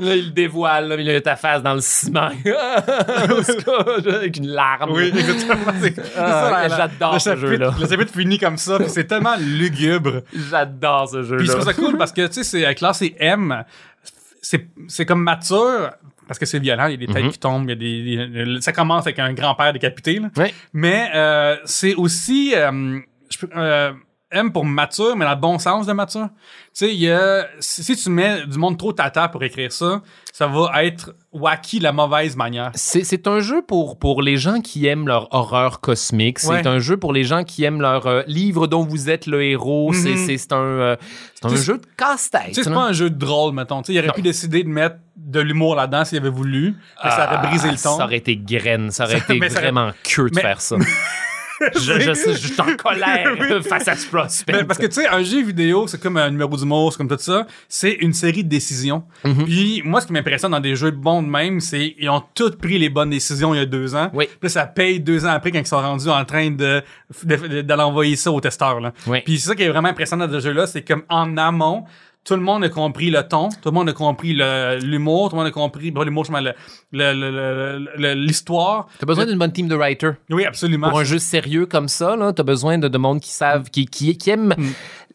Là, 0.00 0.14
il 0.16 0.26
le 0.26 0.30
dévoile, 0.30 0.88
là, 0.88 0.96
il 0.96 1.10
a 1.10 1.20
ta 1.20 1.36
face 1.36 1.62
dans 1.62 1.74
le 1.74 1.80
ciment. 1.80 2.30
Avec 4.06 4.36
une 4.36 4.48
larme. 4.48 4.90
Oui, 4.92 5.12
exactement. 5.16 5.72
C'est 5.80 5.94
Ah, 6.16 6.30
ça, 6.30 6.50
la- 6.50 6.68
la- 6.68 6.76
j'adore 6.76 7.20
ce 7.20 7.36
jeu-là. 7.36 7.74
Le 7.80 7.86
chapitre 7.88 8.12
finit 8.12 8.38
comme 8.38 8.56
ça, 8.58 8.78
c'est 8.88 9.04
tellement 9.04 9.36
lugubre. 9.38 10.22
J'adore 10.50 11.08
ce 11.08 11.22
jeu-là. 11.22 11.36
Puis 11.38 11.46
je 11.46 11.52
trouve 11.52 11.64
ça 11.64 11.74
cool 11.74 11.96
parce 11.96 12.12
que, 12.12 12.26
tu 12.26 12.34
sais, 12.34 12.44
c'est 12.44 12.74
classé 12.74 13.14
M. 13.18 13.64
C'est 14.40 14.66
c'est 14.88 15.06
comme 15.06 15.22
mature, 15.22 15.90
parce 16.32 16.38
que 16.38 16.46
c'est 16.46 16.58
violent, 16.58 16.86
il 16.86 16.92
y 16.92 16.94
a 16.94 17.06
des 17.06 17.12
têtes 17.12 17.30
qui 17.32 17.38
tombent, 17.38 17.68
il 17.68 17.70
y 17.70 18.18
a 18.20 18.26
des, 18.26 18.44
des- 18.56 18.60
ça 18.60 18.72
commence 18.72 19.02
avec 19.06 19.18
un 19.18 19.32
grand-père 19.32 19.72
décapité, 19.72 20.18
là. 20.18 20.30
Oui. 20.36 20.46
Mais 20.72 21.10
euh, 21.14 21.56
c'est 21.64 21.94
aussi 21.94 22.52
euh, 22.56 22.98
je 23.30 23.38
peux- 23.38 23.50
euh, 23.56 23.92
M 24.34 24.50
pour 24.50 24.64
mature, 24.64 25.14
mais 25.14 25.26
dans 25.26 25.32
le 25.32 25.36
bon 25.40 25.58
sens 25.58 25.86
de 25.86 25.92
mature. 25.92 26.30
Tu 26.74 26.86
sais, 26.88 27.46
si 27.60 27.84
si 27.84 27.94
tu 27.96 28.08
mets 28.08 28.46
du 28.46 28.56
monde 28.56 28.78
trop 28.78 28.94
tata 28.94 29.28
pour 29.28 29.42
écrire 29.42 29.70
ça, 29.70 30.00
ça 30.32 30.46
va 30.46 30.84
être 30.84 31.14
wacky 31.32 31.80
de 31.80 31.84
la 31.84 31.92
mauvaise 31.92 32.34
manière. 32.34 32.70
C'est, 32.74 33.26
un 33.26 33.40
jeu 33.40 33.60
pour, 33.60 33.98
pour 33.98 34.22
les 34.22 34.38
gens 34.38 34.62
qui 34.62 34.86
aiment 34.86 35.06
leur 35.06 35.28
horreur 35.34 35.80
cosmique. 35.80 36.38
C'est 36.38 36.48
Ouais. 36.48 36.66
un 36.66 36.78
jeu 36.78 36.96
pour 36.96 37.12
les 37.12 37.24
gens 37.24 37.44
qui 37.44 37.64
aiment 37.64 37.82
leur 37.82 38.06
euh, 38.06 38.22
livre 38.26 38.66
dont 38.68 38.86
vous 38.86 39.10
êtes 39.10 39.26
le 39.26 39.44
héros. 39.44 39.92
C'est, 39.92 40.14
Mhm. 40.14 40.38
c'est, 40.38 40.52
un, 40.54 40.56
euh, 40.56 40.96
un 41.42 41.54
jeu 41.54 41.76
de 41.76 41.86
casse-tête. 41.98 42.54
C'est 42.54 42.72
pas 42.72 42.84
un 42.86 42.92
jeu 42.94 43.10
de 43.10 43.18
drôle, 43.18 43.52
mettons. 43.54 43.82
Il 43.82 43.98
aurait 43.98 44.06
Non. 44.08 44.14
pu 44.14 44.22
décider 44.22 44.64
de 44.64 44.68
mettre 44.70 44.96
de 45.24 45.40
l'humour 45.40 45.74
là-dedans 45.76 46.04
s'il 46.04 46.18
avait 46.18 46.28
voulu. 46.30 46.74
mais 47.04 47.10
ça 47.10 47.26
aurait 47.26 47.46
brisé 47.48 47.68
le 47.70 47.76
ton. 47.76 47.94
Ah, 47.94 47.98
Ça 47.98 48.04
aurait 48.04 48.16
été 48.18 48.36
graine. 48.36 48.90
Ça 48.90 49.04
aurait 49.04 49.18
été 49.28 49.38
mais 49.38 49.48
vraiment 49.48 49.90
queue 50.02 50.28
de 50.30 50.34
Mais- 50.36 50.42
faire 50.42 50.60
ça. 50.60 50.76
je, 51.76 52.00
je, 52.00 52.12
je 52.14 52.32
suis 52.34 52.60
en 52.60 52.74
colère 52.76 53.36
face 53.68 53.86
à 53.86 53.94
ce 53.94 54.08
prospect. 54.08 54.52
Ben, 54.52 54.66
parce 54.66 54.80
que 54.80 54.86
tu 54.86 54.94
sais, 54.94 55.06
un 55.06 55.22
jeu 55.22 55.44
vidéo, 55.44 55.86
c'est 55.86 56.00
comme 56.02 56.16
un 56.16 56.28
numéro 56.28 56.56
d'humour, 56.56 56.92
c'est 56.92 56.98
comme 56.98 57.06
tout 57.08 57.16
ça. 57.18 57.46
C'est 57.68 57.92
une 58.00 58.12
série 58.12 58.42
de 58.42 58.48
décisions. 58.48 59.04
Mhm. 59.24 59.44
Puis 59.44 59.82
moi, 59.84 60.00
ce 60.00 60.08
qui 60.08 60.12
m'impressionne 60.12 60.50
dans 60.50 60.58
des 60.60 60.74
jeux 60.74 60.90
de 60.90 60.96
bons 60.96 61.22
de 61.22 61.28
même, 61.28 61.60
c'est 61.60 61.94
ils 62.00 62.10
ont 62.10 62.22
tous 62.34 62.50
pris 62.56 62.78
les 62.78 62.88
bonnes 62.88 63.10
décisions 63.10 63.54
il 63.54 63.58
y 63.58 63.60
a 63.60 63.66
deux 63.66 63.94
ans. 63.94 64.10
Oui. 64.12 64.24
Puis 64.26 64.38
là, 64.42 64.48
ça 64.48 64.66
paye 64.66 64.98
deux 64.98 65.24
ans 65.24 65.30
après 65.30 65.52
quand 65.52 65.60
ils 65.60 65.66
sont 65.66 65.76
rendus 65.80 66.08
en 66.08 66.24
train 66.24 66.50
de 66.50 66.82
de- 67.24 67.36
de- 67.36 67.60
d'aller 67.62 67.82
envoyer 67.82 68.16
ça 68.16 68.32
aux 68.32 68.40
testeurs. 68.40 68.80
Là. 68.80 68.92
Oui. 69.06 69.20
Puis 69.24 69.38
c'est 69.38 69.50
ça 69.50 69.54
qui 69.54 69.62
est 69.62 69.68
vraiment 69.68 69.88
impressionnant 69.88 70.26
dans 70.26 70.40
ce 70.40 70.44
jeu-là, 70.44 70.66
c'est 70.66 70.82
comme 70.82 71.04
en 71.08 71.36
amont. 71.36 71.84
Tout 72.24 72.34
le 72.34 72.40
monde 72.40 72.62
a 72.62 72.68
compris 72.68 73.10
le 73.10 73.20
ton, 73.26 73.48
tout 73.48 73.68
le 73.68 73.72
monde 73.72 73.88
a 73.88 73.92
compris 73.92 74.32
l'humour, 74.32 75.30
tout 75.30 75.34
le 75.34 75.40
monde 75.40 75.48
a 75.48 75.50
compris, 75.50 75.90
bon, 75.90 76.02
l'humour, 76.02 76.24
l'histoire. 77.98 78.86
T'as 79.00 79.06
besoin 79.06 79.26
d'une 79.26 79.38
bonne 79.38 79.52
team 79.52 79.66
de 79.66 79.74
writers. 79.74 80.14
Oui, 80.30 80.44
absolument. 80.44 80.90
Pour 80.90 81.00
un 81.00 81.04
jeu 81.04 81.18
sérieux 81.18 81.66
comme 81.66 81.88
ça, 81.88 82.14
là, 82.14 82.32
t'as 82.32 82.44
besoin 82.44 82.78
de, 82.78 82.86
de 82.86 82.98
monde 82.98 83.20
qui 83.20 83.30
savent, 83.30 83.70
qui, 83.70 83.86
qui, 83.86 84.16
qui 84.16 84.30
aiment 84.30 84.54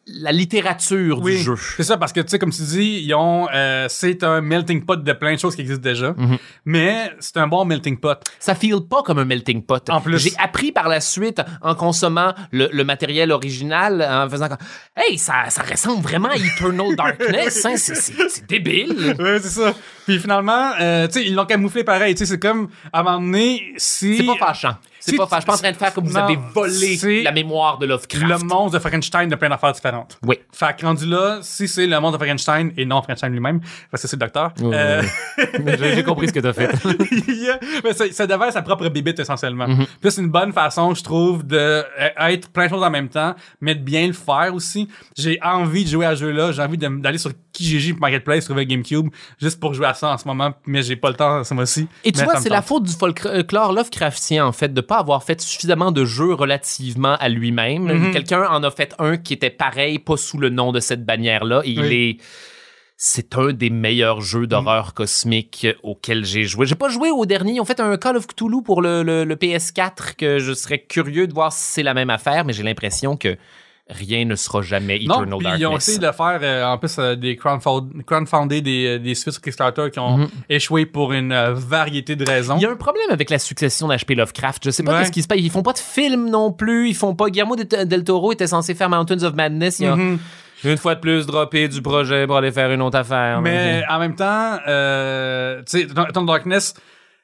la 0.09 0.31
littérature. 0.31 1.19
Oui, 1.21 1.37
du 1.37 1.43
jeu. 1.43 1.55
c'est 1.75 1.83
ça 1.83 1.97
parce 1.97 2.13
que 2.13 2.21
tu 2.21 2.29
sais 2.29 2.39
comme 2.39 2.51
tu 2.51 2.61
dis, 2.61 3.01
ils 3.05 3.13
ont 3.13 3.47
euh, 3.53 3.87
c'est 3.89 4.23
un 4.23 4.41
melting 4.41 4.85
pot 4.85 4.95
de 5.03 5.13
plein 5.13 5.33
de 5.35 5.39
choses 5.39 5.55
qui 5.55 5.61
existent 5.61 5.83
déjà, 5.83 6.13
Mhm. 6.17 6.37
mais 6.65 7.11
c'est 7.19 7.37
un 7.37 7.47
bon 7.47 7.65
melting 7.65 7.97
pot. 7.97 8.17
Ça 8.39 8.55
feel 8.55 8.81
pas 8.89 9.03
comme 9.03 9.19
un 9.19 9.25
melting 9.25 9.63
pot. 9.63 9.89
En 9.89 9.99
plus. 10.01 10.17
J'ai 10.19 10.31
appris 10.39 10.71
par 10.71 10.87
la 10.87 11.01
suite, 11.01 11.41
en 11.61 11.75
consommant 11.75 12.33
le, 12.51 12.69
le 12.71 12.83
matériel 12.83 13.31
original, 13.31 14.01
en 14.09 14.29
faisant 14.29 14.47
comme, 14.47 14.57
Hey, 14.95 15.17
ça, 15.17 15.49
ça 15.49 15.61
ressemble 15.63 16.01
vraiment 16.01 16.29
à 16.29 16.35
Eternal 16.37 16.95
Darkness. 16.97 17.65
hein, 17.65 17.73
c'est- 17.75 17.95
c'est 17.95 18.13
c'est 18.29 18.47
débile. 18.47 19.15
Ouais, 19.19 19.39
c'est 19.41 19.49
ça. 19.61 19.73
Puis 20.05 20.19
finalement, 20.19 20.71
euh, 20.79 21.07
tu 21.07 21.13
sais, 21.13 21.25
ils 21.25 21.35
l'ont 21.35 21.45
camouflé 21.45 21.83
pareil. 21.83 22.15
Tu 22.15 22.19
sais, 22.19 22.25
c'est 22.33 22.39
comme 22.39 22.69
à 22.93 22.99
un 23.01 23.03
moment 23.03 23.19
donné, 23.19 23.73
si 23.77 24.17
C'est 24.17 24.23
pas 24.25 24.35
fâchant. 24.37 24.75
C'est 25.11 25.17
pas. 25.17 25.27
Je 25.31 25.35
suis 25.37 25.45
pas 25.45 25.53
en 25.53 25.57
train 25.57 25.71
de 25.71 25.77
faire 25.77 25.93
comme 25.93 26.05
vous 26.05 26.13
Non, 26.13 26.25
avez 26.25 26.37
volé 26.53 27.23
la 27.23 27.31
mémoire 27.31 27.77
de 27.77 27.85
Lovecraft. 27.85 28.25
le 28.27 28.37
monstre 28.45 28.73
de 28.77 28.79
Frankenstein 28.79 29.29
de 29.29 29.35
plein 29.35 29.49
d'affaires 29.49 29.71
différentes. 29.73 30.17
Oui. 30.25 30.37
Fait 30.51 30.75
que 30.77 30.85
rendu 30.85 31.05
là, 31.05 31.39
si 31.41 31.67
c'est 31.67 31.87
le 31.87 31.99
monstre 31.99 32.17
de 32.17 32.23
Frankenstein 32.23 32.71
et 32.77 32.85
non 32.85 32.97
Frankenstein 32.97 33.31
lui-même, 33.31 33.61
parce 33.91 34.01
que 34.03 34.07
c'est 34.07 34.15
le 34.15 34.19
docteur. 34.21 34.53
Ouais, 34.61 34.75
euh, 34.75 35.03
J'ai 35.79 35.95
j'ai 35.95 36.03
compris 36.03 36.27
ce 36.27 36.33
que 36.33 36.39
t'as 36.39 36.53
fait. 36.53 36.69
mais 37.83 37.93
ça, 37.93 38.05
ça 38.11 38.27
devait 38.27 38.47
être 38.47 38.53
sa 38.53 38.61
propre 38.61 38.87
bébite 38.89 39.19
essentiellement. 39.19 39.67
Puis 40.01 40.11
c'est 40.11 40.21
une 40.21 40.29
bonne 40.29 40.53
façon, 40.53 40.93
je 40.93 41.03
trouve, 41.03 41.45
de 41.45 41.57
euh, 41.57 41.83
être 42.19 42.49
plein 42.49 42.65
de 42.65 42.69
choses 42.69 42.83
en 42.83 42.89
même 42.89 43.09
temps, 43.09 43.35
mais 43.61 43.75
de 43.75 43.81
bien 43.81 44.07
le 44.07 44.13
faire 44.13 44.53
aussi. 44.53 44.87
J'ai 45.17 45.39
envie 45.43 45.83
de 45.85 45.89
jouer 45.89 46.05
à 46.05 46.15
ce 46.15 46.21
jeu-là, 46.21 46.51
j'ai 46.51 46.61
envie 46.61 46.77
d'aller 46.77 47.17
sur 47.17 47.31
Kijiji 47.57 47.93
Marketplace, 47.93 48.45
trouver 48.45 48.65
GameCube, 48.65 49.09
juste 49.41 49.59
pour 49.59 49.73
jouer 49.73 49.87
à 49.87 49.93
ça 49.93 50.09
en 50.13 50.17
ce 50.17 50.27
moment, 50.27 50.53
mais 50.65 50.83
j'ai 50.83 50.95
pas 50.95 51.09
le 51.09 51.15
temps 51.15 51.43
ce 51.43 51.53
mois-ci. 51.53 51.87
Et 52.03 52.11
tu 52.11 52.19
Mais 52.19 52.25
vois, 52.25 52.37
c'est 52.39 52.49
la 52.49 52.61
faute 52.61 52.83
du 52.83 52.93
folklore 52.93 53.73
Lovecraftien, 53.73 54.45
en 54.45 54.51
fait, 54.51 54.73
de 54.73 54.81
pas 54.81 54.97
avoir 54.97 55.23
fait 55.23 55.41
suffisamment 55.41 55.91
de 55.91 56.05
jeux 56.05 56.33
relativement 56.33 57.15
à 57.19 57.29
lui-même. 57.29 57.83
Mhm. 57.91 58.11
Quelqu'un 58.11 58.47
en 58.49 58.63
a 58.63 58.71
fait 58.71 58.93
un 58.99 59.17
qui 59.17 59.33
était 59.33 59.49
pareil, 59.49 59.99
pas 59.99 60.17
sous 60.17 60.37
le 60.37 60.49
nom 60.49 60.71
de 60.71 60.79
cette 60.79 61.05
bannière-là. 61.05 61.61
Et 61.65 61.71
il 61.71 61.91
est. 61.93 62.17
C'est 62.99 63.35
un 63.37 63.53
des 63.53 63.69
meilleurs 63.69 64.21
jeux 64.21 64.47
d'horreur 64.47 64.95
cosmique 64.95 65.67
auxquels 65.83 66.25
j'ai 66.25 66.45
joué. 66.45 66.65
J'ai 66.65 66.73
pas 66.73 66.89
joué 66.89 67.11
au 67.11 67.27
dernier. 67.27 67.53
Ils 67.53 67.61
ont 67.61 67.65
fait 67.65 67.79
un 67.79 67.95
Call 67.95 68.17
of 68.17 68.25
Cthulhu 68.25 68.63
pour 68.63 68.81
le, 68.81 69.03
le- 69.03 69.23
le 69.23 69.35
PS4 69.35 70.15
que 70.17 70.39
je 70.39 70.51
serais 70.53 70.79
curieux 70.79 71.27
de 71.27 71.33
voir 71.33 71.53
si 71.53 71.63
c'est 71.73 71.83
la 71.83 71.93
même 71.93 72.09
affaire, 72.09 72.43
mais 72.43 72.53
j'ai 72.53 72.63
l'impression 72.63 73.15
que 73.15 73.37
rien 73.89 74.25
ne 74.25 74.35
sera 74.35 74.61
jamais 74.61 74.99
Non, 75.05 75.21
Eternal 75.21 75.39
puis 75.39 75.47
ils 75.59 75.65
ont 75.65 75.69
Darkness. 75.71 75.87
essayé 75.89 75.99
de 75.99 76.11
faire 76.11 76.39
euh, 76.41 76.65
en 76.65 76.77
plus 76.77 76.95
euh, 76.99 77.15
des 77.15 77.35
crowdfund- 77.35 78.03
crowdfundés 78.05 78.61
des, 78.61 78.85
euh, 78.85 78.99
des 78.99 79.15
sur 79.15 79.39
Kickstarter 79.39 79.89
qui 79.91 79.99
ont 79.99 80.17
Mhm. 80.17 80.27
échoué 80.49 80.85
pour 80.85 81.13
une 81.13 81.31
euh, 81.31 81.53
variété 81.53 82.15
de 82.15 82.25
raisons. 82.25 82.55
Il 82.57 82.63
y 82.63 82.65
a 82.65 82.71
un 82.71 82.75
problème 82.75 83.09
avec 83.11 83.29
la 83.29 83.39
succession 83.39 83.87
d'HP 83.87 84.11
Lovecraft. 84.15 84.63
Je 84.65 84.71
sais 84.71 84.83
pas 84.83 84.91
Ouais. 84.93 84.99
qu'est-ce 84.99 85.11
qui 85.11 85.21
se 85.21 85.27
passe. 85.27 85.37
Ils 85.39 85.49
font 85.49 85.63
pas 85.63 85.73
de 85.73 85.79
film 85.79 86.29
non 86.29 86.51
plus. 86.51 86.89
Ils 86.89 86.95
font 86.95 87.15
pas. 87.15 87.29
Guillermo 87.29 87.55
del 87.55 88.03
Toro 88.03 88.31
était 88.33 88.47
censé 88.47 88.75
faire 88.75 88.89
Mountains 88.89 89.23
of 89.23 89.33
Madness. 89.35 89.79
Il 89.79 89.87
a 89.87 89.95
Mhm. 89.95 90.19
une 90.65 90.77
fois 90.77 90.95
de 90.95 90.99
plus 90.99 91.25
droppé 91.25 91.67
du 91.69 91.81
projet 91.81 92.27
pour 92.27 92.37
aller 92.37 92.51
faire 92.51 92.71
une 92.71 92.81
autre 92.81 92.97
affaire. 92.97 93.41
Mais 93.41 93.83
en 93.89 93.99
même 93.99 94.15
temps, 94.15 94.57
tu 95.65 95.79
sais, 95.79 95.87
Darkness, 96.25 96.73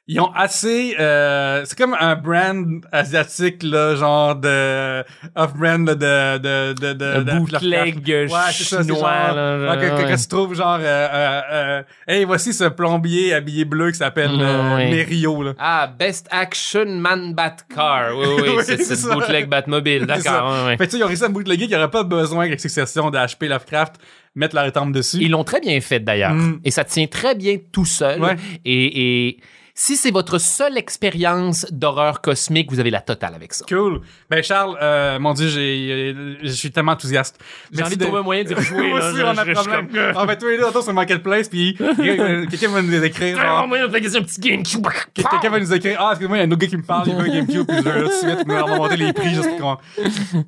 ils 0.06 0.20
ont 0.20 0.30
assez. 0.34 0.96
euh, 1.00 1.62
c'est 1.64 1.78
comme 1.78 1.96
un 1.98 2.14
brand 2.16 2.84
asiatique 2.92 3.62
là, 3.62 3.94
genre 3.96 4.36
de 4.36 5.02
off-brand 5.34 5.86
là, 5.88 5.94
de 5.94 6.38
de 6.38 6.72
de 6.74 6.92
de, 6.92 7.38
bootleg 7.38 8.02
de- 8.02 8.12
Ouais, 8.30 8.40
c'est 8.52 8.64
ça, 8.64 8.82
chinois, 8.82 8.98
genre, 8.98 9.34
là, 9.36 9.70
ouais, 9.70 9.76
que, 9.88 9.94
ouais. 10.04 10.12
que 10.12 10.20
tu 10.20 10.28
trouves 10.28 10.54
genre, 10.54 10.78
euh, 10.80 11.08
euh, 11.12 11.40
euh, 11.52 11.82
hey, 12.06 12.24
voici 12.24 12.52
ce 12.52 12.64
plombier 12.64 13.32
habillé 13.34 13.64
bleu 13.64 13.90
qui 13.92 13.96
s'appelle 13.98 14.30
euh, 14.38 14.76
Ouais. 14.76 14.90
Merio 14.90 15.42
là. 15.42 15.52
Ah, 15.58 15.86
Best 15.98 16.28
Action 16.30 16.84
Man 16.86 17.32
Bat 17.34 17.56
Car. 17.74 18.16
Oui, 18.16 18.26
oui, 18.42 18.48
Oui, 18.58 18.62
c'est 18.66 18.82
ça. 18.82 19.14
bootleg 19.14 19.48
Batmobile. 19.48 20.06
D'accord. 20.06 20.52
ouais, 20.52 20.66
ouais. 20.66 20.76
Fait 20.76 20.84
tu 20.86 20.92
sais, 20.92 20.98
ils 20.98 21.04
ont 21.04 21.08
réussi 21.08 21.24
à 21.24 21.28
bootlegger 21.28 21.62
qu'il 21.66 21.70
n'y 21.70 21.76
aurait 21.76 21.90
pas 21.90 22.02
besoin 22.04 22.44
qu'avec 22.44 22.60
succession 22.60 23.10
de 23.10 23.16
HP 23.18 23.48
Lovecraft 23.48 23.94
mettre 24.34 24.54
leur 24.56 24.66
étampe 24.66 24.92
dessus. 24.92 25.18
Ils 25.20 25.30
l'ont 25.30 25.44
très 25.44 25.60
bien 25.60 25.80
fait 25.80 26.00
d'ailleurs. 26.00 26.32
Mm. 26.34 26.60
Et 26.64 26.70
ça 26.70 26.84
tient 26.84 27.06
très 27.06 27.34
bien 27.34 27.56
tout 27.72 27.84
seul. 27.84 28.20
Ouais. 28.20 28.36
Et, 28.64 29.28
et 29.28 29.40
si 29.76 29.96
c'est 29.96 30.12
votre 30.12 30.38
seule 30.38 30.78
expérience 30.78 31.66
d'horreur 31.72 32.20
cosmique, 32.20 32.70
vous 32.70 32.78
avez 32.78 32.90
la 32.90 33.00
totale 33.00 33.34
avec 33.34 33.52
ça. 33.52 33.64
Cool. 33.68 34.00
Ben 34.30 34.40
Charles, 34.40 34.78
euh, 34.80 35.18
mon 35.18 35.34
dieu, 35.34 35.48
j'ai, 35.48 36.14
euh, 36.16 36.36
je 36.42 36.48
suis 36.52 36.70
tellement 36.70 36.92
enthousiaste. 36.92 37.40
J'ai 37.72 37.82
envie 37.82 37.96
de 37.96 38.04
trouver 38.04 38.20
un 38.20 38.22
moyen 38.22 38.44
d'y 38.44 38.54
rejouer. 38.54 38.88
Moi 38.88 39.00
aussi, 39.00 39.20
on 39.22 39.36
a 39.36 39.44
problème. 39.44 39.88
comme- 39.88 40.16
En 40.16 40.26
fait, 40.28 40.36
tous 40.38 40.46
les 40.46 40.58
deux, 40.58 40.64
autour 40.64 40.84
sur 40.84 40.92
Marketplace, 40.92 41.48
puis 41.48 41.76
euh, 41.80 42.46
quelqu'un 42.46 42.68
va 42.68 42.82
nous 42.82 43.04
écrire. 43.04 43.36
Ah, 43.40 43.66
moyen 43.66 43.88
de 43.88 43.96
un 43.96 44.22
petit 44.22 44.40
GameCube. 44.40 44.86
Quelqu'un 45.12 45.50
va 45.50 45.58
nous 45.58 45.72
écrire 45.74 45.96
Ah, 46.00 46.10
excuse-moi, 46.12 46.36
il 46.36 46.40
y 46.40 46.44
a 46.44 46.46
un 46.46 46.50
autre 46.52 46.60
gars 46.60 46.68
qui 46.68 46.76
me 46.76 46.82
parle, 46.82 47.08
il 47.08 47.14
veut 47.16 47.20
un 47.22 47.34
GameCube, 47.34 47.66
puis 47.66 47.76
je 47.78 47.82
vais 47.82 48.00
tout 48.02 48.06
de 48.08 48.12
suite, 48.12 48.38
on 48.48 48.52
va 48.66 48.76
monter 48.76 48.96
les 48.96 49.12
prix 49.12 49.34
juste 49.34 49.48
pour 49.58 49.58
qu'on. 49.58 50.02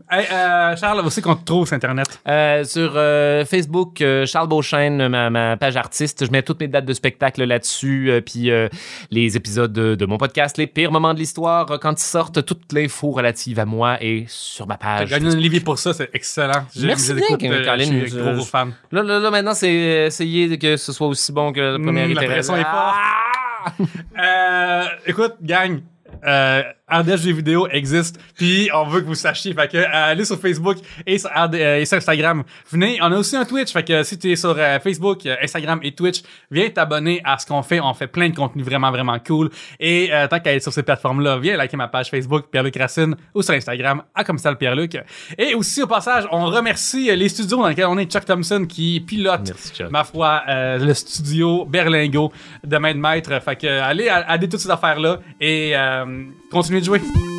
Hey, 0.09 0.27
euh, 0.31 0.77
Charles, 0.77 1.01
aussi 1.05 1.21
qu'on 1.21 1.35
te 1.35 1.45
trouve 1.45 1.67
sur 1.67 1.75
Internet? 1.75 2.21
Euh, 2.29 2.63
sur 2.63 2.93
euh, 2.95 3.45
Facebook, 3.45 4.01
euh, 4.01 4.25
Charles 4.25 4.49
Beauchesne, 4.49 5.09
ma, 5.09 5.31
ma 5.31 5.57
page 5.57 5.77
artiste, 5.77 6.25
je 6.25 6.31
mets 6.31 6.43
toutes 6.43 6.61
mes 6.61 6.69
dates 6.69 6.85
de 6.85 6.93
spectacle 6.93 7.43
là-dessus, 7.45 8.11
euh, 8.11 8.21
puis 8.21 8.51
euh, 8.53 8.69
les 9.17 9.37
épisodes 9.37 9.73
de, 9.73 9.95
de 9.95 10.07
mon 10.07 10.19
podcast, 10.19 10.59
les 10.59 10.67
pires 10.67 10.93
moments 10.93 11.15
de 11.15 11.19
l'histoire, 11.19 11.71
euh, 11.71 11.79
quand 11.79 11.93
ils 11.93 12.05
sortent, 12.05 12.45
toute 12.45 12.73
l'info 12.73 13.11
relative 13.11 13.59
à 13.59 13.65
moi 13.65 13.97
est 14.03 14.29
sur 14.29 14.67
ma 14.67 14.77
page. 14.77 15.11
gagné 15.11 15.29
un 15.29 15.33
Olivier 15.33 15.61
pour 15.61 15.79
ça, 15.79 15.95
c'est 15.95 16.11
excellent. 16.13 16.67
Merci 16.83 17.15
bien, 17.15 17.25
euh, 17.31 17.65
Colin. 17.65 17.85
Je 17.85 18.07
suis 18.07 18.19
gros, 18.19 18.33
gros 18.35 18.45
fan. 18.45 18.73
Là, 18.93 19.03
là, 19.03 19.19
là, 19.19 19.31
maintenant, 19.31 19.55
c'est 19.55 19.71
euh, 19.71 20.07
essayer 20.07 20.59
que 20.59 20.77
ce 20.77 20.93
soit 20.93 21.07
aussi 21.07 21.33
bon 21.33 21.53
que 21.53 21.61
la 21.61 21.79
première 21.79 22.09
Mm, 22.09 22.13
la 22.13 22.23
pression 22.25 22.57
est 22.57 22.65
Ah! 22.67 23.73
Euh, 24.23 24.85
écoute, 25.07 25.35
gang, 25.43 25.81
euh, 26.25 26.63
RDS 26.89 27.17
Jeux 27.17 27.33
vidéo 27.33 27.67
existe, 27.69 28.21
puis 28.37 28.71
on 28.73 28.85
veut 28.85 29.01
que 29.01 29.07
vous 29.07 29.15
sachiez. 29.15 29.53
Fait 29.55 29.69
que 29.69 29.77
euh, 29.77 29.89
allez 29.93 30.25
sur 30.25 30.39
Facebook 30.39 30.79
et 31.05 31.19
sur, 31.19 31.31
RD 31.31 31.55
euh, 31.57 31.81
et 31.81 31.85
sur 31.85 31.97
Instagram. 31.97 32.45
Venez, 32.71 32.99
on 33.03 33.11
a 33.11 33.19
aussi 33.19 33.37
un 33.37 33.45
Twitch. 33.45 33.73
Fait 33.73 33.83
que 33.83 34.05
si 34.05 34.19
tu 34.19 34.31
es 34.31 34.37
sur 34.37 34.55
euh, 34.57 34.79
Facebook, 34.79 35.27
Instagram 35.43 35.81
et 35.83 35.93
Twitch, 35.93 36.23
viens 36.51 36.71
t'abonner 36.71 37.21
à 37.25 37.39
ce 37.39 37.47
qu'on 37.47 37.63
fait. 37.63 37.81
On 37.81 37.93
fait 37.93 38.07
plein 38.07 38.29
de 38.29 38.37
contenu 38.37 38.63
vraiment, 38.63 38.91
vraiment 38.91 39.19
cool. 39.19 39.51
Et 39.81 40.11
euh, 40.13 40.29
tant 40.29 40.39
qu'à 40.39 40.55
être 40.55 40.63
sur 40.63 40.73
ces 40.73 40.85
plateformes-là, 40.85 41.39
viens 41.39 41.57
liker 41.57 41.77
ma 41.77 41.89
page 41.89 42.09
Facebook, 42.09 42.47
Pierre-Luc 42.51 42.77
Racine, 42.77 43.17
ou 43.35 43.43
sur 43.43 43.55
Instagram, 43.55 44.03
à 44.15 44.23
comme 44.23 44.39
ça 44.39 44.51
le 44.51 44.57
Pierre-Luc. 44.57 44.97
Et 45.37 45.55
aussi, 45.55 45.83
au 45.83 45.87
passage, 45.87 46.25
on 46.31 46.47
remercie 46.47 47.15
les 47.17 47.29
studios 47.29 47.59
dans 47.59 47.69
lesquels 47.69 47.87
on 47.87 47.99
est. 47.99 48.07
Chuck 48.07 48.25
Thompson 48.25 48.65
qui 48.69 49.01
pilote 49.01 49.49
Merci, 49.49 49.83
ma 49.91 50.05
foi, 50.05 50.43
euh, 50.49 50.79
le 50.79 50.95
studio 50.95 51.65
Berlingo 51.65 52.33
de 52.63 52.79
Maître 52.79 53.01
Maître. 53.01 53.43
Fait 53.43 53.57
que 53.57 53.67
allez, 53.67 54.09
allez 54.09 54.49
toutes 54.49 54.61
ces 54.61 54.71
affaires-là 54.71 55.19
et 55.41 55.73
euh, 55.75 56.25
continuez 56.51 56.81
de 56.81 56.87
jouer. 56.87 57.36